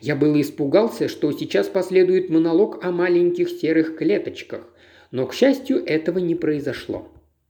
Я 0.00 0.16
было 0.16 0.40
испугался, 0.40 1.08
что 1.08 1.30
сейчас 1.32 1.68
последует 1.68 2.30
монолог 2.30 2.82
о 2.82 2.92
маленьких 2.92 3.50
серых 3.50 3.98
клеточках, 3.98 4.66
но, 5.10 5.26
к 5.26 5.34
счастью, 5.34 5.84
этого 5.84 6.18
не 6.18 6.34
произошло. 6.34 7.08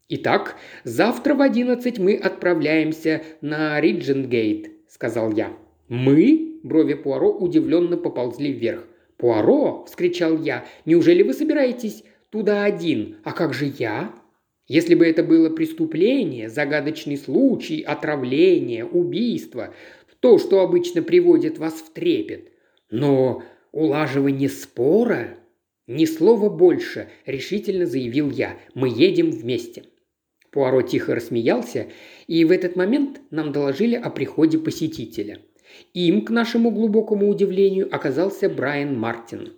«Итак, 0.09 0.57
завтра 0.83 1.35
в 1.35 1.41
одиннадцать 1.41 1.99
мы 1.99 2.15
отправляемся 2.15 3.23
на 3.41 3.81
Ридженгейт»,– 3.81 4.71
сказал 4.89 5.33
я. 5.33 5.53
«Мы?» 5.89 6.61
Брови 6.63 6.95
Пуаро 6.95 7.31
удивленно 7.31 7.97
поползли 7.97 8.53
вверх. 8.53 8.85
«Пуаро!»– 9.19 9.85
вскричал 9.87 10.37
я. 10.43 10.65
«Неужели 10.85 11.23
вы 11.23 11.33
собираетесь 11.33 12.03
туда 12.37 12.65
один? 12.65 13.17
А 13.25 13.33
как 13.33 13.55
же 13.55 13.73
я?» 13.79 14.15
Если 14.69 14.95
бы 14.95 15.07
это 15.07 15.23
было 15.23 15.49
преступление, 15.49 16.51
загадочный 16.51 17.17
случай, 17.17 17.83
отравление, 17.83 18.85
убийство, 18.85 19.73
то, 20.21 20.39
что 20.39 20.61
обычно 20.61 21.03
приводит 21.03 21.59
вас 21.59 21.75
в 21.75 21.93
трепет. 21.93 22.53
Но 22.91 23.43
улаживание 23.73 24.49
спора... 24.49 25.39
«Ни 25.89 26.05
слова 26.05 26.51
больше»,– 26.51 27.09
решительно 27.27 27.87
заявил 27.87 28.29
я. 28.33 28.59
«Мы 28.75 28.89
едем 28.89 29.31
вместе». 29.31 29.85
Пуаро 30.51 30.83
тихо 30.83 31.15
рассмеялся, 31.15 31.87
и 32.27 32.45
в 32.45 32.51
этот 32.51 32.75
момент 32.75 33.21
нам 33.31 33.53
доложили 33.53 33.95
о 33.95 34.11
приходе 34.11 34.59
посетителя– 34.59 35.39
им, 35.95 36.25
к 36.25 36.31
нашему 36.31 36.71
глубокому 36.71 37.29
удивлению, 37.29 37.95
оказался 37.95 38.49
Брайан 38.49 38.99
Мартин. 38.99 39.53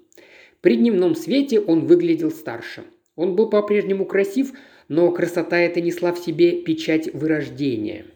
При 0.60 0.76
дневном 0.76 1.14
свете 1.14 1.60
он 1.60 1.86
выглядел 1.86 2.30
старше. 2.30 2.84
Он 3.14 3.36
был 3.36 3.48
по-прежнему 3.48 4.04
красив, 4.04 4.52
но 4.88 5.10
красота 5.12 5.58
эта 5.58 5.80
несла 5.80 6.12
в 6.12 6.18
себе 6.18 6.62
печать 6.62 7.12
вырождения. 7.12 8.06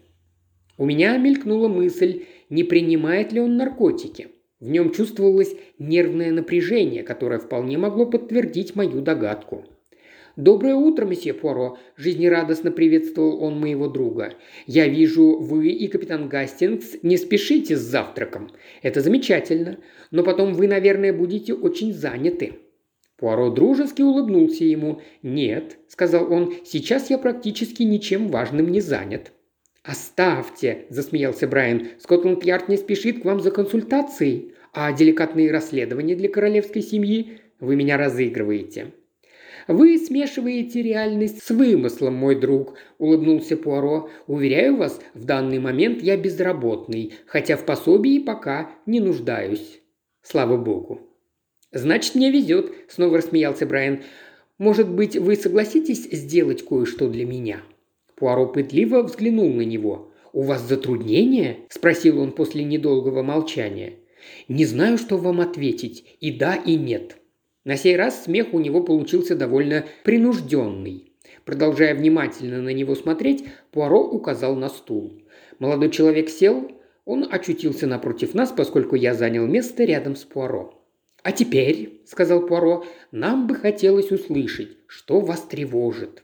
У 0.77 0.85
меня 0.85 1.17
мелькнула 1.17 1.67
мысль, 1.67 2.23
не 2.49 2.63
принимает 2.63 3.31
ли 3.31 3.39
он 3.39 3.57
наркотики. 3.57 4.29
В 4.59 4.69
нем 4.69 4.91
чувствовалось 4.91 5.55
нервное 5.77 6.31
напряжение, 6.31 7.03
которое 7.03 7.39
вполне 7.39 7.77
могло 7.77 8.05
подтвердить 8.05 8.75
мою 8.75 9.01
догадку. 9.01 9.65
«Доброе 10.35 10.73
утро, 10.73 11.05
месье 11.05 11.31
Пуаро!»– 11.31 11.77
жизнерадостно 11.95 12.71
приветствовал 12.71 13.43
он 13.43 13.59
моего 13.59 13.87
друга. 13.87 14.33
«Я 14.65 14.87
вижу, 14.87 15.37
вы 15.37 15.67
и 15.67 15.87
капитан 15.87 16.27
Гастингс 16.27 17.03
не 17.03 17.17
спешите 17.17 17.77
с 17.77 17.81
завтраком. 17.81 18.49
Это 18.81 19.01
замечательно. 19.01 19.77
Но 20.09 20.23
потом 20.23 20.55
вы, 20.55 20.67
наверное, 20.67 21.13
будете 21.13 21.53
очень 21.53 21.93
заняты». 21.93 22.53
Пуаро 23.15 23.51
дружески 23.51 24.01
улыбнулся 24.01 24.63
ему. 24.63 25.01
«Нет»,– 25.21 25.77
сказал 25.87 26.33
он,– 26.33 26.55
«сейчас 26.65 27.11
я 27.11 27.19
практически 27.19 27.83
ничем 27.83 28.29
важным 28.29 28.69
не 28.69 28.81
занят». 28.81 29.33
«Оставьте»,– 29.83 30.85
засмеялся 30.89 31.47
Брайан. 31.47 31.89
«Скотланд-Ярд 31.99 32.69
не 32.69 32.77
спешит 32.77 33.21
к 33.21 33.25
вам 33.25 33.39
за 33.39 33.51
консультацией. 33.51 34.53
А 34.73 34.91
деликатные 34.93 35.51
расследования 35.51 36.15
для 36.15 36.27
королевской 36.27 36.81
семьи 36.81 37.37
вы 37.59 37.75
меня 37.75 37.97
разыгрываете». 37.97 38.93
«Вы 39.67 39.97
смешиваете 39.97 40.81
реальность 40.81 41.41
с 41.41 41.49
вымыслом, 41.49 42.15
мой 42.15 42.35
друг»,– 42.39 42.75
улыбнулся 42.97 43.55
Пуаро. 43.55 44.09
«Уверяю 44.27 44.75
вас, 44.75 44.99
в 45.13 45.23
данный 45.23 45.59
момент 45.59 46.01
я 46.01 46.17
безработный, 46.17 47.13
хотя 47.25 47.55
в 47.55 47.65
пособии 47.65 48.19
пока 48.19 48.71
не 48.85 48.99
нуждаюсь. 48.99 49.79
Слава 50.21 50.57
богу». 50.57 51.01
«Значит, 51.71 52.15
мне 52.15 52.29
везет»,– 52.29 52.71
снова 52.89 53.17
рассмеялся 53.17 53.65
Брайан. 53.65 54.03
«Может 54.57 54.89
быть, 54.89 55.15
вы 55.15 55.35
согласитесь 55.35 56.09
сделать 56.11 56.63
кое-что 56.63 57.07
для 57.07 57.25
меня?» 57.25 57.61
Пуаро 58.15 58.45
пытливо 58.47 59.01
взглянул 59.01 59.49
на 59.49 59.61
него. 59.61 60.11
«У 60.33 60.41
вас 60.41 60.61
затруднения?»– 60.61 61.57
спросил 61.69 62.19
он 62.19 62.31
после 62.31 62.63
недолгого 62.63 63.23
молчания. 63.23 63.93
«Не 64.47 64.65
знаю, 64.65 64.97
что 64.97 65.17
вам 65.17 65.41
ответить. 65.41 66.05
И 66.19 66.31
да, 66.31 66.55
и 66.55 66.75
нет». 66.75 67.17
На 67.65 67.77
сей 67.77 67.95
раз 67.95 68.25
смех 68.25 68.53
у 68.53 68.59
него 68.59 68.81
получился 68.81 69.35
довольно 69.35 69.85
принужденный. 70.03 71.13
Продолжая 71.45 71.95
внимательно 71.95 72.61
на 72.61 72.69
него 72.69 72.95
смотреть, 72.95 73.45
Пуаро 73.71 74.01
указал 74.01 74.55
на 74.55 74.69
стул. 74.69 75.21
Молодой 75.59 75.89
человек 75.89 76.29
сел, 76.29 76.71
он 77.05 77.27
очутился 77.29 77.87
напротив 77.87 78.33
нас, 78.33 78.51
поскольку 78.51 78.95
я 78.95 79.13
занял 79.13 79.45
место 79.45 79.83
рядом 79.83 80.15
с 80.15 80.23
Пуаро. 80.23 80.79
«А 81.21 81.31
теперь»,– 81.31 82.01
сказал 82.05 82.45
Пуаро,– 82.45 82.85
«нам 83.11 83.47
бы 83.47 83.55
хотелось 83.55 84.11
услышать, 84.11 84.77
что 84.87 85.21
вас 85.21 85.41
тревожит». 85.41 86.23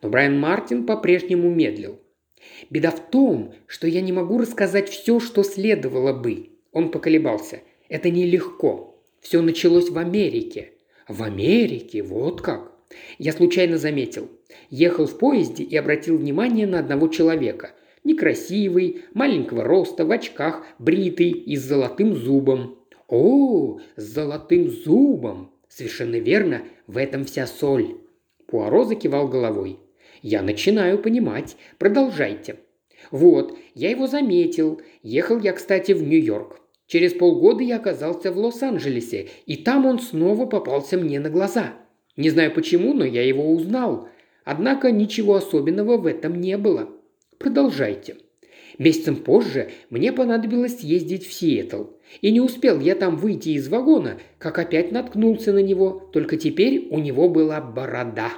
Но 0.00 0.08
Брайан 0.08 0.38
Мартин 0.38 0.86
по-прежнему 0.86 1.50
медлил. 1.50 2.00
«Беда 2.70 2.90
в 2.90 3.10
том, 3.10 3.52
что 3.66 3.86
я 3.86 4.00
не 4.00 4.12
могу 4.12 4.38
рассказать 4.38 4.88
все, 4.88 5.20
что 5.20 5.42
следовало 5.42 6.14
бы». 6.14 6.50
Он 6.72 6.90
поколебался. 6.90 7.60
«Это 7.90 8.10
нелегко. 8.10 9.02
Все 9.20 9.42
началось 9.42 9.90
в 9.90 9.98
Америке. 9.98 10.72
В 11.08 11.22
Америке, 11.22 12.02
вот 12.02 12.42
как. 12.42 12.70
Я 13.18 13.32
случайно 13.32 13.78
заметил. 13.78 14.28
Ехал 14.68 15.06
в 15.06 15.16
поезде 15.16 15.64
и 15.64 15.74
обратил 15.74 16.18
внимание 16.18 16.66
на 16.66 16.78
одного 16.78 17.08
человека. 17.08 17.70
Некрасивый, 18.04 19.04
маленького 19.14 19.64
роста, 19.64 20.04
в 20.04 20.10
очках, 20.10 20.66
бритый 20.78 21.30
и 21.30 21.56
с 21.56 21.62
золотым 21.62 22.14
зубом. 22.14 22.78
О, 23.08 23.80
с 23.96 24.02
золотым 24.02 24.68
зубом! 24.68 25.50
Совершенно 25.68 26.16
верно, 26.16 26.62
в 26.86 26.98
этом 26.98 27.24
вся 27.24 27.46
соль. 27.46 27.96
Пуаро 28.46 28.84
закивал 28.84 29.28
головой. 29.28 29.78
«Я 30.20 30.42
начинаю 30.42 30.98
понимать. 30.98 31.56
Продолжайте». 31.78 32.56
«Вот, 33.10 33.56
я 33.74 33.90
его 33.90 34.06
заметил. 34.08 34.82
Ехал 35.02 35.38
я, 35.38 35.52
кстати, 35.52 35.92
в 35.92 36.02
Нью-Йорк. 36.02 36.60
Через 36.88 37.12
полгода 37.12 37.62
я 37.62 37.76
оказался 37.76 38.32
в 38.32 38.38
Лос-Анджелесе, 38.38 39.28
и 39.44 39.56
там 39.56 39.84
он 39.84 40.00
снова 40.00 40.46
попался 40.46 40.96
мне 40.96 41.20
на 41.20 41.28
глаза. 41.28 41.74
Не 42.16 42.30
знаю 42.30 42.50
почему, 42.52 42.94
но 42.94 43.04
я 43.04 43.22
его 43.22 43.52
узнал. 43.52 44.08
Однако 44.44 44.90
ничего 44.90 45.34
особенного 45.34 45.98
в 45.98 46.06
этом 46.06 46.40
не 46.40 46.56
было. 46.56 46.88
Продолжайте. 47.36 48.16
Месяцем 48.78 49.16
позже 49.16 49.70
мне 49.90 50.12
понадобилось 50.12 50.80
ездить 50.80 51.26
в 51.26 51.32
Сиэтл. 51.32 51.84
И 52.22 52.30
не 52.30 52.40
успел 52.40 52.80
я 52.80 52.94
там 52.94 53.16
выйти 53.16 53.50
из 53.50 53.68
вагона, 53.68 54.18
как 54.38 54.58
опять 54.58 54.90
наткнулся 54.90 55.52
на 55.52 55.62
него, 55.62 56.08
только 56.12 56.38
теперь 56.38 56.88
у 56.90 56.98
него 56.98 57.28
была 57.28 57.60
борода. 57.60 58.32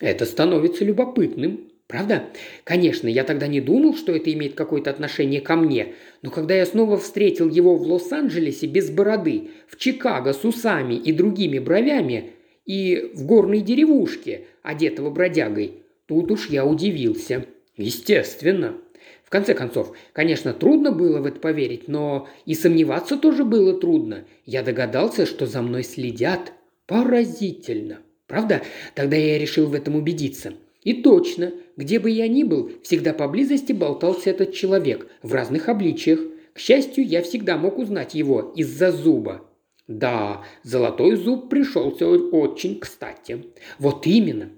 Это 0.00 0.24
становится 0.24 0.84
любопытным. 0.84 1.69
Правда? 1.90 2.26
Конечно, 2.62 3.08
я 3.08 3.24
тогда 3.24 3.48
не 3.48 3.60
думал, 3.60 3.96
что 3.96 4.14
это 4.14 4.32
имеет 4.32 4.54
какое-то 4.54 4.90
отношение 4.90 5.40
ко 5.40 5.56
мне, 5.56 5.94
но 6.22 6.30
когда 6.30 6.54
я 6.54 6.64
снова 6.64 6.96
встретил 6.96 7.50
его 7.50 7.74
в 7.74 7.82
Лос-Анджелесе 7.82 8.68
без 8.68 8.90
бороды, 8.90 9.50
в 9.66 9.76
Чикаго 9.76 10.32
с 10.32 10.44
усами 10.44 10.94
и 10.94 11.10
другими 11.10 11.58
бровями 11.58 12.30
и 12.64 13.10
в 13.14 13.26
горной 13.26 13.60
деревушке, 13.60 14.42
одетого 14.62 15.10
бродягой, 15.10 15.82
тут 16.06 16.30
уж 16.30 16.48
я 16.48 16.64
удивился. 16.64 17.46
Естественно. 17.76 18.76
В 19.24 19.30
конце 19.30 19.54
концов, 19.54 19.92
конечно, 20.12 20.52
трудно 20.52 20.92
было 20.92 21.18
в 21.18 21.26
это 21.26 21.40
поверить, 21.40 21.88
но 21.88 22.28
и 22.46 22.54
сомневаться 22.54 23.16
тоже 23.16 23.44
было 23.44 23.80
трудно. 23.80 24.26
Я 24.46 24.62
догадался, 24.62 25.26
что 25.26 25.46
за 25.46 25.60
мной 25.60 25.82
следят. 25.82 26.52
Поразительно. 26.86 27.98
Правда? 28.28 28.62
Тогда 28.94 29.16
я 29.16 29.38
решил 29.38 29.66
в 29.66 29.74
этом 29.74 29.96
убедиться. 29.96 30.52
И 30.82 31.02
точно, 31.02 31.52
где 31.80 31.98
бы 31.98 32.10
я 32.10 32.28
ни 32.28 32.42
был, 32.42 32.72
всегда 32.82 33.14
поблизости 33.14 33.72
болтался 33.72 34.28
этот 34.28 34.52
человек 34.52 35.08
в 35.22 35.32
разных 35.32 35.70
обличиях. 35.70 36.20
К 36.52 36.58
счастью, 36.58 37.06
я 37.06 37.22
всегда 37.22 37.56
мог 37.56 37.78
узнать 37.78 38.14
его 38.14 38.52
из-за 38.54 38.92
зуба. 38.92 39.48
Да, 39.88 40.44
золотой 40.62 41.16
зуб 41.16 41.48
пришелся 41.48 42.06
очень 42.06 42.78
кстати. 42.78 43.46
Вот 43.78 44.06
именно. 44.06 44.50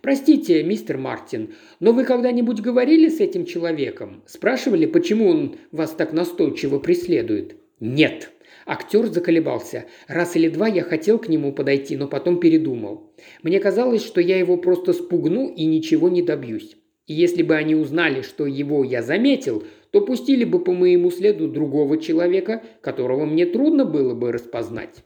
Простите, 0.00 0.62
мистер 0.62 0.96
Мартин, 0.96 1.52
но 1.78 1.92
вы 1.92 2.04
когда-нибудь 2.04 2.60
говорили 2.60 3.10
с 3.10 3.20
этим 3.20 3.44
человеком? 3.44 4.22
Спрашивали, 4.24 4.86
почему 4.86 5.28
он 5.28 5.56
вас 5.72 5.90
так 5.90 6.14
настойчиво 6.14 6.78
преследует? 6.78 7.56
Нет, 7.80 8.30
Актер 8.66 9.06
заколебался. 9.06 9.86
Раз 10.08 10.36
или 10.36 10.48
два 10.48 10.68
я 10.68 10.82
хотел 10.82 11.18
к 11.18 11.28
нему 11.28 11.52
подойти, 11.52 11.96
но 11.96 12.08
потом 12.08 12.40
передумал. 12.40 13.12
Мне 13.42 13.60
казалось, 13.60 14.04
что 14.04 14.20
я 14.20 14.38
его 14.38 14.56
просто 14.56 14.92
спугну 14.92 15.48
и 15.48 15.64
ничего 15.64 16.08
не 16.08 16.22
добьюсь. 16.22 16.76
И 17.06 17.14
если 17.14 17.42
бы 17.42 17.56
они 17.56 17.74
узнали, 17.74 18.22
что 18.22 18.46
его 18.46 18.84
я 18.84 19.02
заметил, 19.02 19.64
то 19.90 20.00
пустили 20.00 20.44
бы 20.44 20.62
по 20.62 20.72
моему 20.72 21.10
следу 21.10 21.48
другого 21.48 21.98
человека, 21.98 22.62
которого 22.80 23.26
мне 23.26 23.44
трудно 23.46 23.84
было 23.84 24.14
бы 24.14 24.32
распознать. 24.32 25.04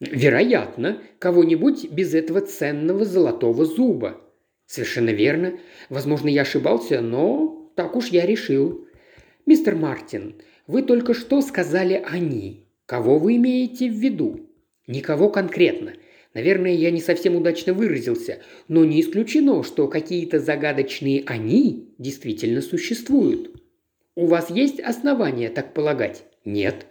Вероятно, 0.00 1.02
кого-нибудь 1.18 1.90
без 1.90 2.14
этого 2.14 2.40
ценного 2.40 3.04
золотого 3.04 3.64
зуба. 3.64 4.20
Совершенно 4.66 5.10
верно. 5.10 5.58
Возможно, 5.88 6.28
я 6.28 6.42
ошибался, 6.42 7.00
но 7.00 7.72
так 7.74 7.96
уж 7.96 8.08
я 8.08 8.24
решил. 8.24 8.86
Мистер 9.46 9.74
Мартин, 9.74 10.36
вы 10.66 10.82
только 10.82 11.12
что 11.12 11.40
сказали 11.42 12.02
«они». 12.06 12.69
Кого 12.90 13.20
вы 13.20 13.36
имеете 13.36 13.88
в 13.88 13.94
виду? 13.94 14.50
Никого 14.88 15.28
конкретно. 15.28 15.92
Наверное, 16.34 16.72
я 16.72 16.90
не 16.90 17.00
совсем 17.00 17.36
удачно 17.36 17.72
выразился, 17.72 18.40
но 18.66 18.84
не 18.84 19.00
исключено, 19.00 19.62
что 19.62 19.86
какие-то 19.86 20.40
загадочные 20.40 21.22
«они» 21.24 21.94
действительно 21.98 22.60
существуют. 22.60 23.62
У 24.16 24.26
вас 24.26 24.50
есть 24.50 24.80
основания 24.80 25.50
так 25.50 25.72
полагать? 25.72 26.24
Нет. 26.44 26.86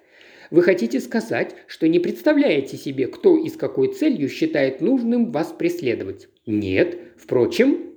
Вы 0.52 0.62
хотите 0.62 1.02
сказать, 1.02 1.54
что 1.68 1.86
не 1.86 2.00
представляете 2.00 2.78
себе, 2.78 3.08
кто 3.08 3.36
и 3.36 3.50
с 3.50 3.58
какой 3.58 3.94
целью 3.94 4.30
считает 4.30 4.80
нужным 4.80 5.34
вас 5.34 5.52
преследовать? 5.52 6.30
Нет. 6.46 6.98
Впрочем, 7.18 7.96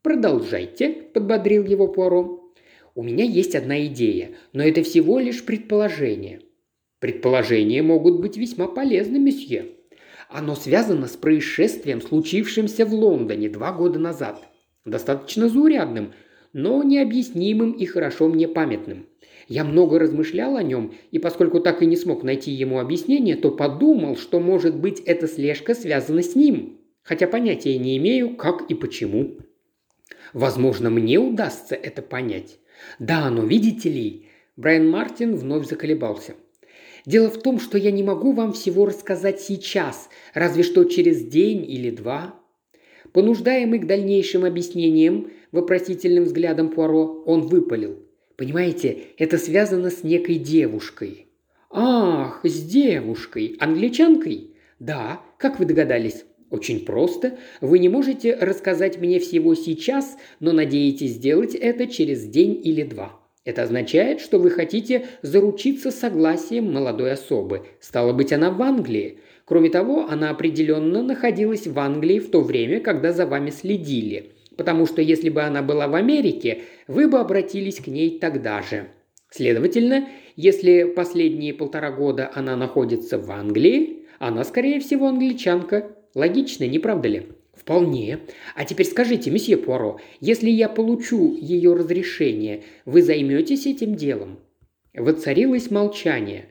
продолжайте, 0.00 0.88
подбодрил 0.88 1.66
его 1.66 1.86
Пуаро. 1.86 2.50
У 2.94 3.02
меня 3.02 3.26
есть 3.26 3.54
одна 3.54 3.84
идея, 3.84 4.30
но 4.54 4.62
это 4.62 4.82
всего 4.82 5.18
лишь 5.18 5.44
предположение– 5.44 6.40
Предположения 7.02 7.82
могут 7.82 8.20
быть 8.20 8.36
весьма 8.36 8.68
полезны, 8.68 9.18
месье. 9.18 9.72
Оно 10.28 10.54
связано 10.54 11.08
с 11.08 11.16
происшествием, 11.16 12.00
случившимся 12.00 12.86
в 12.86 12.94
Лондоне 12.94 13.48
два 13.48 13.72
года 13.72 13.98
назад. 13.98 14.40
Достаточно 14.84 15.48
заурядным, 15.48 16.12
но 16.52 16.80
необъяснимым 16.84 17.72
и 17.72 17.86
хорошо 17.86 18.28
мне 18.28 18.46
памятным. 18.46 19.06
Я 19.48 19.64
много 19.64 19.98
размышлял 19.98 20.56
о 20.56 20.62
нем, 20.62 20.94
и 21.10 21.18
поскольку 21.18 21.58
так 21.58 21.82
и 21.82 21.86
не 21.86 21.96
смог 21.96 22.22
найти 22.22 22.52
ему 22.52 22.78
объяснение, 22.78 23.34
то 23.34 23.50
подумал, 23.50 24.16
что, 24.16 24.38
может 24.38 24.76
быть, 24.76 25.00
эта 25.00 25.26
слежка 25.26 25.74
связана 25.74 26.22
с 26.22 26.36
ним, 26.36 26.78
хотя 27.02 27.26
понятия 27.26 27.76
не 27.78 27.96
имею, 27.96 28.36
как 28.36 28.70
и 28.70 28.74
почему. 28.74 29.38
Возможно, 30.32 30.88
мне 30.88 31.18
удастся 31.18 31.74
это 31.74 32.00
понять. 32.00 32.60
Да, 33.00 33.28
но 33.28 33.44
видите 33.44 33.90
ли, 33.90 34.26
Брайан 34.56 34.88
Мартин 34.88 35.34
вновь 35.34 35.68
заколебался. 35.68 36.34
Дело 37.04 37.30
в 37.30 37.40
том, 37.42 37.58
что 37.58 37.78
я 37.78 37.90
не 37.90 38.02
могу 38.02 38.32
вам 38.32 38.52
всего 38.52 38.86
рассказать 38.86 39.40
сейчас, 39.40 40.08
разве 40.34 40.62
что 40.62 40.84
через 40.84 41.24
день 41.24 41.68
или 41.68 41.90
два». 41.90 42.38
Понуждаемый 43.12 43.78
к 43.78 43.86
дальнейшим 43.86 44.44
объяснениям, 44.44 45.30
вопросительным 45.50 46.24
взглядом 46.24 46.70
Пуаро, 46.70 47.22
он 47.26 47.42
выпалил. 47.42 47.98
«Понимаете, 48.36 48.98
это 49.18 49.36
связано 49.36 49.90
с 49.90 50.02
некой 50.02 50.36
девушкой». 50.36 51.26
«Ах, 51.70 52.40
с 52.44 52.62
девушкой. 52.62 53.56
Англичанкой?» 53.58 54.54
«Да. 54.78 55.20
Как 55.38 55.58
вы 55.58 55.66
догадались?» 55.66 56.24
«Очень 56.50 56.84
просто. 56.84 57.38
Вы 57.62 57.78
не 57.78 57.88
можете 57.88 58.34
рассказать 58.34 58.98
мне 58.98 59.18
всего 59.20 59.54
сейчас, 59.54 60.18
но 60.38 60.52
надеетесь 60.52 61.12
сделать 61.12 61.54
это 61.54 61.86
через 61.86 62.24
день 62.24 62.60
или 62.62 62.82
два». 62.82 63.21
Это 63.44 63.64
означает, 63.64 64.20
что 64.20 64.38
вы 64.38 64.50
хотите 64.50 65.06
заручиться 65.22 65.90
согласием 65.90 66.72
молодой 66.72 67.12
особы. 67.12 67.66
Стало 67.80 68.12
быть, 68.12 68.32
она 68.32 68.50
в 68.50 68.62
Англии. 68.62 69.18
Кроме 69.44 69.68
того, 69.68 70.06
она 70.08 70.30
определенно 70.30 71.02
находилась 71.02 71.66
в 71.66 71.76
Англии 71.78 72.20
в 72.20 72.30
то 72.30 72.40
время, 72.40 72.80
когда 72.80 73.12
за 73.12 73.26
вами 73.26 73.50
следили. 73.50 74.32
Потому 74.56 74.86
что 74.86 75.02
если 75.02 75.28
бы 75.28 75.42
она 75.42 75.60
была 75.62 75.88
в 75.88 75.94
Америке, 75.96 76.62
вы 76.86 77.08
бы 77.08 77.18
обратились 77.18 77.80
к 77.80 77.88
ней 77.88 78.20
тогда 78.20 78.62
же. 78.62 78.88
Следовательно, 79.28 80.08
если 80.36 80.84
последние 80.84 81.54
полтора 81.54 81.90
года 81.90 82.30
она 82.34 82.54
находится 82.54 83.18
в 83.18 83.30
Англии, 83.30 84.04
она, 84.18 84.44
скорее 84.44 84.78
всего, 84.78 85.08
англичанка. 85.08 85.96
Логично, 86.14 86.64
не 86.68 86.78
правда 86.78 87.08
ли? 87.08 87.26
«Вполне. 87.62 88.18
А 88.56 88.64
теперь 88.64 88.86
скажите, 88.86 89.30
месье 89.30 89.56
Пуаро, 89.56 90.00
если 90.20 90.50
я 90.50 90.68
получу 90.68 91.36
ее 91.40 91.74
разрешение, 91.74 92.64
вы 92.84 93.02
займетесь 93.02 93.66
этим 93.66 93.94
делом?» 93.94 94.40
Воцарилось 94.94 95.70
молчание. 95.70 96.46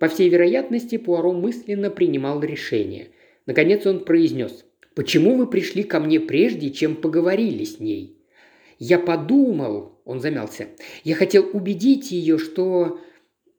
По 0.00 0.08
всей 0.08 0.28
вероятности, 0.28 0.98
Пуаро 0.98 1.32
мысленно 1.32 1.88
принимал 1.88 2.42
решение. 2.42 3.10
Наконец 3.46 3.86
он 3.86 4.04
произнес. 4.04 4.64
«Почему 4.96 5.36
вы 5.36 5.46
пришли 5.46 5.84
ко 5.84 6.00
мне 6.00 6.18
прежде, 6.18 6.70
чем 6.70 6.96
поговорили 6.96 7.62
с 7.64 7.78
ней?» 7.78 8.16
«Я 8.80 8.98
подумал»,– 8.98 10.00
он 10.04 10.20
замялся. 10.20 10.66
«Я 11.04 11.14
хотел 11.14 11.48
убедить 11.52 12.10
ее, 12.10 12.38
что 12.38 12.98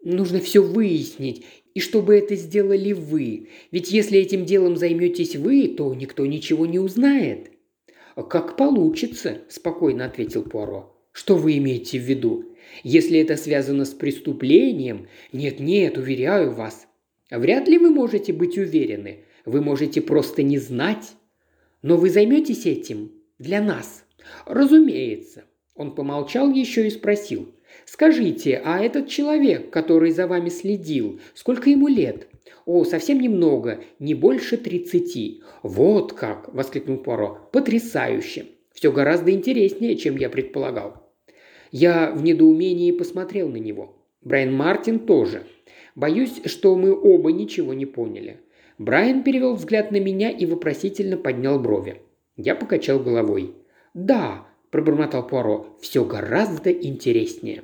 нужно 0.03 0.39
все 0.39 0.61
выяснить, 0.61 1.45
и 1.77 1.79
чтобы 1.79 2.15
это 2.15 2.35
сделали 2.35 2.91
вы. 2.91 3.49
Ведь 3.69 3.91
если 3.91 4.17
этим 4.17 4.45
делом 4.45 4.77
займетесь 4.77 5.35
вы, 5.35 5.67
то 5.67 5.93
никто 5.93 6.25
ничего 6.25 6.65
не 6.65 6.79
узнает». 6.79 7.51
«Как 8.15 8.57
получится»,– 8.57 9.41
спокойно 9.47 10.05
ответил 10.05 10.41
Пуаро. 10.41 10.97
«Что 11.11 11.35
вы 11.35 11.59
имеете 11.59 11.99
в 11.99 12.01
виду? 12.01 12.45
Если 12.81 13.19
это 13.19 13.37
связано 13.37 13.85
с 13.85 13.91
преступлением, 13.91 15.07
нет-нет, 15.31 15.99
уверяю 15.99 16.51
вас. 16.51 16.87
Вряд 17.29 17.67
ли 17.67 17.77
вы 17.77 17.91
можете 17.91 18.33
быть 18.33 18.57
уверены. 18.57 19.25
Вы 19.45 19.61
можете 19.61 20.01
просто 20.01 20.41
не 20.41 20.57
знать. 20.57 21.11
Но 21.83 21.95
вы 21.95 22.09
займетесь 22.09 22.65
этим 22.65 23.11
для 23.37 23.61
нас. 23.61 24.03
Разумеется. 24.47 25.43
Он 25.75 25.93
помолчал 25.93 26.51
еще 26.51 26.87
и 26.87 26.89
спросил. 26.89 27.53
«Скажите, 27.85 28.61
а 28.63 28.79
этот 28.79 29.07
человек, 29.07 29.69
который 29.69 30.11
за 30.11 30.27
вами 30.27 30.49
следил, 30.49 31.19
сколько 31.33 31.69
ему 31.69 31.87
лет?» 31.87 32.27
«О, 32.65 32.83
совсем 32.83 33.19
немного, 33.19 33.81
не 33.99 34.13
больше 34.13 34.57
тридцати». 34.57 35.41
«Вот 35.63 36.13
как!»– 36.13 36.53
воскликнул 36.53 36.97
Пуаро. 36.97 37.49
«Потрясающе! 37.53 38.45
Все 38.73 38.91
гораздо 38.91 39.31
интереснее, 39.31 39.95
чем 39.95 40.17
я 40.17 40.29
предполагал». 40.29 41.07
Я 41.71 42.11
в 42.11 42.23
недоумении 42.23 42.91
посмотрел 42.91 43.49
на 43.49 43.57
него. 43.57 43.95
Брайан 44.21 44.53
Мартин 44.53 44.99
тоже. 44.99 45.43
Боюсь, 45.95 46.41
что 46.45 46.75
мы 46.75 46.93
оба 46.93 47.31
ничего 47.31 47.73
не 47.73 47.85
поняли. 47.85 48.41
Брайан 48.77 49.23
перевел 49.23 49.55
взгляд 49.55 49.91
на 49.91 49.99
меня 49.99 50.29
и 50.29 50.45
вопросительно 50.45 51.17
поднял 51.17 51.59
брови. 51.59 52.01
Я 52.35 52.55
покачал 52.55 52.99
головой. 52.99 53.55
«Да»,– 53.93 54.45
пробормотал 54.77 55.25
Пуаро,– 55.25 55.75
«все 55.81 56.05
гораздо 56.05 56.71
интереснее». 56.71 57.63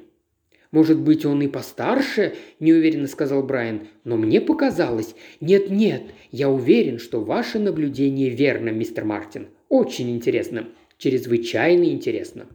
«Может 0.72 1.00
быть, 1.00 1.28
он 1.28 1.44
и 1.44 1.48
постарше?»– 1.48 2.34
неуверенно 2.60 3.06
сказал 3.06 3.44
Брайан. 3.44 3.88
«Но 4.04 4.18
мне 4.18 4.42
показалось...» 4.42 5.14
«Нет-нет, 5.40 6.02
я 6.32 6.50
уверен, 6.50 6.98
что 6.98 7.22
ваше 7.22 7.60
наблюдение 7.60 8.30
верно, 8.30 8.70
мистер 8.70 9.06
Мартин. 9.06 9.50
Очень 9.70 10.10
интересно. 10.10 10.70
Чрезвычайно 10.98 11.84
интересно». 11.84 12.48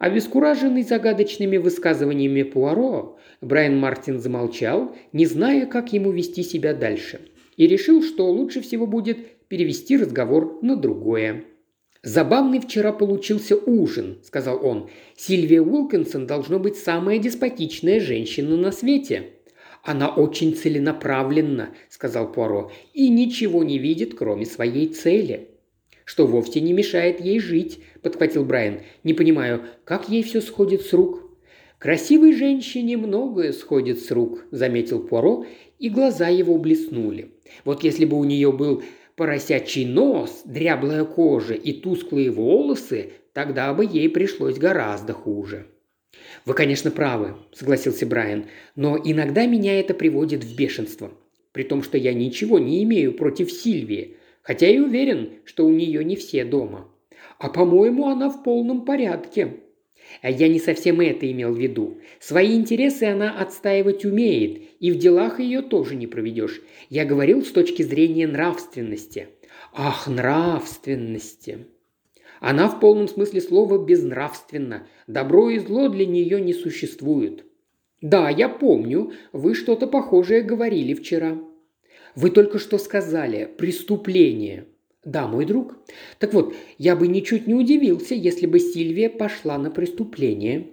Обескураженный 0.00 0.82
загадочными 0.82 1.58
высказываниями 1.58 2.42
Пуаро, 2.42 3.20
Брайан 3.40 3.78
Мартин 3.78 4.18
замолчал, 4.18 4.96
не 5.12 5.26
зная, 5.26 5.66
как 5.66 5.92
ему 5.92 6.10
вести 6.10 6.42
себя 6.42 6.74
дальше, 6.74 7.20
и 7.56 7.68
решил, 7.68 8.02
что 8.02 8.28
лучше 8.28 8.62
всего 8.62 8.88
будет 8.88 9.46
перевести 9.46 9.96
разговор 9.96 10.58
на 10.60 10.74
другое. 10.74 11.44
«Забавный 12.06 12.60
вчера 12.60 12.92
получился 12.92 13.56
ужин»,– 13.56 14.18
сказал 14.22 14.64
он. 14.64 14.88
«Сильвия 15.16 15.60
Уилкинсон 15.60 16.28
должно 16.28 16.60
быть 16.60 16.76
самая 16.76 17.18
деспотичная 17.18 17.98
женщина 17.98 18.56
на 18.56 18.70
свете». 18.70 19.30
«Она 19.82 20.08
очень 20.08 20.54
целенаправленна»,– 20.54 21.70
сказал 21.90 22.30
Пуаро,– 22.30 22.70
«и 22.94 23.08
ничего 23.08 23.64
не 23.64 23.78
видит, 23.78 24.14
кроме 24.14 24.46
своей 24.46 24.86
цели» 24.86 25.48
что 26.04 26.24
вовсе 26.24 26.60
не 26.60 26.72
мешает 26.72 27.20
ей 27.20 27.40
жить»,– 27.40 27.80
подхватил 28.02 28.44
Брайан. 28.44 28.78
«Не 29.02 29.12
понимаю, 29.12 29.62
как 29.82 30.08
ей 30.08 30.22
все 30.22 30.40
сходит 30.40 30.82
с 30.82 30.92
рук?» 30.92 31.28
«Красивой 31.80 32.32
женщине 32.32 32.96
многое 32.96 33.52
сходит 33.52 33.98
с 33.98 34.12
рук»,– 34.12 34.44
заметил 34.52 35.00
Пуаро, 35.00 35.44
и 35.80 35.90
глаза 35.90 36.28
его 36.28 36.56
блеснули. 36.58 37.32
«Вот 37.64 37.82
если 37.82 38.04
бы 38.04 38.16
у 38.16 38.22
нее 38.22 38.52
был 38.52 38.84
поросячий 39.16 39.84
нос, 39.84 40.42
дряблая 40.44 41.04
кожа 41.04 41.54
и 41.54 41.72
тусклые 41.72 42.30
волосы, 42.30 43.12
тогда 43.32 43.72
бы 43.74 43.84
ей 43.84 44.08
пришлось 44.08 44.58
гораздо 44.58 45.12
хуже». 45.12 45.66
«Вы, 46.44 46.54
конечно, 46.54 46.90
правы»,– 46.90 47.36
согласился 47.52 48.06
Брайан,– 48.06 48.46
«но 48.76 48.98
иногда 49.02 49.46
меня 49.46 49.78
это 49.80 49.94
приводит 49.94 50.44
в 50.44 50.56
бешенство. 50.56 51.10
При 51.52 51.62
том, 51.62 51.82
что 51.82 51.98
я 51.98 52.12
ничего 52.12 52.58
не 52.58 52.82
имею 52.84 53.14
против 53.14 53.50
Сильвии. 53.50 54.16
Хотя 54.42 54.68
и 54.68 54.78
уверен, 54.78 55.30
что 55.44 55.66
у 55.66 55.70
нее 55.70 56.04
не 56.04 56.14
все 56.14 56.44
дома. 56.44 56.88
А 57.38 57.48
по-моему, 57.48 58.06
она 58.06 58.30
в 58.30 58.44
полном 58.44 58.84
порядке. 58.84 59.56
А 60.22 60.30
я 60.30 60.48
не 60.48 60.58
совсем 60.58 61.00
это 61.00 61.30
имел 61.30 61.52
в 61.52 61.58
виду. 61.58 61.98
Свои 62.20 62.54
интересы 62.54 63.04
она 63.04 63.38
отстаивать 63.38 64.04
умеет, 64.04 64.62
и 64.80 64.90
в 64.90 64.98
делах 64.98 65.40
ее 65.40 65.62
тоже 65.62 65.94
не 65.94 66.06
проведешь. 66.06 66.62
Я 66.88 67.04
говорил 67.04 67.44
с 67.44 67.50
точки 67.50 67.82
зрения 67.82 68.26
нравственности. 68.26 69.28
Ах, 69.72 70.06
нравственности. 70.06 71.66
Она 72.40 72.68
в 72.68 72.80
полном 72.80 73.08
смысле 73.08 73.40
слова 73.40 73.84
безнравственна. 73.84 74.86
Добро 75.06 75.50
и 75.50 75.58
зло 75.58 75.88
для 75.88 76.06
нее 76.06 76.40
не 76.40 76.52
существуют. 76.52 77.44
Да, 78.00 78.28
я 78.28 78.48
помню, 78.48 79.12
вы 79.32 79.54
что-то 79.54 79.86
похожее 79.86 80.42
говорили 80.42 80.94
вчера. 80.94 81.38
Вы 82.14 82.30
только 82.30 82.58
что 82.58 82.78
сказали 82.78 83.50
«преступление». 83.58 84.66
Да, 85.06 85.28
мой 85.28 85.46
друг. 85.46 85.76
Так 86.18 86.34
вот, 86.34 86.56
я 86.78 86.96
бы 86.96 87.06
ничуть 87.06 87.46
не 87.46 87.54
удивился, 87.54 88.16
если 88.16 88.46
бы 88.46 88.58
Сильвия 88.58 89.08
пошла 89.08 89.56
на 89.56 89.70
преступление. 89.70 90.72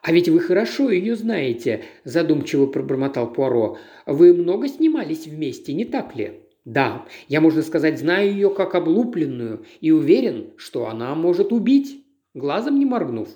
А 0.00 0.12
ведь 0.12 0.30
вы 0.30 0.40
хорошо 0.40 0.90
ее 0.90 1.14
знаете, 1.14 1.84
задумчиво 2.04 2.64
пробормотал 2.64 3.30
Пуаро. 3.30 3.76
Вы 4.06 4.32
много 4.32 4.66
снимались 4.66 5.26
вместе, 5.26 5.74
не 5.74 5.84
так 5.84 6.16
ли? 6.16 6.40
Да, 6.64 7.04
я, 7.28 7.42
можно 7.42 7.60
сказать, 7.60 7.98
знаю 7.98 8.32
ее 8.32 8.48
как 8.48 8.74
облупленную 8.74 9.66
и 9.82 9.90
уверен, 9.90 10.52
что 10.56 10.88
она 10.88 11.14
может 11.14 11.52
убить, 11.52 12.02
глазом 12.32 12.78
не 12.78 12.86
моргнув. 12.86 13.28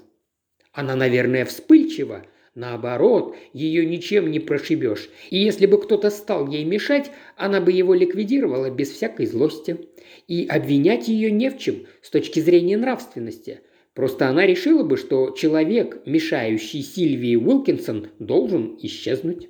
Она, 0.72 0.96
наверное, 0.96 1.44
вспыльчива, 1.44 2.24
Наоборот, 2.54 3.34
ее 3.52 3.84
ничем 3.84 4.30
не 4.30 4.38
прошибешь. 4.38 5.10
И 5.30 5.38
если 5.38 5.66
бы 5.66 5.80
кто-то 5.80 6.10
стал 6.10 6.46
ей 6.46 6.64
мешать, 6.64 7.10
она 7.36 7.60
бы 7.60 7.72
его 7.72 7.94
ликвидировала 7.94 8.70
без 8.70 8.90
всякой 8.90 9.26
злости. 9.26 9.88
И 10.28 10.46
обвинять 10.46 11.08
ее 11.08 11.32
не 11.32 11.50
в 11.50 11.58
чем 11.58 11.86
с 12.00 12.10
точки 12.10 12.38
зрения 12.38 12.76
нравственности. 12.76 13.60
Просто 13.92 14.28
она 14.28 14.46
решила 14.46 14.84
бы, 14.84 14.96
что 14.96 15.30
человек, 15.30 16.02
мешающий 16.06 16.82
Сильвии 16.82 17.34
Уилкинсон, 17.36 18.08
должен 18.20 18.78
исчезнуть. 18.80 19.48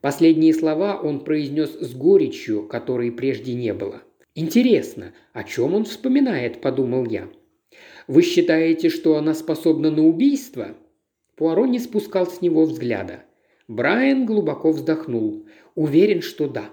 Последние 0.00 0.54
слова 0.54 1.00
он 1.00 1.20
произнес 1.22 1.70
с 1.70 1.94
горечью, 1.94 2.66
которой 2.66 3.12
прежде 3.12 3.54
не 3.54 3.72
было. 3.72 4.02
«Интересно, 4.34 5.12
о 5.32 5.44
чем 5.44 5.74
он 5.74 5.84
вспоминает?»– 5.84 6.60
подумал 6.62 7.06
я. 7.06 7.28
«Вы 8.08 8.22
считаете, 8.22 8.88
что 8.88 9.16
она 9.16 9.34
способна 9.34 9.90
на 9.90 10.04
убийство?» 10.04 10.76
Пуаро 11.36 11.66
не 11.66 11.78
спускал 11.78 12.26
с 12.26 12.40
него 12.40 12.64
взгляда. 12.64 13.24
Брайан 13.68 14.26
глубоко 14.26 14.72
вздохнул. 14.72 15.46
Уверен, 15.74 16.22
что 16.22 16.48
да. 16.48 16.70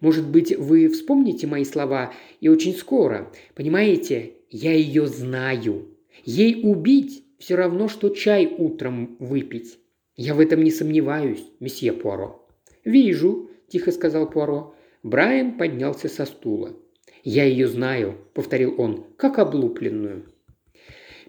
Может 0.00 0.28
быть, 0.28 0.56
вы 0.56 0.88
вспомните 0.88 1.46
мои 1.46 1.64
слова 1.64 2.12
и 2.40 2.48
очень 2.48 2.74
скоро. 2.74 3.32
Понимаете, 3.54 4.34
я 4.50 4.72
ее 4.72 5.06
знаю. 5.06 5.88
Ей 6.24 6.60
убить 6.62 7.24
все 7.38 7.56
равно, 7.56 7.88
что 7.88 8.10
чай 8.10 8.54
утром 8.56 9.16
выпить. 9.18 9.78
Я 10.16 10.34
в 10.34 10.40
этом 10.40 10.62
не 10.62 10.70
сомневаюсь, 10.70 11.44
месье 11.60 11.92
Пуаро. 11.92 12.46
«Вижу»,– 12.84 13.50
тихо 13.68 13.90
сказал 13.90 14.30
Пуаро. 14.30 14.74
Брайан 15.02 15.58
поднялся 15.58 16.08
со 16.08 16.24
стула. 16.24 16.76
«Я 17.24 17.44
ее 17.44 17.66
знаю»,– 17.66 18.14
повторил 18.34 18.74
он,– 18.78 19.06
«как 19.16 19.38
облупленную». 19.38 20.26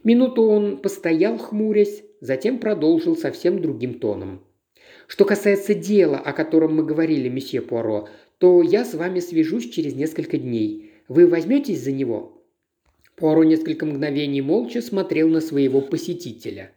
Минуту 0.04 0.44
он 0.44 0.78
постоял, 0.78 1.38
хмурясь, 1.38 2.04
затем 2.26 2.60
продолжил 2.60 3.16
совсем 3.16 3.62
другим 3.62 4.00
тоном. 4.00 4.44
«Что 5.08 5.24
касается 5.26 5.76
дела, 5.76 6.18
о 6.18 6.34
котором 6.34 6.76
мы 6.76 6.84
говорили, 6.84 7.30
месье 7.30 7.62
Пуаро, 7.62 8.10
то 8.40 8.62
я 8.64 8.84
с 8.84 8.96
вами 8.96 9.20
свяжусь 9.20 9.70
через 9.70 9.94
несколько 9.94 10.38
дней. 10.38 10.92
Вы 11.08 11.28
возьметесь 11.28 11.84
за 11.84 11.92
него?» 11.92 12.44
Пуаро 13.16 13.44
несколько 13.44 13.86
мгновений 13.86 14.42
молча 14.42 14.82
смотрел 14.82 15.30
на 15.30 15.40
своего 15.40 15.82
посетителя. 15.82 16.72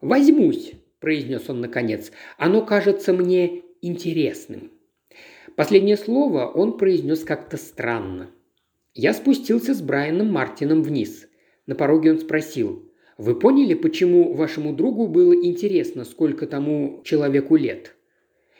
«Возьмусь»,– 0.00 0.72
произнес 1.00 1.48
он 1.48 1.60
наконец. 1.60 2.10
«Оно 2.36 2.62
кажется 2.64 3.12
мне 3.12 3.62
интересным». 3.80 4.72
Последнее 5.56 5.96
слово 5.96 6.46
он 6.46 6.76
произнес 6.76 7.24
как-то 7.24 7.56
странно. 7.56 8.30
Я 8.94 9.14
спустился 9.14 9.74
с 9.74 9.80
Брайаном 9.80 10.32
Мартином 10.32 10.82
вниз. 10.82 11.28
На 11.66 11.74
пороге 11.74 12.12
он 12.12 12.18
спросил. 12.18 12.89
«Вы 13.20 13.34
поняли, 13.34 13.74
почему 13.74 14.32
вашему 14.32 14.72
другу 14.72 15.06
было 15.06 15.34
интересно, 15.34 16.06
сколько 16.06 16.46
тому 16.46 17.02
человеку 17.04 17.56
лет?» 17.56 17.94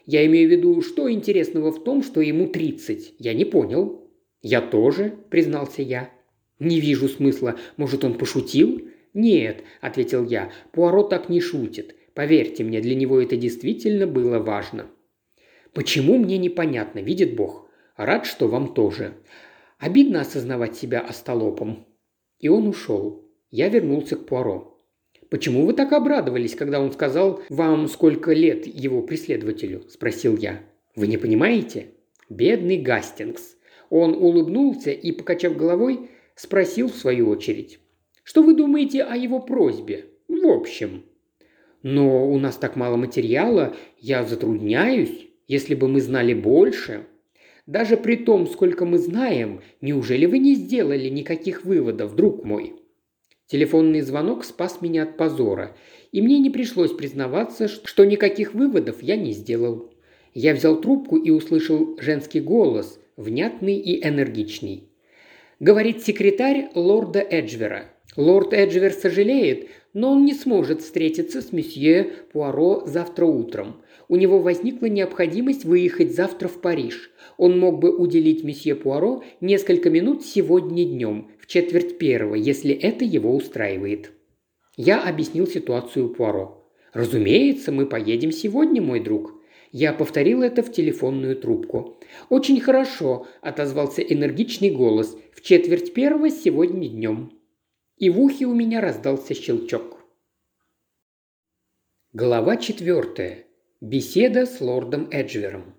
«Я 0.05 0.27
имею 0.27 0.51
в 0.51 0.53
виду, 0.53 0.83
что 0.83 1.11
интересного 1.11 1.73
в 1.73 1.83
том, 1.83 2.03
что 2.03 2.21
ему 2.21 2.47
30? 2.47 3.15
Я 3.19 3.33
не 3.33 3.47
понял». 3.47 4.07
«Я 4.43 4.61
тоже»,– 4.61 5.15
признался 5.31 5.81
я. 5.81 6.11
«Не 6.59 6.79
вижу 6.79 7.09
смысла. 7.09 7.57
Может, 7.79 8.05
он 8.05 8.19
пошутил?» 8.19 8.83
«Нет»,– 9.15 9.65
ответил 9.81 10.27
я,– 10.27 10.53
«Пуаро 10.73 11.05
так 11.05 11.31
не 11.31 11.41
шутит. 11.41 11.97
Поверьте 12.13 12.63
мне, 12.63 12.83
для 12.83 12.95
него 12.95 13.19
это 13.19 13.39
действительно 13.39 14.07
было 14.07 14.41
важно». 14.41 14.91
«Почему 15.73 16.19
мне 16.19 16.37
непонятно, 16.37 16.99
видит 16.99 17.35
Бог? 17.35 17.67
Рад, 17.97 18.27
что 18.27 18.47
вам 18.47 18.75
тоже. 18.75 19.15
Обидно 19.79 20.21
осознавать 20.21 20.77
себя 20.77 21.01
остолопом». 21.01 21.87
И 22.41 22.51
он 22.51 22.69
ушел. 22.69 23.30
Я 23.51 23.69
вернулся 23.69 24.17
к 24.17 24.27
Пуаро. 24.27 24.79
«Почему 25.29 25.65
вы 25.65 25.75
так 25.75 25.93
обрадовались, 25.93 26.55
когда 26.55 26.81
он 26.81 26.93
сказал 26.93 27.43
вам, 27.49 27.89
сколько 27.89 28.33
лет 28.33 28.67
его 28.67 29.03
преследователю?»– 29.03 29.85
спросил 29.89 30.37
я. 30.37 30.61
«Вы 30.97 31.07
не 31.07 31.17
понимаете?» 31.17 31.89
Бедный 32.29 32.79
Гастингс. 32.79 33.57
Он 33.91 34.15
улыбнулся 34.15 34.93
и, 34.93 35.11
покачав 35.11 35.57
головой, 35.57 36.11
спросил 36.37 36.89
в 36.89 36.95
свою 36.95 37.29
очередь. 37.29 37.81
«Что 38.23 38.43
вы 38.43 38.55
думаете 38.55 39.03
о 39.03 39.17
его 39.17 39.41
просьбе? 39.41 40.07
В 40.29 40.47
общем?» 40.47 41.05
«Но 41.83 42.31
у 42.31 42.39
нас 42.39 42.57
так 42.57 42.77
мало 42.77 42.97
материала, 42.97 43.75
я 43.99 44.23
затрудняюсь. 44.23 45.29
Если 45.49 45.75
бы 45.75 45.89
мы 45.89 46.01
знали 46.01 46.35
больше...» 46.35 47.07
«Даже 47.67 47.97
при 47.97 48.17
том, 48.17 48.47
сколько 48.47 48.85
мы 48.85 48.99
знаем, 48.99 49.61
неужели 49.81 50.27
вы 50.27 50.39
не 50.39 50.55
сделали 50.55 51.09
никаких 51.09 51.65
выводов, 51.65 52.15
друг 52.15 52.45
мой?» 52.45 52.80
Телефонный 53.51 54.03
звонок 54.03 54.45
спас 54.45 54.81
меня 54.81 55.03
от 55.03 55.17
позора, 55.17 55.77
и 56.13 56.23
мне 56.23 56.39
не 56.39 56.51
пришлось 56.51 56.93
признаваться, 56.93 57.67
что 57.67 58.05
никаких 58.05 58.55
выводов 58.55 59.03
я 59.03 59.17
не 59.17 59.33
сделал. 59.33 59.91
Я 60.35 60.55
взял 60.55 60.81
трубку 60.81 61.17
и 61.17 61.31
услышал 61.31 61.99
женский 62.01 62.39
голос, 62.39 63.01
внятный 63.17 63.75
и 63.75 64.07
энергичный. 64.07 64.85
Говорит 65.59 66.01
секретарь 66.05 66.69
лорда 66.77 67.27
Эджвера. 67.29 67.87
Лорд 68.17 68.53
Эджвер 68.53 68.93
сожалеет, 68.93 69.69
но 69.95 70.13
он 70.13 70.25
не 70.25 70.35
сможет 70.35 70.83
встретиться 70.83 71.43
с 71.43 71.51
месье 71.51 72.13
Пуаро 72.33 72.85
завтра 72.87 73.25
утром. 73.25 73.83
У 74.11 74.17
него 74.17 74.41
возникла 74.41 74.87
необходимость 74.87 75.65
выехать 75.65 76.13
завтра 76.13 76.49
в 76.49 76.61
Париж. 76.61 77.13
Он 77.37 77.57
мог 77.57 77.79
бы 77.79 77.97
уделить 77.97 78.43
месье 78.43 78.75
Пуаро 78.75 79.23
несколько 79.41 79.89
минут 79.89 80.25
сегодня 80.25 80.85
днем, 80.85 81.31
в 81.39 81.47
четверть 81.47 81.97
первого, 81.97 82.35
если 82.35 82.75
это 82.75 83.05
его 83.05 83.33
устраивает. 83.33 84.11
Я 84.77 85.01
объяснил 85.01 85.47
ситуацию 85.47 86.09
Пуаро. 86.09 86.69
«Разумеется, 86.93 87.71
мы 87.71 87.87
поедем 87.87 88.33
сегодня, 88.33 88.83
мой 88.83 88.99
друг. 88.99 89.41
Я 89.71 89.93
повторил 89.93 90.43
это 90.43 90.65
в 90.65 90.73
телефонную 90.73 91.37
трубку. 91.37 92.01
«Очень 92.31 92.61
хорошо»,– 92.61 93.29
отозвался 93.43 94.03
энергичный 94.03 94.71
голос. 94.71 95.17
«В 95.33 95.41
четверть 95.41 95.95
первого 95.95 96.31
сегодня 96.31 96.89
днем». 96.89 97.39
И 97.97 98.11
в 98.11 98.19
ухе 98.19 98.47
у 98.47 98.55
меня 98.55 98.81
раздался 98.81 99.35
щелчок. 99.35 100.01
Глава 102.13 102.57
четвертая. 102.57 103.47
Беседа 103.83 104.45
с 104.45 104.61
лордом 104.61 105.09
Эджвером. 105.11 105.75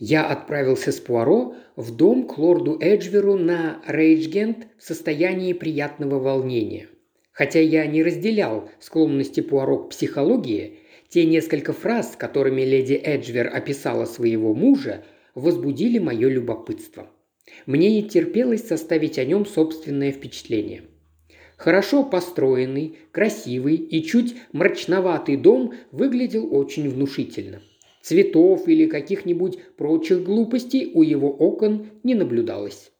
Я 0.00 0.26
отправился 0.26 0.90
с 0.90 0.98
Пуаро 0.98 1.54
в 1.76 1.94
дом 1.94 2.26
к 2.26 2.38
лорду 2.38 2.76
Эджверу 2.80 3.36
на 3.36 3.80
Рейджгент 3.86 4.66
в 4.76 4.82
состоянии 4.82 5.52
приятного 5.52 6.18
волнения. 6.18 6.88
Хотя 7.30 7.60
я 7.60 7.86
не 7.86 8.02
разделял 8.02 8.68
склонности 8.80 9.42
Пуаро 9.42 9.84
к 9.84 9.90
психологии, 9.90 10.80
те 11.08 11.24
несколько 11.24 11.72
фраз, 11.72 12.16
которыми 12.18 12.62
леди 12.62 13.00
Эджвер 13.00 13.46
описала 13.46 14.04
своего 14.04 14.52
мужа, 14.52 15.04
возбудили 15.36 16.00
мое 16.00 16.28
любопытство. 16.28 17.08
Мне 17.66 17.92
не 17.92 18.08
терпелось 18.08 18.66
составить 18.66 19.20
о 19.20 19.24
нем 19.24 19.46
собственное 19.46 20.10
впечатление. 20.10 20.82
Хорошо 21.56 22.04
построенный, 22.04 22.96
красивый 23.12 23.76
и 23.76 24.02
чуть 24.02 24.36
мрачноватый 24.52 25.36
дом 25.36 25.72
выглядел 25.90 26.54
очень 26.54 26.88
внушительно. 26.88 27.62
Цветов 28.02 28.68
или 28.68 28.86
каких-нибудь 28.86 29.58
прочих 29.76 30.22
глупостей 30.22 30.92
у 30.94 31.02
его 31.02 31.30
окон 31.30 31.86
не 32.02 32.14
наблюдалось. 32.14 32.92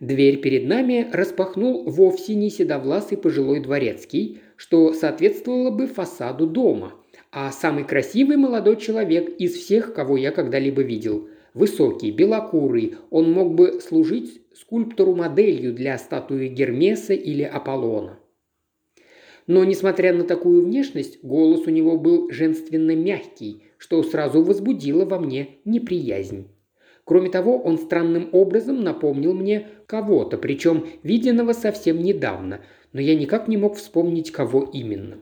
Дверь 0.00 0.40
перед 0.40 0.66
нами 0.66 1.08
распахнул 1.12 1.84
вовсе 1.90 2.34
не 2.34 2.50
седовласый 2.50 3.16
пожилой 3.16 3.60
дворецкий, 3.60 4.40
что 4.56 4.92
соответствовало 4.92 5.70
бы 5.70 5.86
фасаду 5.86 6.46
дома– 6.46 6.94
а 7.36 7.50
самый 7.50 7.82
красивый 7.82 8.36
молодой 8.36 8.76
человек 8.76 9.28
из 9.40 9.54
всех, 9.54 9.92
кого 9.92 10.16
я 10.16 10.30
когда-либо 10.30 10.82
видел. 10.82 11.28
Высокий, 11.54 12.10
белокурый, 12.10 12.96
он 13.10 13.32
мог 13.32 13.54
бы 13.54 13.80
служить 13.80 14.42
скульптору-моделью 14.54 15.72
для 15.72 15.96
статуи 15.96 16.48
Гермеса 16.48 17.14
или 17.14 17.42
Аполлона. 17.42 18.18
Но, 19.46 19.64
несмотря 19.64 20.12
на 20.12 20.24
такую 20.24 20.64
внешность, 20.64 21.22
голос 21.22 21.66
у 21.66 21.70
него 21.70 21.96
был 21.96 22.30
женственно 22.30 22.96
мягкий, 22.96 23.62
что 23.78 24.02
сразу 24.02 24.42
возбудило 24.42 25.04
во 25.04 25.18
мне 25.18 25.58
неприязнь. 25.64 26.48
Кроме 27.04 27.30
того, 27.30 27.58
он 27.58 27.78
странным 27.78 28.28
образом 28.32 28.82
напомнил 28.82 29.32
мне 29.34 29.68
кого-то, 29.86 30.36
причем 30.36 30.86
виденного 31.02 31.52
совсем 31.52 32.00
недавно, 32.00 32.60
но 32.92 33.00
я 33.00 33.14
никак 33.14 33.48
не 33.48 33.56
мог 33.56 33.76
вспомнить, 33.76 34.30
кого 34.30 34.68
именно 34.72 35.18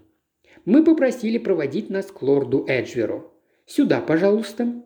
мы 0.65 0.85
попросили 0.85 1.39
проводить 1.39 1.91
нас 1.91 2.07
к 2.07 2.23
лорду 2.23 2.65
Эджверу. 2.69 3.33
«Сюда, 3.67 4.01
пожалуйста». 4.01 4.83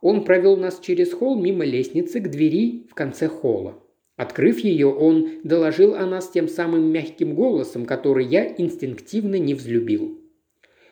Он 0.00 0.24
провел 0.24 0.56
нас 0.56 0.80
через 0.80 1.12
холл 1.12 1.40
мимо 1.40 1.64
лестницы 1.64 2.20
к 2.20 2.30
двери 2.30 2.86
в 2.90 2.94
конце 2.94 3.28
холла. 3.28 3.78
Открыв 4.16 4.58
ее, 4.58 4.88
он 4.88 5.40
доложил 5.44 5.94
о 5.94 6.04
нас 6.06 6.30
тем 6.30 6.48
самым 6.48 6.92
мягким 6.92 7.34
голосом, 7.34 7.86
который 7.86 8.26
я 8.26 8.46
инстинктивно 8.58 9.36
не 9.36 9.54
взлюбил. 9.54 10.18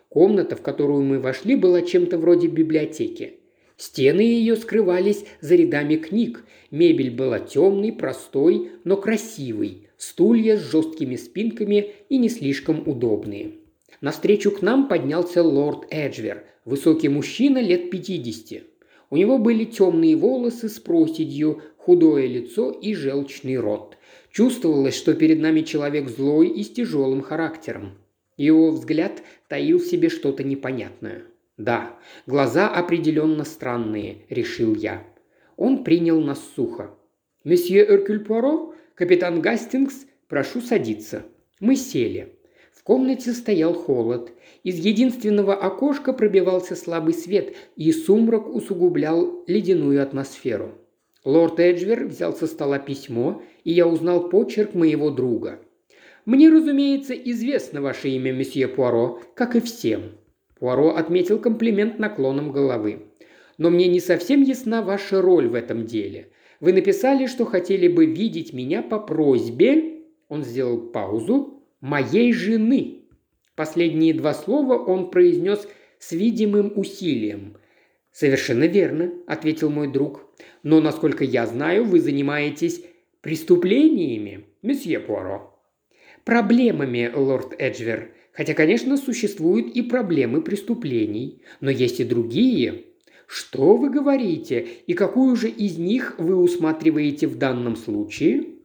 Комната, 0.08 0.56
в 0.56 0.62
которую 0.62 1.02
мы 1.02 1.20
вошли, 1.20 1.54
была 1.54 1.82
чем-то 1.82 2.16
вроде 2.16 2.48
библиотеки. 2.48 3.34
Стены 3.76 4.22
ее 4.22 4.56
скрывались 4.56 5.24
за 5.40 5.54
рядами 5.54 5.96
книг. 5.96 6.44
Мебель 6.70 7.10
была 7.10 7.38
темной, 7.38 7.92
простой, 7.92 8.70
но 8.84 8.96
красивой. 8.96 9.88
Стулья 9.98 10.56
с 10.56 10.70
жесткими 10.70 11.16
спинками 11.16 11.92
и 12.08 12.18
не 12.18 12.28
слишком 12.28 12.82
удобные. 12.88 13.52
Навстречу 14.00 14.50
к 14.50 14.62
нам 14.62 14.88
поднялся 14.88 15.42
лорд 15.42 15.86
Эджвер, 15.90 16.44
высокий 16.64 17.08
мужчина 17.08 17.58
лет 17.58 17.90
пятидесяти. 17.90 18.64
У 19.10 19.16
него 19.16 19.38
были 19.38 19.64
темные 19.64 20.16
волосы 20.16 20.68
с 20.68 20.78
проседью, 20.78 21.62
худое 21.76 22.26
лицо 22.26 22.70
и 22.70 22.94
желчный 22.94 23.56
рот. 23.56 23.96
Чувствовалось, 24.30 24.94
что 24.94 25.14
перед 25.14 25.40
нами 25.40 25.62
человек 25.62 26.08
злой 26.08 26.48
и 26.48 26.62
с 26.62 26.70
тяжелым 26.70 27.22
характером. 27.22 27.98
Его 28.36 28.70
взгляд 28.70 29.22
таил 29.48 29.78
в 29.78 29.84
себе 29.84 30.10
что-то 30.10 30.44
непонятное. 30.44 31.22
«Да, 31.56 31.98
глаза 32.26 32.68
определенно 32.68 33.44
странные»,– 33.44 34.18
решил 34.28 34.74
я. 34.76 35.02
Он 35.56 35.82
принял 35.82 36.20
нас 36.20 36.40
сухо. 36.54 36.90
«Месье 37.42 37.84
Эркюль 37.84 38.20
Пуаро, 38.20 38.74
капитан 38.94 39.40
Гастингс, 39.40 40.06
прошу 40.28 40.60
садиться». 40.60 41.24
Мы 41.58 41.74
сели 41.74 42.37
комнате 42.88 43.32
стоял 43.32 43.74
холод. 43.74 44.32
Из 44.64 44.78
единственного 44.78 45.54
окошка 45.54 46.14
пробивался 46.14 46.74
слабый 46.74 47.12
свет, 47.12 47.54
и 47.76 47.92
сумрак 47.92 48.48
усугублял 48.48 49.44
ледяную 49.46 50.02
атмосферу. 50.02 50.70
Лорд 51.22 51.60
Эджвер 51.60 52.06
взял 52.06 52.34
со 52.34 52.46
стола 52.46 52.78
письмо, 52.78 53.42
и 53.62 53.72
я 53.72 53.86
узнал 53.86 54.30
почерк 54.30 54.72
моего 54.72 55.10
друга. 55.10 55.60
«Мне, 56.24 56.48
разумеется, 56.48 57.12
известно 57.12 57.82
ваше 57.82 58.08
имя, 58.08 58.32
месье 58.32 58.68
Пуаро, 58.68 59.20
как 59.34 59.54
и 59.54 59.60
всем». 59.60 60.12
Пуаро 60.58 60.94
отметил 60.94 61.38
комплимент 61.38 61.98
наклоном 61.98 62.52
головы. 62.52 63.00
«Но 63.58 63.68
мне 63.68 63.86
не 63.86 64.00
совсем 64.00 64.40
ясна 64.40 64.80
ваша 64.80 65.20
роль 65.20 65.46
в 65.46 65.54
этом 65.54 65.84
деле. 65.84 66.30
Вы 66.58 66.72
написали, 66.72 67.26
что 67.26 67.44
хотели 67.44 67.86
бы 67.86 68.06
видеть 68.06 68.54
меня 68.54 68.80
по 68.80 68.98
просьбе...» 68.98 70.04
Он 70.30 70.42
сделал 70.42 70.78
паузу, 70.78 71.57
моей 71.80 72.32
жены». 72.32 73.02
Последние 73.54 74.14
два 74.14 74.34
слова 74.34 74.78
он 74.78 75.10
произнес 75.10 75.66
с 75.98 76.12
видимым 76.12 76.72
усилием. 76.76 77.56
«Совершенно 78.12 78.64
верно»,– 78.64 79.12
ответил 79.26 79.70
мой 79.70 79.90
друг. 79.90 80.28
«Но, 80.62 80.80
насколько 80.80 81.24
я 81.24 81.46
знаю, 81.46 81.84
вы 81.84 82.00
занимаетесь 82.00 82.84
преступлениями, 83.20 84.46
месье 84.62 85.00
Пуаро». 85.00 85.58
«Проблемами, 86.24 87.10
лорд 87.14 87.54
Эджвер. 87.58 88.12
Хотя, 88.32 88.54
конечно, 88.54 88.96
существуют 88.96 89.74
и 89.74 89.82
проблемы 89.82 90.42
преступлений. 90.42 91.42
Но 91.60 91.70
есть 91.70 91.98
и 92.00 92.04
другие. 92.04 92.84
Что 93.26 93.76
вы 93.76 93.90
говорите? 93.90 94.66
И 94.86 94.94
какую 94.94 95.34
же 95.34 95.48
из 95.48 95.78
них 95.78 96.14
вы 96.18 96.36
усматриваете 96.36 97.26
в 97.26 97.36
данном 97.36 97.76
случае?» 97.76 98.57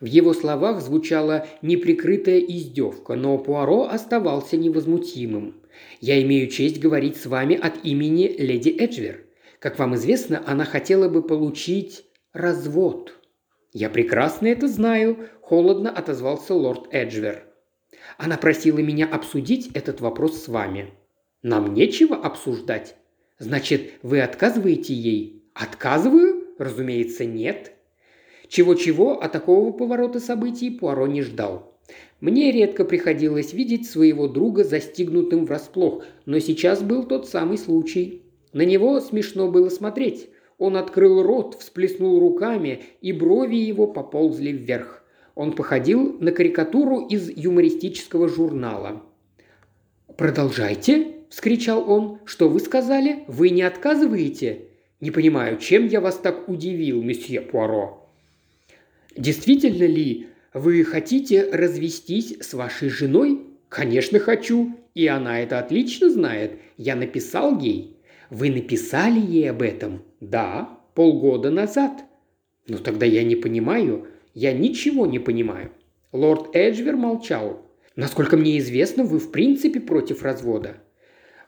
В 0.00 0.06
его 0.06 0.32
словах 0.32 0.80
звучала 0.80 1.46
неприкрытая 1.60 2.38
издевка, 2.38 3.16
но 3.16 3.36
Пуаро 3.36 3.84
оставался 3.84 4.56
невозмутимым. 4.56 5.60
«Я 6.00 6.20
имею 6.22 6.48
честь 6.48 6.80
говорить 6.80 7.18
с 7.18 7.26
вами 7.26 7.54
от 7.54 7.84
имени 7.84 8.26
леди 8.38 8.70
Эджвер. 8.70 9.24
Как 9.58 9.78
вам 9.78 9.94
известно, 9.96 10.42
она 10.46 10.64
хотела 10.64 11.08
бы 11.08 11.22
получить 11.22 12.06
развод». 12.32 13.18
«Я 13.72 13.90
прекрасно 13.90 14.46
это 14.46 14.68
знаю»,– 14.68 15.28
холодно 15.42 15.90
отозвался 15.90 16.54
лорд 16.54 16.88
Эджвер. 16.92 17.44
«Она 18.16 18.38
просила 18.38 18.78
меня 18.78 19.06
обсудить 19.06 19.70
этот 19.74 20.00
вопрос 20.00 20.42
с 20.42 20.48
вами». 20.48 20.94
«Нам 21.42 21.74
нечего 21.74 22.16
обсуждать. 22.16 22.96
Значит, 23.38 23.92
вы 24.02 24.20
отказываете 24.20 24.94
ей?» 24.94 25.44
«Отказываю? 25.54 26.46
Разумеется, 26.58 27.24
нет». 27.24 27.72
Чего-чего, 28.50 29.22
а 29.22 29.28
такого 29.28 29.70
поворота 29.70 30.18
событий 30.18 30.70
Пуаро 30.70 31.06
не 31.06 31.22
ждал. 31.22 31.72
Мне 32.20 32.50
редко 32.50 32.84
приходилось 32.84 33.52
видеть 33.52 33.88
своего 33.88 34.26
друга 34.26 34.64
застигнутым 34.64 35.46
врасплох, 35.46 36.02
но 36.26 36.40
сейчас 36.40 36.82
был 36.82 37.04
тот 37.04 37.28
самый 37.28 37.58
случай. 37.58 38.22
На 38.52 38.62
него 38.62 38.98
смешно 38.98 39.48
было 39.48 39.68
смотреть. 39.68 40.30
Он 40.58 40.76
открыл 40.76 41.22
рот, 41.22 41.58
всплеснул 41.60 42.18
руками, 42.18 42.80
и 43.00 43.12
брови 43.12 43.54
его 43.54 43.86
поползли 43.86 44.52
вверх. 44.52 45.04
Он 45.36 45.52
походил 45.52 46.16
на 46.18 46.32
карикатуру 46.32 47.06
из 47.06 47.30
юмористического 47.30 48.28
журнала. 48.28 49.04
«Продолжайте!»– 50.16 51.14
вскричал 51.30 51.88
он. 51.88 52.18
«Что 52.24 52.48
вы 52.48 52.58
сказали? 52.58 53.22
Вы 53.28 53.50
не 53.50 53.62
отказываете?» 53.62 54.62
«Не 55.00 55.12
понимаю, 55.12 55.56
чем 55.58 55.86
я 55.86 56.00
вас 56.00 56.16
так 56.16 56.48
удивил, 56.48 57.00
месье 57.00 57.40
Пуаро?» 57.40 57.99
«Действительно 59.20 59.84
ли 59.84 60.28
вы 60.54 60.82
хотите 60.82 61.50
развестись 61.52 62.38
с 62.40 62.54
вашей 62.54 62.88
женой?» 62.88 63.42
«Конечно 63.68 64.18
хочу, 64.18 64.74
и 64.94 65.06
она 65.06 65.40
это 65.40 65.58
отлично 65.58 66.08
знает. 66.08 66.52
Я 66.78 66.96
написал 66.96 67.60
ей». 67.60 67.98
«Вы 68.30 68.50
написали 68.50 69.20
ей 69.20 69.50
об 69.50 69.60
этом?» 69.60 70.02
«Да, 70.20 70.80
полгода 70.94 71.50
назад». 71.50 72.02
«Ну 72.66 72.78
тогда 72.78 73.04
я 73.04 73.22
не 73.22 73.36
понимаю. 73.36 74.06
Я 74.32 74.54
ничего 74.54 75.04
не 75.04 75.18
понимаю». 75.18 75.70
Лорд 76.12 76.56
Эджвер 76.56 76.96
молчал. 76.96 77.70
«Насколько 77.96 78.38
мне 78.38 78.58
известно, 78.58 79.04
вы 79.04 79.18
в 79.18 79.30
принципе 79.30 79.80
против 79.80 80.22
развода». 80.22 80.78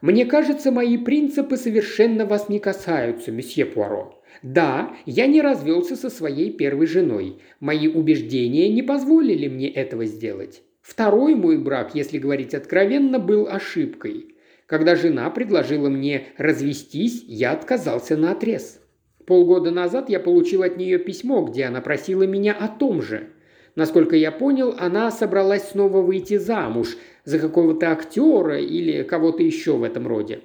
«Мне 0.03 0.26
кажется, 0.26 0.70
мои 0.70 0.98
принципы 0.98 1.57
совершенно 1.57 2.26
вас 2.26 2.50
не 2.50 2.59
касаются, 2.59 3.32
месье 3.32 3.64
Пуаро. 3.64 4.22
Да, 4.42 4.94
я 5.07 5.26
не 5.26 5.40
развелся 5.40 5.96
со 5.96 6.11
своей 6.11 6.53
первой 6.53 6.86
женой. 6.86 7.38
Мои 7.61 7.88
убеждения 7.88 8.68
не 8.68 8.82
позволили 8.82 9.48
мне 9.48 9.70
этого 9.70 10.05
сделать. 10.05 10.62
Второй 10.82 11.34
мой 11.36 11.57
брак, 11.57 11.94
если 11.94 12.18
говорить 12.18 12.53
откровенно, 12.53 13.18
был 13.20 13.46
ошибкой. 13.48 14.34
Когда 14.66 14.96
жена 14.96 15.30
предложила 15.30 15.88
мне 15.88 16.28
развестись, 16.36 17.24
я 17.26 17.53
отказался 17.53 18.16
на 18.16 18.32
отрез. 18.32 18.80
Полгода 19.26 19.70
назад 19.70 20.11
я 20.11 20.18
получил 20.18 20.62
от 20.62 20.76
нее 20.76 20.98
письмо, 20.98 21.42
где 21.44 21.64
она 21.64 21.80
просила 21.80 22.24
меня 22.24 22.53
о 22.53 22.66
том 22.66 23.03
же. 23.03 23.28
Насколько 23.76 24.16
я 24.16 24.32
понял, 24.32 24.74
она 24.78 25.11
собралась 25.11 25.70
снова 25.70 26.03
выйти 26.03 26.36
замуж 26.36 26.96
за 27.24 27.38
какого-то 27.38 27.92
актера 27.92 28.60
или 28.60 29.02
кого-то 29.02 29.42
еще 29.42 29.76
в 29.76 29.82
этом 29.82 30.06
роде. 30.06 30.40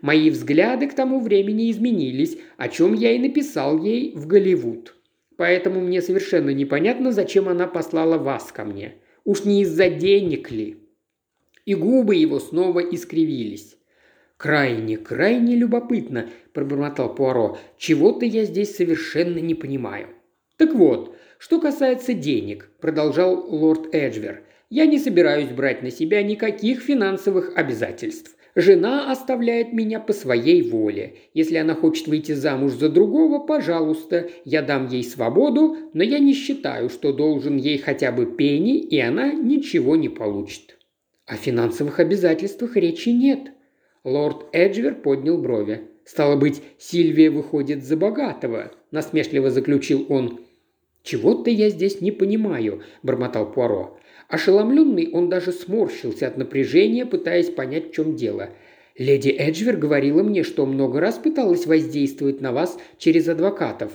Мои 0.00 0.30
взгляды 0.30 0.86
к 0.88 0.94
тому 0.94 1.20
времени 1.20 1.70
изменились, 1.70 2.38
о 2.56 2.68
чем 2.68 2.94
я 2.94 3.12
и 3.12 3.18
написал 3.18 3.82
ей 3.82 4.14
в 4.14 4.26
Голливуд. 4.26 4.94
Поэтому 5.36 5.80
мне 5.80 6.02
совершенно 6.02 6.50
непонятно, 6.50 7.12
зачем 7.12 7.48
она 7.48 7.66
послала 7.66 8.18
вас 8.18 8.52
ко 8.52 8.64
мне. 8.64 8.94
Уж 9.24 9.44
не 9.44 9.62
из-за 9.62 9.88
денег 9.88 10.50
ли?» 10.50 10.76
и 11.68 11.74
губы 11.74 12.14
его 12.14 12.40
снова 12.40 12.80
искривились. 12.80 13.76
«Крайне, 14.38 14.96
крайне 14.96 15.54
любопытно»,– 15.54 16.30
пробормотал 16.54 17.14
Пуаро. 17.14 17.58
«Чего-то 17.76 18.24
я 18.24 18.46
здесь 18.46 18.74
совершенно 18.74 19.36
не 19.36 19.54
понимаю». 19.54 20.08
«Так 20.56 20.72
вот, 20.72 21.14
что 21.38 21.60
касается 21.60 22.14
денег»,– 22.14 22.70
продолжал 22.80 23.54
лорд 23.54 23.94
Эджвер,– 23.94 24.44
«я 24.70 24.86
не 24.86 24.98
собираюсь 24.98 25.50
брать 25.50 25.82
на 25.82 25.90
себя 25.90 26.22
никаких 26.22 26.80
финансовых 26.80 27.52
обязательств. 27.56 28.36
Жена 28.54 29.12
оставляет 29.12 29.72
меня 29.72 30.00
по 30.00 30.12
своей 30.12 30.68
воле. 30.68 31.16
Если 31.32 31.56
она 31.56 31.74
хочет 31.74 32.08
выйти 32.08 32.32
замуж 32.32 32.72
за 32.72 32.88
другого, 32.88 33.38
пожалуйста, 33.38 34.30
я 34.44 34.62
дам 34.62 34.88
ей 34.88 35.04
свободу, 35.04 35.76
но 35.92 36.02
я 36.02 36.18
не 36.18 36.34
считаю, 36.34 36.88
что 36.88 37.12
должен 37.12 37.56
ей 37.56 37.78
хотя 37.78 38.10
бы 38.10 38.26
пени, 38.26 38.78
и 38.78 38.98
она 38.98 39.32
ничего 39.32 39.96
не 39.96 40.08
получит». 40.08 40.78
О 41.26 41.36
финансовых 41.36 42.00
обязательствах 42.00 42.76
речи 42.76 43.10
нет. 43.10 43.52
Лорд 44.02 44.46
Эджвер 44.52 44.94
поднял 44.94 45.36
брови. 45.36 45.82
«Стало 46.04 46.36
быть, 46.36 46.62
Сильвия 46.78 47.30
выходит 47.30 47.84
за 47.84 47.98
богатого»,– 47.98 48.72
насмешливо 48.90 49.50
заключил 49.50 50.06
он. 50.08 50.40
«Чего-то 51.02 51.50
я 51.50 51.68
здесь 51.68 52.00
не 52.00 52.12
понимаю»,– 52.12 52.82
бормотал 53.02 53.52
Пуаро. 53.52 53.97
Ошеломленный, 54.28 55.10
он 55.10 55.30
даже 55.30 55.52
сморщился 55.52 56.26
от 56.26 56.36
напряжения, 56.36 57.06
пытаясь 57.06 57.48
понять, 57.48 57.88
в 57.88 57.92
чем 57.94 58.14
дело. 58.14 58.50
«Леди 58.96 59.30
Эджвер 59.30 59.76
говорила 59.76 60.22
мне, 60.22 60.42
что 60.42 60.66
много 60.66 61.00
раз 61.00 61.18
пыталась 61.18 61.66
воздействовать 61.66 62.40
на 62.40 62.52
вас 62.52 62.78
через 62.98 63.28
адвокатов». 63.28 63.92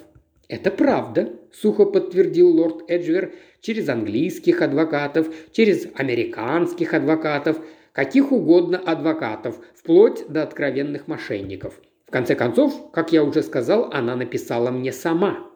«Это 0.47 0.71
правда»,– 0.71 1.33
сухо 1.51 1.85
подтвердил 1.85 2.49
лорд 2.49 2.89
Эджвер 2.89 3.33
через 3.61 3.89
английских 3.89 4.61
адвокатов, 4.61 5.27
через 5.51 5.87
американских 5.95 6.93
адвокатов, 6.93 7.59
каких 7.91 8.31
угодно 8.31 8.77
адвокатов, 8.77 9.59
вплоть 9.75 10.27
до 10.27 10.41
откровенных 10.41 11.07
мошенников. 11.07 11.79
В 12.07 12.11
конце 12.11 12.35
концов, 12.35 12.91
как 12.91 13.11
я 13.11 13.23
уже 13.23 13.43
сказал, 13.43 13.89
она 13.91 14.15
написала 14.15 14.71
мне 14.71 14.91
сама. 14.91 15.49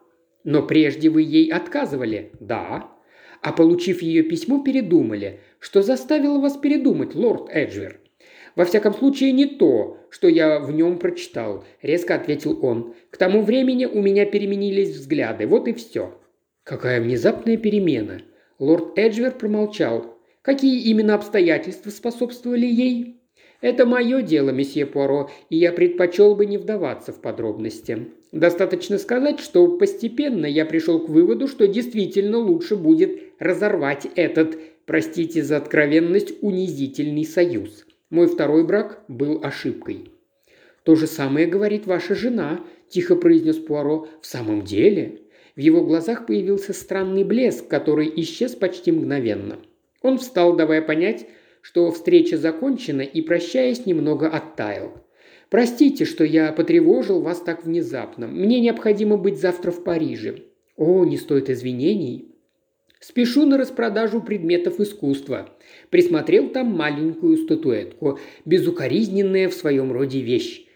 Но 0.44 0.62
прежде 0.62 1.10
вы 1.10 1.22
ей 1.22 1.52
отказывали? 1.52 2.32
Да. 2.40 2.90
А 3.42 3.52
получив 3.52 4.02
ее 4.02 4.22
письмо, 4.22 4.62
передумали. 4.62 5.40
Что 5.60 5.82
заставило 5.82 6.38
вас 6.38 6.56
передумать, 6.56 7.14
лорд 7.14 7.48
Эджвер? 7.50 8.00
Во 8.56 8.64
всяком 8.64 8.92
случае, 8.92 9.32
не 9.32 9.46
то, 9.46 9.98
что 10.10 10.28
я 10.28 10.58
в 10.58 10.72
нем 10.72 10.98
прочитал»,– 10.98 11.64
резко 11.82 12.16
ответил 12.16 12.58
он. 12.64 12.94
«К 13.10 13.16
тому 13.16 13.42
времени 13.42 13.84
у 13.84 14.02
меня 14.02 14.26
переменились 14.26 14.96
взгляды. 14.96 15.46
Вот 15.46 15.68
и 15.68 15.74
все. 15.74 16.18
Какая 16.64 17.00
внезапная 17.00 17.56
перемена. 17.56 18.22
Лорд 18.58 18.98
Эджвер 18.98 19.32
промолчал. 19.32 20.18
Какие 20.42 20.90
именно 20.90 21.14
обстоятельства 21.14 21.90
способствовали 21.90 22.66
ей? 22.66 23.20
Это 23.60 23.86
мое 23.86 24.22
дело, 24.22 24.50
месье 24.50 24.86
Пуаро, 24.86 25.30
и 25.50 25.56
я 25.56 25.72
предпочел 25.72 26.34
бы 26.34 26.46
не 26.46 26.58
вдаваться 26.58 27.12
в 27.12 27.20
подробности. 27.20 28.08
Достаточно 28.32 28.98
сказать, 28.98 29.40
что 29.40 29.78
постепенно 29.78 30.44
я 30.44 30.66
пришел 30.66 31.00
к 31.00 31.08
выводу, 31.08 31.48
что 31.48 31.66
действительно 31.66 32.38
лучше 32.38 32.76
будет 32.76 33.18
разорвать 33.38 34.06
этот, 34.16 34.58
простите 34.84 35.42
за 35.42 35.56
откровенность, 35.56 36.34
унизительный 36.42 37.24
союз. 37.24 37.86
Мой 38.10 38.26
второй 38.26 38.64
брак 38.64 39.02
был 39.08 39.40
ошибкой. 39.42 40.10
«То 40.82 40.94
же 40.94 41.06
самое 41.06 41.46
говорит 41.46 41.86
ваша 41.86 42.14
жена»,– 42.14 42.60
тихо 42.88 43.16
произнес 43.16 43.56
Пуаро. 43.56 44.08
«В 44.20 44.26
самом 44.26 44.62
деле?» 44.62 45.20
В 45.56 45.60
его 45.60 45.82
глазах 45.82 46.26
появился 46.26 46.72
странный 46.72 47.24
блеск, 47.24 47.66
который 47.66 48.12
исчез 48.16 48.54
почти 48.54 48.92
мгновенно. 48.92 49.58
Он 50.02 50.18
встал, 50.18 50.54
давая 50.54 50.80
понять, 50.82 51.26
что 51.62 51.90
встреча 51.90 52.38
закончена 52.38 53.02
и, 53.02 53.20
прощаясь, 53.22 53.84
немного 53.84 54.28
оттаял. 54.28 54.92
«Простите, 55.50 56.04
что 56.04 56.24
я 56.24 56.52
потревожил 56.52 57.20
вас 57.20 57.40
так 57.40 57.64
внезапно. 57.64 58.26
Мне 58.26 58.60
необходимо 58.60 59.16
быть 59.16 59.40
завтра 59.40 59.70
в 59.70 59.82
Париже». 59.82 60.44
«О, 60.76 61.04
не 61.04 61.16
стоит 61.16 61.50
извинений». 61.50 62.34
«Спешу 63.00 63.46
на 63.46 63.56
распродажу 63.56 64.20
предметов 64.20 64.80
искусства. 64.80 65.48
Присмотрел 65.90 66.48
там 66.48 66.66
маленькую 66.66 67.36
статуэтку, 67.38 68.18
безукоризненная 68.44 69.48
в 69.48 69.54
своем 69.54 69.92
роде 69.92 70.20
вещь. 70.20 70.66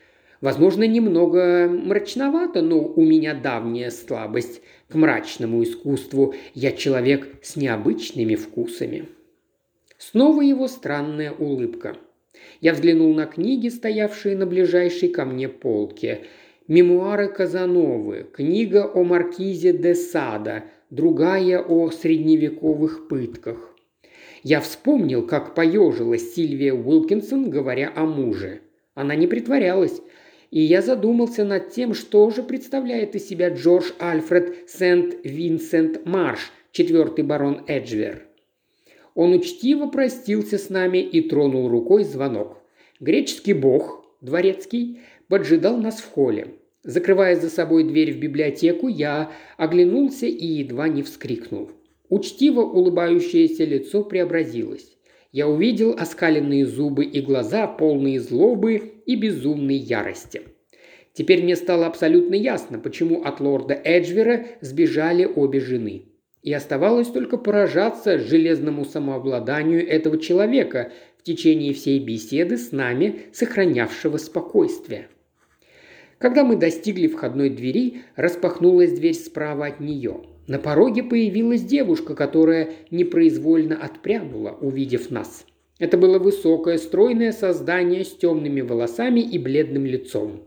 Возможно, 0.43 0.85
немного 0.85 1.69
мрачновато, 1.69 2.63
но 2.63 2.81
у 2.81 3.05
меня 3.05 3.33
давняя 3.33 3.91
слабость 3.91 4.61
к 4.89 4.95
мрачному 4.95 5.63
искусству. 5.63 6.35
Я 6.53 6.73
человек 6.73 7.29
с 7.43 7.55
необычными 7.55 8.35
вкусами. 8.35 9.09
Снова 9.99 10.43
его 10.43 10.67
странная 10.67 11.31
улыбка. 11.31 11.97
Я 12.61 12.73
взглянул 12.73 13.15
на 13.15 13.27
книги, 13.27 13.69
стоявшие 13.69 14.37
на 14.37 14.47
ближайшей 14.47 15.09
ко 15.09 15.25
мне 15.25 15.49
полке. 15.49 16.23
Мемуары 16.69 17.29
Казановы, 17.29 18.27
книга 18.33 18.91
о 18.93 19.05
маркизе 19.05 19.73
де 19.73 19.95
Сада, 19.95 20.65
другая 20.91 21.61
о 21.61 21.91
средневековых 21.91 23.09
пытках. 23.09 23.77
Я 24.43 24.61
вспомнил, 24.61 25.27
как 25.27 25.55
поежилась 25.55 26.35
Сильвия 26.35 26.75
Уилкинсон, 26.75 27.51
говоря 27.51 27.93
о 27.95 28.07
муже. 28.07 28.61
Она 28.95 29.15
не 29.15 29.27
притворялась 29.27 30.01
и 30.53 30.61
я 30.61 30.83
задумался 30.83 31.45
над 31.45 31.71
тем, 31.71 31.95
что 31.95 32.31
же 32.31 32.43
представляет 32.43 33.17
из 33.17 33.27
себя 33.27 33.49
Джордж 33.49 33.91
Альфред 33.99 34.69
Сент-Винсент 34.69 36.05
Марш, 36.05 36.53
четвертый 36.73 37.25
барон 37.25 37.65
Эджвер. 37.67 38.27
Он 39.15 39.33
учтиво 39.33 39.87
простился 39.87 40.59
с 40.59 40.71
нами 40.71 40.99
и 40.99 41.21
тронул 41.21 41.69
рукой 41.69 42.05
звонок. 42.05 42.59
Греческий 43.01 43.53
бог, 43.53 44.05
дворецкий, 44.21 45.01
поджидал 45.29 45.77
нас 45.77 46.01
в 46.01 46.11
холле. 46.11 46.55
Закрывая 46.85 47.37
за 47.37 47.49
собой 47.49 47.85
дверь 47.85 48.13
в 48.13 48.19
библиотеку, 48.19 48.89
я 48.89 49.31
оглянулся 49.57 50.27
и 50.27 50.47
едва 50.47 50.89
не 50.89 51.03
вскрикнул. 51.03 51.71
Учтиво 52.09 52.63
улыбающееся 52.63 53.65
лицо 53.65 54.03
преобразилось. 54.03 54.97
Я 55.31 55.49
увидел 55.49 55.97
оскаленные 55.99 56.67
зубы 56.67 57.05
и 57.05 57.21
глаза, 57.21 57.67
полные 57.67 58.21
злобы 58.21 59.01
и 59.07 59.17
безумной 59.17 59.77
ярости. 59.77 60.43
Теперь 61.15 61.43
мне 61.43 61.57
стало 61.57 61.87
абсолютно 61.87 62.35
ясно, 62.35 62.79
почему 62.79 63.23
от 63.23 63.41
лорда 63.41 63.75
Эджвера 63.75 64.47
сбежали 64.61 65.25
обе 65.25 65.61
жены. 65.61 66.12
И 66.43 66.53
оставалось 66.53 67.09
только 67.09 67.37
поражаться 67.37 68.19
железному 68.19 68.85
самообладанию 68.85 69.87
этого 69.87 70.19
человека 70.19 70.93
в 71.19 71.23
течение 71.23 71.73
всей 71.73 72.01
беседы 72.01 72.57
с 72.57 72.73
нами, 72.73 73.27
сохранявшего 73.33 74.17
спокойствие. 74.17 75.09
Когда 76.19 76.45
мы 76.45 76.57
достигли 76.57 77.07
входной 77.07 77.51
двери, 77.51 78.03
распахнулась 78.17 78.93
дверь 78.93 79.15
справа 79.15 79.67
от 79.67 79.81
нее. 79.81 80.23
На 80.49 80.59
пороге 80.59 81.05
появилась 81.05 81.63
девушка, 81.63 82.15
которая 82.15 82.71
непроизвольно 82.91 83.77
отпрянула, 83.77 84.51
увидев 84.61 85.11
нас. 85.11 85.47
Это 85.79 85.97
было 85.97 86.19
высокое, 86.19 86.79
стройное 86.79 87.33
создание 87.33 88.05
с 88.05 88.17
темными 88.17 88.61
волосами 88.61 89.21
и 89.21 89.39
бледным 89.39 89.87
лицом. 89.87 90.43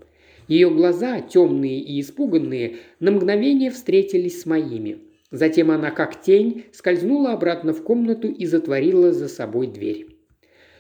Ее 0.48 0.70
глаза, 0.70 1.22
темные 1.22 1.80
и 1.80 2.00
испуганные, 2.00 2.78
на 3.00 3.12
мгновение 3.12 3.72
встретились 3.72 4.41
с 4.41 4.46
моими. 4.46 5.00
Затем 5.32 5.72
она, 5.72 5.92
как 5.92 6.22
тень, 6.22 6.66
скользнула 6.72 7.34
обратно 7.34 7.74
в 7.74 7.84
комнату 7.84 8.28
и 8.28 8.46
затворила 8.46 9.12
за 9.12 9.28
собой 9.28 9.68
дверь. 9.68 10.08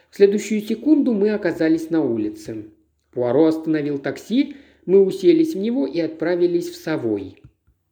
В 0.09 0.15
следующую 0.15 0.61
секунду 0.61 1.13
мы 1.13 1.31
оказались 1.31 1.89
на 1.89 2.03
улице. 2.03 2.65
Пуаро 3.11 3.47
остановил 3.47 3.97
такси, 3.97 4.55
мы 4.85 5.03
уселись 5.03 5.55
в 5.55 5.57
него 5.57 5.87
и 5.87 5.99
отправились 5.99 6.69
в 6.69 6.75
Совой. 6.75 7.41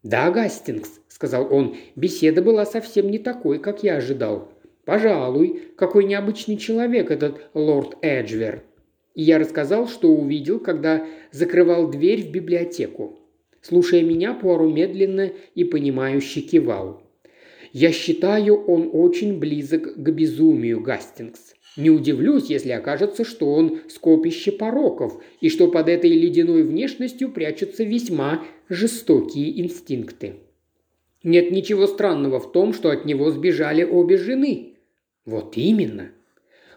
«Да, 0.03 0.31
Гастингс»,— 0.31 0.99
сказал 1.07 1.51
он,— 1.51 1.75
«беседа 1.95 2.41
была 2.41 2.65
совсем 2.65 3.09
не 3.09 3.19
такой, 3.19 3.59
как 3.59 3.83
я 3.83 3.95
ожидал. 3.95 4.51
Пожалуй, 4.85 5.61
какой 5.77 6.03
необычный 6.03 6.57
человек 6.57 7.09
этот 7.09 7.41
лорд 7.53 7.97
Эджвер». 8.01 8.63
И 9.15 9.23
я 9.23 9.39
рассказал, 9.39 9.87
что 9.87 10.09
увидел, 10.09 10.59
когда 10.59 11.05
закрывал 11.31 11.89
дверь 11.89 12.23
в 12.23 12.31
библиотеку. 12.31 13.19
Слушая 13.63 14.01
меня, 14.01 14.33
Пуаро 14.33 14.69
медленно 14.69 15.31
и 15.55 15.63
понимающе 15.63 16.41
кивал. 16.41 17.01
«Я 17.71 17.93
считаю, 17.93 18.61
он 18.65 18.89
очень 18.91 19.39
близок 19.39 19.95
к 19.95 20.09
безумию, 20.09 20.81
Гастингс. 20.81 21.55
Не 21.77 21.89
удивлюсь, 21.89 22.49
если 22.49 22.71
окажется, 22.71 23.23
что 23.23 23.51
он 23.51 23.79
скопище 23.87 24.51
пороков, 24.51 25.23
и 25.39 25.47
что 25.49 25.69
под 25.71 25.87
этой 25.87 26.11
ледяной 26.11 26.63
внешностью 26.63 27.31
прячутся 27.31 27.85
весьма 27.85 28.43
жестокие 28.67 29.61
инстинкты. 29.61 30.35
Нет 31.23 31.49
ничего 31.51 31.87
странного 31.87 32.41
в 32.41 32.51
том, 32.51 32.73
что 32.73 32.89
от 32.89 33.05
него 33.05 33.31
сбежали 33.31 33.83
обе 33.85 34.17
жены. 34.17 34.73
Вот 35.25 35.55
именно. 35.55 36.11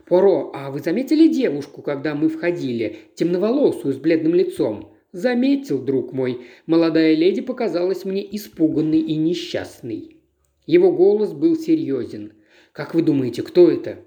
Поро, 0.07 0.53
а 0.55 0.71
вы 0.71 0.79
заметили 0.79 1.27
девушку, 1.27 1.83
когда 1.83 2.15
мы 2.15 2.29
входили, 2.29 2.97
темноволосую, 3.17 3.93
с 3.93 3.97
бледным 3.97 4.35
лицом? 4.35 4.96
Заметил, 5.17 5.79
друг 5.79 6.13
мой. 6.13 6.43
Молодая 6.67 7.15
леди 7.15 7.41
показалась 7.41 8.05
мне 8.05 8.23
испуганной 8.37 8.99
и 8.99 9.17
несчастной. 9.17 10.19
Его 10.67 10.93
голос 10.93 11.33
был 11.33 11.57
серьезен. 11.57 12.35
Как 12.73 12.95
вы 12.95 13.01
думаете, 13.01 13.43
кто 13.43 13.71
это? 13.71 14.01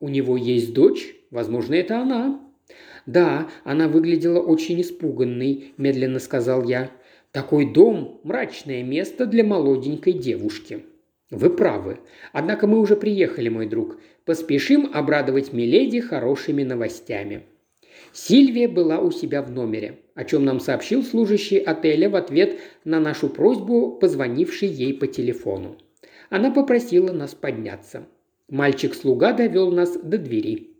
У 0.00 0.08
него 0.08 0.36
есть 0.36 0.74
дочь? 0.74 1.14
Возможно, 1.30 1.74
это 1.74 2.00
она. 2.00 2.40
Да, 3.06 3.48
она 3.62 3.86
выглядела 3.86 4.40
очень 4.40 4.80
испуганной, 4.80 5.72
медленно 5.76 6.18
сказал 6.18 6.64
я. 6.68 6.90
Такой 7.30 7.72
дом– 7.72 8.20
мрачное 8.24 8.82
место 8.82 9.26
для 9.26 9.44
молоденькой 9.44 10.14
девушки. 10.14 10.80
Вы 11.30 11.50
правы. 11.50 12.00
Однако 12.32 12.66
мы 12.66 12.80
уже 12.80 12.96
приехали, 12.96 13.48
мой 13.48 13.68
друг. 13.68 14.00
Поспешим 14.24 14.90
обрадовать 14.92 15.52
Миледи 15.52 16.00
хорошими 16.00 16.64
новостями. 16.64 17.44
Сильвия 18.16 18.66
была 18.66 18.98
у 18.98 19.10
себя 19.10 19.42
в 19.42 19.50
номере, 19.50 19.98
о 20.14 20.24
чем 20.24 20.42
нам 20.46 20.58
сообщил 20.58 21.04
служащий 21.04 21.58
отеля 21.58 22.08
в 22.08 22.16
ответ 22.16 22.58
на 22.82 22.98
нашу 22.98 23.28
просьбу, 23.28 23.92
позвонивший 23.92 24.68
ей 24.68 24.94
по 24.94 25.06
телефону. 25.06 25.76
Она 26.30 26.50
попросила 26.50 27.12
нас 27.12 27.34
подняться. 27.34 28.06
Мальчик-слуга 28.48 29.34
довел 29.34 29.70
нас 29.70 29.98
до 29.98 30.16
двери. 30.16 30.70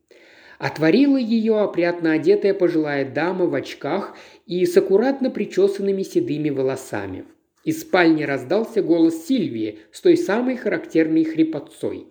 Отворила 0.59 1.18
ее 1.18 1.61
опрятно 1.61 2.12
одетая 2.12 2.55
пожилая 2.55 3.05
дама 3.05 3.45
в 3.45 3.55
очках 3.55 4.16
и 4.47 4.64
с 4.64 4.74
аккуратно 4.74 5.28
причесанными 5.28 6.05
седыми 6.05 6.49
волосами. 6.49 7.26
Из 7.64 7.82
спальни 7.82 8.22
раздался 8.22 8.82
голос 8.82 9.26
Сильвии 9.26 9.80
с 9.93 10.01
той 10.01 10.16
самой 10.16 10.57
характерной 10.57 11.24
хрипотцой. 11.24 12.07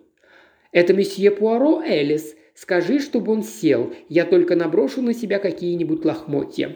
«Это 0.70 0.94
месье 0.94 1.32
Пуаро, 1.32 1.82
Элис. 1.82 2.36
Скажи, 2.56 3.00
чтобы 3.00 3.32
он 3.32 3.42
сел. 3.42 3.92
Я 4.08 4.24
только 4.24 4.56
наброшу 4.56 5.02
на 5.02 5.12
себя 5.12 5.38
какие-нибудь 5.38 6.04
лохмотья». 6.04 6.74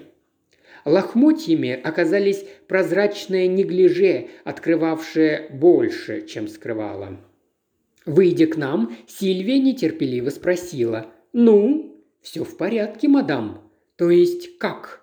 Лохмотьями 0.84 1.72
оказались 1.72 2.44
прозрачное 2.68 3.46
неглиже, 3.46 4.28
открывавшее 4.44 5.48
больше, 5.50 6.26
чем 6.26 6.48
скрывало. 6.48 7.18
Выйдя 8.06 8.46
к 8.46 8.56
нам, 8.56 8.96
Сильвия 9.06 9.58
нетерпеливо 9.58 10.30
спросила. 10.30 11.06
«Ну?» 11.32 11.96
«Все 12.20 12.44
в 12.44 12.56
порядке, 12.56 13.08
мадам». 13.08 13.70
«То 13.96 14.10
есть 14.10 14.58
как?» 14.58 15.02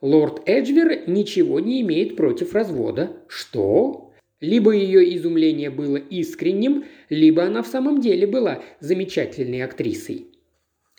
«Лорд 0.00 0.46
Эджвер 0.46 1.08
ничего 1.08 1.58
не 1.60 1.80
имеет 1.80 2.16
против 2.16 2.54
развода». 2.54 3.16
«Что?» 3.28 4.07
Либо 4.40 4.70
ее 4.70 5.16
изумление 5.16 5.70
было 5.70 5.96
искренним, 5.96 6.84
либо 7.08 7.42
она 7.44 7.62
в 7.62 7.66
самом 7.66 8.00
деле 8.00 8.26
была 8.26 8.62
замечательной 8.78 9.62
актрисой. 9.62 10.28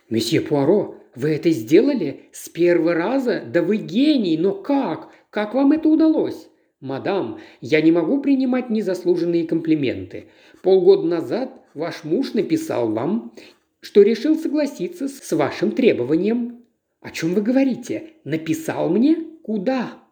«Месье 0.09 0.41
Пуаро, 0.41 0.95
вы 1.15 1.29
это 1.29 1.49
сделали? 1.51 2.21
С 2.31 2.49
первого 2.49 2.93
раза? 2.93 3.43
Да 3.45 3.61
вы 3.61 3.77
гений, 3.77 4.37
но 4.37 4.53
как? 4.53 5.09
Как 5.29 5.53
вам 5.53 5.71
это 5.71 5.87
удалось?» 5.87 6.49
«Мадам, 6.81 7.39
я 7.59 7.81
не 7.81 7.91
могу 7.91 8.21
принимать 8.21 8.69
незаслуженные 8.69 9.45
комплименты. 9.45 10.27
Полгода 10.63 11.05
назад 11.05 11.51
ваш 11.73 12.05
муж 12.05 12.33
написал 12.33 12.91
вам, 12.91 13.33
что 13.81 14.01
решил 14.01 14.35
согласиться 14.37 15.07
с 15.07 15.31
вашим 15.31 15.71
требованием». 15.71 16.63
«О 17.01 17.11
чем 17.11 17.33
вы 17.33 17.41
говорите? 17.41 18.13
Написал 18.23 18.89
мне? 18.89 19.17
Куда?» 19.43 20.09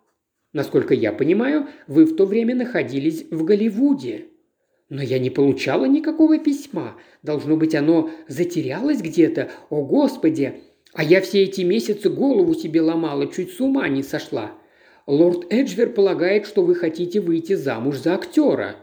«Насколько 0.53 0.93
я 0.93 1.11
понимаю, 1.11 1.67
вы 1.87 2.05
в 2.05 2.15
то 2.15 2.25
время 2.25 2.55
находились 2.55 3.25
в 3.29 3.43
Голливуде». 3.43 4.25
«Но 4.89 5.01
я 5.01 5.19
не 5.19 5.29
получала 5.29 5.85
никакого 5.85 6.37
письма. 6.37 6.95
Должно 7.21 7.57
быть, 7.57 7.75
оно 7.75 8.09
затерялось 8.27 9.01
где-то. 9.01 9.49
О, 9.69 9.83
Господи! 9.83 10.61
А 10.93 11.03
я 11.03 11.19
все 11.19 11.43
эти 11.43 11.61
месяцы 11.61 12.09
голову 12.09 12.53
себе 12.53 12.81
ломала, 12.81 13.27
чуть 13.27 13.51
с 13.51 13.59
ума 13.59 13.87
не 13.89 14.01
сошла. 14.01 14.53
Лорд 15.05 15.51
Эджвер 15.51 15.89
полагает, 15.89 16.45
что 16.45 16.63
вы 16.63 16.75
хотите 16.75 17.19
выйти 17.19 17.53
замуж 17.53 17.97
за 17.97 18.15
актера». 18.15 18.77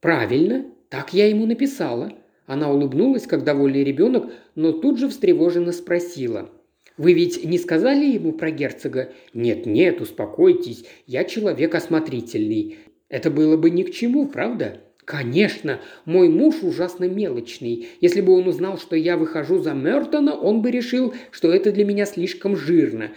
«Правильно. 0.00 0.64
Так 0.88 1.12
я 1.12 1.28
ему 1.28 1.46
написала. 1.46 2.12
Она 2.46 2.70
улыбнулась, 2.70 3.26
как 3.26 3.44
довольный 3.44 3.84
ребенок, 3.84 4.32
но 4.54 4.72
тут 4.72 4.98
же 4.98 5.08
встревоженно 5.08 5.72
спросила. 5.72 6.48
«Вы 6.96 7.12
ведь 7.12 7.44
не 7.44 7.58
сказали 7.58 8.06
ему 8.06 8.32
про 8.32 8.50
герцога?» 8.50 9.12
«Нет-нет, 9.34 10.00
успокойтесь, 10.00 10.84
я 11.06 11.24
человек 11.24 11.74
осмотрительный. 11.74 12.78
Это 13.08 13.30
было 13.30 13.56
бы 13.56 13.70
ни 13.70 13.82
к 13.82 13.92
чему, 13.92 14.26
правда?» 14.26 14.80
«Конечно, 15.04 15.80
мой 16.04 16.28
муж 16.28 16.56
ужасно 16.62 17.04
мелочный. 17.04 17.86
Если 18.00 18.20
бы 18.20 18.32
он 18.32 18.48
узнал, 18.48 18.76
что 18.76 18.96
я 18.96 19.16
выхожу 19.16 19.58
за 19.60 19.72
Мертона, 19.72 20.34
он 20.34 20.62
бы 20.62 20.72
решил, 20.72 21.14
что 21.30 21.52
это 21.52 21.70
для 21.70 21.84
меня 21.84 22.06
слишком 22.06 22.56
жирно. 22.56 23.12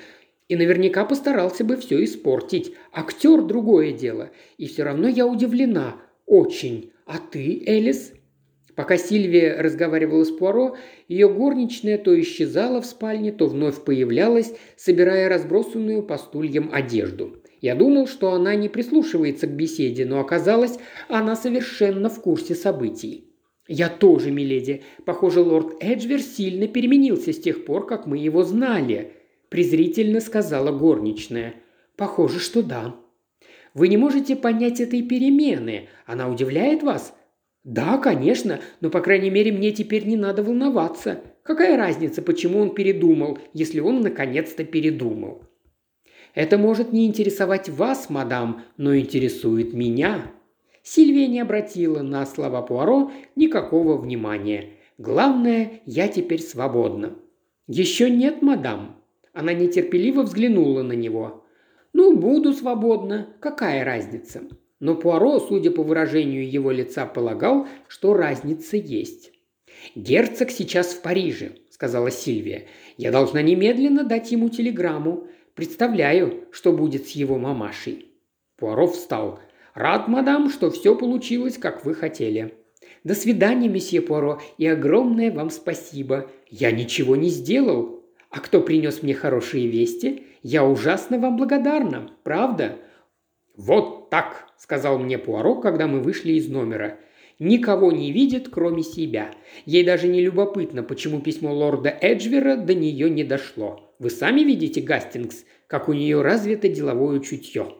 И 0.49 0.55
наверняка 0.55 1.03
постарался 1.03 1.63
бы 1.63 1.77
все 1.77 2.03
испортить. 2.03 2.73
Актер– 2.91 3.41
другое 3.47 3.91
дело. 3.91 4.29
И 4.59 4.67
все 4.67 4.83
равно 4.83 5.07
я 5.07 5.25
удивлена. 5.25 5.95
Очень. 6.27 6.91
А 7.07 7.17
ты, 7.17 7.63
Элис?» 7.65 8.13
Пока 8.79 8.97
Сильвия 8.97 9.61
разговаривала 9.61 10.23
с 10.23 10.31
Пуаро, 10.31 10.77
ее 11.09 11.27
горничная 11.27 11.97
то 11.97 12.17
исчезала 12.17 12.79
в 12.79 12.85
спальне, 12.85 13.33
то 13.33 13.47
вновь 13.47 13.83
появлялась, 13.83 14.53
собирая 14.77 15.27
разбросанную 15.27 16.01
по 16.01 16.17
стульям 16.17 16.69
одежду. 16.71 17.43
Я 17.59 17.75
думал, 17.75 18.07
что 18.07 18.31
она 18.31 18.55
не 18.55 18.69
прислушивается 18.69 19.47
к 19.47 19.51
беседе, 19.51 20.05
но 20.05 20.21
оказалось, 20.21 20.79
она 21.09 21.35
совершенно 21.35 22.07
в 22.07 22.21
курсе 22.21 22.55
событий. 22.55 23.25
«Я 23.67 23.89
тоже, 23.89 24.31
миледи. 24.31 24.83
Похоже, 25.03 25.41
лорд 25.41 25.83
Эджвер 25.83 26.21
сильно 26.21 26.69
переменился 26.69 27.33
с 27.33 27.37
тех 27.37 27.65
пор, 27.65 27.85
как 27.85 28.07
мы 28.07 28.17
его 28.17 28.43
знали»,– 28.43 29.11
презрительно 29.49 30.21
сказала 30.21 30.71
горничная. 30.71 31.55
«Похоже, 31.97 32.39
что 32.39 32.63
да». 32.63 32.95
«Вы 33.73 33.89
не 33.89 33.97
можете 33.97 34.37
понять 34.37 34.79
этой 34.79 35.01
перемены. 35.01 35.89
Она 36.05 36.29
удивляет 36.29 36.81
вас?» 36.81 37.13
«Да, 37.69 37.99
конечно, 37.99 38.61
но, 38.81 38.89
по 38.89 38.99
крайней 38.99 39.29
мере, 39.29 39.51
мне 39.51 39.71
теперь 39.71 40.07
не 40.07 40.17
надо 40.17 40.41
волноваться. 40.41 41.21
Какая 41.43 41.77
разница, 41.77 42.23
почему 42.23 42.61
он 42.61 42.73
передумал, 42.73 43.37
если 43.53 43.79
он 43.79 44.01
наконец-то 44.01 44.63
передумал?» 44.63 45.43
Это 46.33 46.57
может 46.57 46.91
не 46.91 47.05
интересовать 47.05 47.69
вас, 47.69 48.09
мадам, 48.09 48.63
но 48.77 48.97
интересует 48.97 49.73
меня». 49.73 50.31
Сильвия 50.81 51.27
не 51.27 51.41
обратила 51.41 52.01
на 52.01 52.25
слова 52.25 52.63
Пуаро 52.63 53.11
никакого 53.35 53.97
внимания. 53.97 54.71
«Главное, 54.97 55.81
я 55.85 56.07
теперь 56.07 56.41
свободна». 56.41 57.13
«Еще 57.67 58.09
нет, 58.09 58.41
мадам». 58.41 58.95
Она 59.31 59.53
нетерпеливо 59.53 60.23
взглянула 60.23 60.81
на 60.81 60.93
него. 60.93 61.45
«Ну, 61.93 62.17
буду 62.17 62.51
свободна. 62.51 63.27
Какая 63.39 63.85
разница?» 63.85 64.41
Но 64.79 64.95
Пуаро, 64.95 65.39
судя 65.39 65.71
по 65.71 65.83
выражению 65.83 66.49
его 66.49 66.71
лица, 66.71 67.05
полагал, 67.05 67.67
что 67.87 68.13
разница 68.13 68.77
есть. 68.77 69.31
«Герцог 69.95 70.51
сейчас 70.51 70.93
в 70.93 71.01
Париже»,– 71.01 71.51
сказала 71.69 72.11
Сильвия. 72.11 72.67
«Я 72.97 73.11
должна 73.11 73.41
немедленно 73.41 74.03
дать 74.03 74.31
ему 74.31 74.49
телеграмму. 74.49 75.27
Представляю, 75.53 76.45
что 76.51 76.71
будет 76.71 77.07
с 77.07 77.11
его 77.11 77.37
мамашей». 77.37 78.07
Пуаро 78.57 78.87
встал. 78.87 79.39
«Рад, 79.73 80.07
мадам, 80.07 80.49
что 80.49 80.71
все 80.71 80.95
получилось, 80.95 81.57
как 81.57 81.85
вы 81.85 81.93
хотели». 81.93 82.53
«До 83.03 83.15
свидания, 83.15 83.69
месье 83.69 84.01
Пуаро, 84.01 84.41
и 84.57 84.67
огромное 84.67 85.31
вам 85.31 85.49
спасибо. 85.49 86.29
Я 86.49 86.71
ничего 86.71 87.15
не 87.15 87.29
сделал. 87.29 88.03
А 88.29 88.39
кто 88.39 88.61
принес 88.61 89.01
мне 89.01 89.13
хорошие 89.13 89.67
вести? 89.67 90.23
Я 90.43 90.65
ужасно 90.65 91.19
вам 91.19 91.37
благодарна, 91.37 92.11
правда?» 92.23 92.77
«Вот 93.59 94.09
так»,– 94.09 94.47
сказал 94.57 94.97
мне 94.99 95.17
Пуаро, 95.17 95.55
когда 95.55 95.85
мы 95.85 95.99
вышли 95.99 96.31
из 96.31 96.47
номера. 96.47 96.97
«Никого 97.39 97.91
не 97.91 98.13
видит, 98.13 98.47
кроме 98.49 98.83
себя. 98.83 99.31
Ей 99.65 99.83
даже 99.83 100.07
не 100.07 100.21
любопытно, 100.21 100.81
почему 100.81 101.19
письмо 101.19 101.53
лорда 101.53 101.89
Эджвера 101.89 102.55
до 102.55 102.73
нее 102.73 103.09
не 103.09 103.25
дошло. 103.25 103.93
Вы 103.99 104.11
сами 104.11 104.41
видите, 104.41 104.79
Гастингс, 104.79 105.43
как 105.67 105.89
у 105.89 105.93
нее 105.93 106.21
развито 106.21 106.69
деловое 106.69 107.19
чутье. 107.19 107.75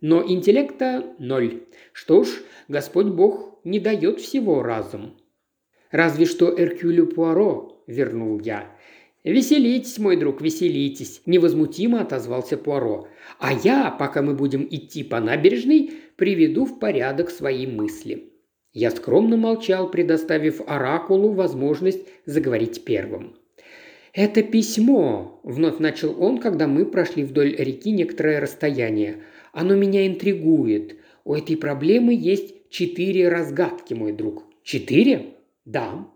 Но 0.00 0.20
интеллекта 0.26 1.14
ноль. 1.20 1.62
Что 1.92 2.24
ж, 2.24 2.30
Господь 2.66 3.06
Бог 3.06 3.60
не 3.62 3.78
дает 3.78 4.20
всего 4.20 4.64
разум. 4.64 5.16
Разве 5.92 6.26
что 6.26 6.52
Эркюлю 6.60 7.06
Пуаро, 7.06 7.84
вернул 7.86 8.40
я. 8.40 8.73
«Веселитесь, 9.24 9.98
мой 9.98 10.16
друг, 10.18 10.42
веселитесь»,– 10.42 11.22
невозмутимо 11.26 12.02
отозвался 12.02 12.58
Пуаро. 12.58 13.08
«А 13.38 13.54
я, 13.54 13.90
пока 13.90 14.20
мы 14.20 14.34
будем 14.34 14.68
идти 14.70 15.02
по 15.02 15.18
набережной, 15.18 15.92
приведу 16.16 16.66
в 16.66 16.78
порядок 16.78 17.30
свои 17.30 17.66
мысли». 17.66 18.34
Я 18.74 18.90
скромно 18.90 19.38
молчал, 19.38 19.90
предоставив 19.90 20.60
Оракулу 20.66 21.30
возможность 21.30 22.06
заговорить 22.26 22.84
первым. 22.84 23.36
«Это 24.12 24.42
письмо»,– 24.42 25.40
вновь 25.42 25.78
начал 25.78 26.20
он, 26.22 26.38
когда 26.38 26.66
мы 26.66 26.84
прошли 26.84 27.24
вдоль 27.24 27.56
реки 27.56 27.92
некоторое 27.92 28.40
расстояние. 28.40 29.22
«Оно 29.52 29.74
меня 29.74 30.06
интригует. 30.06 30.96
У 31.24 31.34
этой 31.34 31.56
проблемы 31.56 32.12
есть 32.14 32.68
четыре 32.68 33.30
разгадки, 33.30 33.94
мой 33.94 34.12
друг». 34.12 34.44
«Четыре?» 34.62 35.34
«Да». 35.64 36.06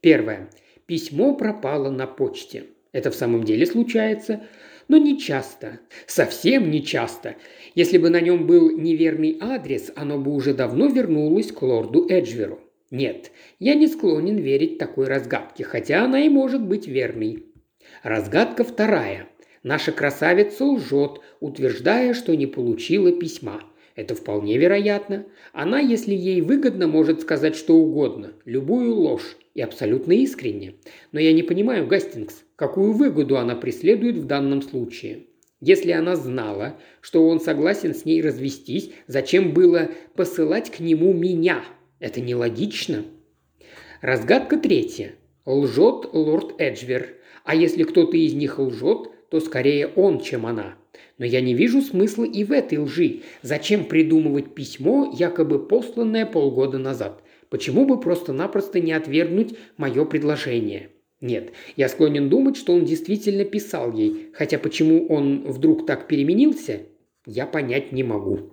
Первое. 0.00 0.50
Письмо 0.86 1.34
пропало 1.34 1.90
на 1.90 2.06
почте. 2.06 2.64
Это 2.92 3.10
в 3.10 3.16
самом 3.16 3.42
деле 3.42 3.66
случается, 3.66 4.44
но 4.86 4.98
не 4.98 5.18
часто, 5.18 5.80
совсем 6.06 6.70
не 6.70 6.84
часто. 6.84 7.34
Если 7.74 7.98
бы 7.98 8.08
на 8.08 8.20
нем 8.20 8.46
был 8.46 8.70
неверный 8.70 9.36
адрес, 9.40 9.90
оно 9.96 10.16
бы 10.16 10.32
уже 10.32 10.54
давно 10.54 10.86
вернулось 10.86 11.50
к 11.50 11.60
лорду 11.62 12.06
Эджверу. 12.08 12.60
Нет, 12.92 13.32
я 13.58 13.74
не 13.74 13.88
склонен 13.88 14.36
верить 14.36 14.78
такой 14.78 15.06
разгадке, 15.06 15.64
хотя 15.64 16.04
она 16.04 16.20
и 16.20 16.28
может 16.28 16.62
быть 16.62 16.86
верной. 16.86 17.46
Разгадка 18.04 18.62
вторая. 18.62 19.26
Наша 19.64 19.90
красавица 19.90 20.64
лжет, 20.64 21.20
утверждая, 21.40 22.14
что 22.14 22.36
не 22.36 22.46
получила 22.46 23.10
письма. 23.10 23.60
Это 23.96 24.14
вполне 24.14 24.56
вероятно. 24.56 25.26
Она, 25.52 25.80
если 25.80 26.14
ей 26.14 26.42
выгодно, 26.42 26.86
может 26.86 27.22
сказать 27.22 27.56
что 27.56 27.74
угодно, 27.74 28.34
любую 28.44 28.94
ложь, 28.94 29.36
и 29.56 29.62
абсолютно 29.62 30.12
искренне. 30.12 30.74
Но 31.12 31.18
я 31.18 31.32
не 31.32 31.42
понимаю, 31.42 31.86
Гастингс, 31.86 32.44
какую 32.56 32.92
выгоду 32.92 33.38
она 33.38 33.56
преследует 33.56 34.16
в 34.18 34.26
данном 34.26 34.60
случае. 34.60 35.28
Если 35.62 35.92
она 35.92 36.14
знала, 36.14 36.76
что 37.00 37.26
он 37.26 37.40
согласен 37.40 37.94
с 37.94 38.04
ней 38.04 38.20
развестись, 38.20 38.90
зачем 39.06 39.54
было 39.54 39.90
посылать 40.14 40.70
к 40.70 40.80
нему 40.80 41.14
меня? 41.14 41.64
Это 42.00 42.20
нелогично. 42.20 43.04
Разгадка 44.02 44.58
третья. 44.58 45.14
Лжет 45.46 46.12
лорд 46.12 46.60
Эджвер. 46.60 47.14
А 47.42 47.54
если 47.54 47.84
кто-то 47.84 48.14
из 48.18 48.34
них 48.34 48.58
лжет, 48.58 49.08
то 49.30 49.40
скорее 49.40 49.86
он, 49.86 50.20
чем 50.20 50.44
она. 50.44 50.74
Но 51.16 51.24
я 51.24 51.40
не 51.40 51.54
вижу 51.54 51.80
смысла 51.80 52.24
и 52.24 52.44
в 52.44 52.52
этой 52.52 52.76
лжи. 52.76 53.22
Зачем 53.40 53.86
придумывать 53.86 54.54
письмо, 54.54 55.10
якобы 55.16 55.66
посланное 55.66 56.26
полгода 56.26 56.76
назад? 56.76 57.22
Почему 57.56 57.86
бы 57.86 57.98
просто-напросто 57.98 58.80
не 58.80 58.92
отвергнуть 58.92 59.54
мое 59.78 60.04
предложение? 60.04 60.90
Нет, 61.22 61.52
я 61.74 61.88
склонен 61.88 62.28
думать, 62.28 62.54
что 62.54 62.74
он 62.74 62.84
действительно 62.84 63.46
писал 63.46 63.94
ей, 63.94 64.28
хотя 64.34 64.58
почему 64.58 65.06
он 65.06 65.50
вдруг 65.50 65.86
так 65.86 66.06
переменился, 66.06 66.82
я 67.24 67.46
понять 67.46 67.92
не 67.92 68.02
могу. 68.02 68.50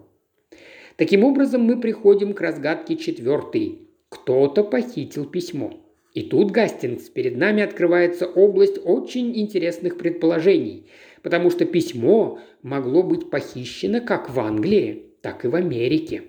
Таким 0.95 1.25
образом, 1.25 1.63
мы 1.63 1.81
приходим 1.81 2.31
к 2.31 2.39
разгадке 2.39 2.95
четвертой. 2.95 3.89
Кто-то 4.07 4.63
похитил 4.63 5.25
письмо. 5.25 5.73
И 6.13 6.21
тут, 6.21 6.51
Гастингс, 6.51 7.09
перед 7.09 7.35
нами 7.35 7.61
открывается 7.61 8.25
область 8.25 8.79
очень 8.85 9.37
интересных 9.37 9.97
предположений, 9.97 10.87
потому 11.23 11.49
что 11.49 11.65
письмо 11.65 12.39
могло 12.61 13.03
быть 13.03 13.29
похищено 13.29 13.99
как 13.99 14.29
в 14.29 14.39
Англии, 14.39 15.07
так 15.21 15.43
и 15.43 15.49
в 15.49 15.55
Америке. 15.55 16.23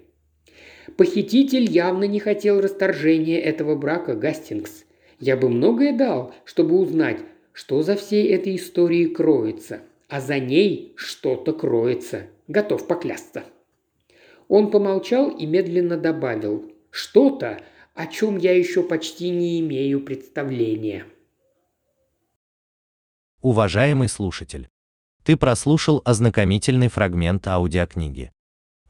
Похититель 0.97 1.71
явно 1.71 2.05
не 2.05 2.21
хотел 2.21 2.61
расторжения 2.61 3.41
этого 3.41 3.75
брака, 3.75 4.15
Гастингс. 4.15 4.85
Я 5.19 5.37
бы 5.37 5.49
многое 5.49 5.97
дал, 5.97 6.35
чтобы 6.45 6.79
узнать, 6.79 7.21
что 7.53 7.83
за 7.83 7.97
всей 7.97 8.29
этой 8.29 8.57
историей 8.57 9.07
кроется. 9.07 9.81
А 10.09 10.21
за 10.21 10.39
ней 10.39 10.93
что-то 10.97 11.53
кроется. 11.53 12.27
Готов 12.47 12.87
поклясться. 12.87 13.45
Он 14.49 14.71
помолчал 14.71 15.31
и 15.31 15.47
медленно 15.47 15.97
добавил. 15.97 16.71
Что-то, 16.91 17.61
о 17.95 18.07
чем 18.07 18.37
я 18.37 18.57
еще 18.57 18.83
почти 18.83 19.31
не 19.31 19.61
имею 19.61 20.01
представления. 20.01 21.07
Уважаемый 23.41 24.09
слушатель, 24.09 24.69
ты 25.23 25.37
прослушал 25.37 26.03
ознакомительный 26.05 26.89
фрагмент 26.89 27.47
аудиокниги. 27.47 28.34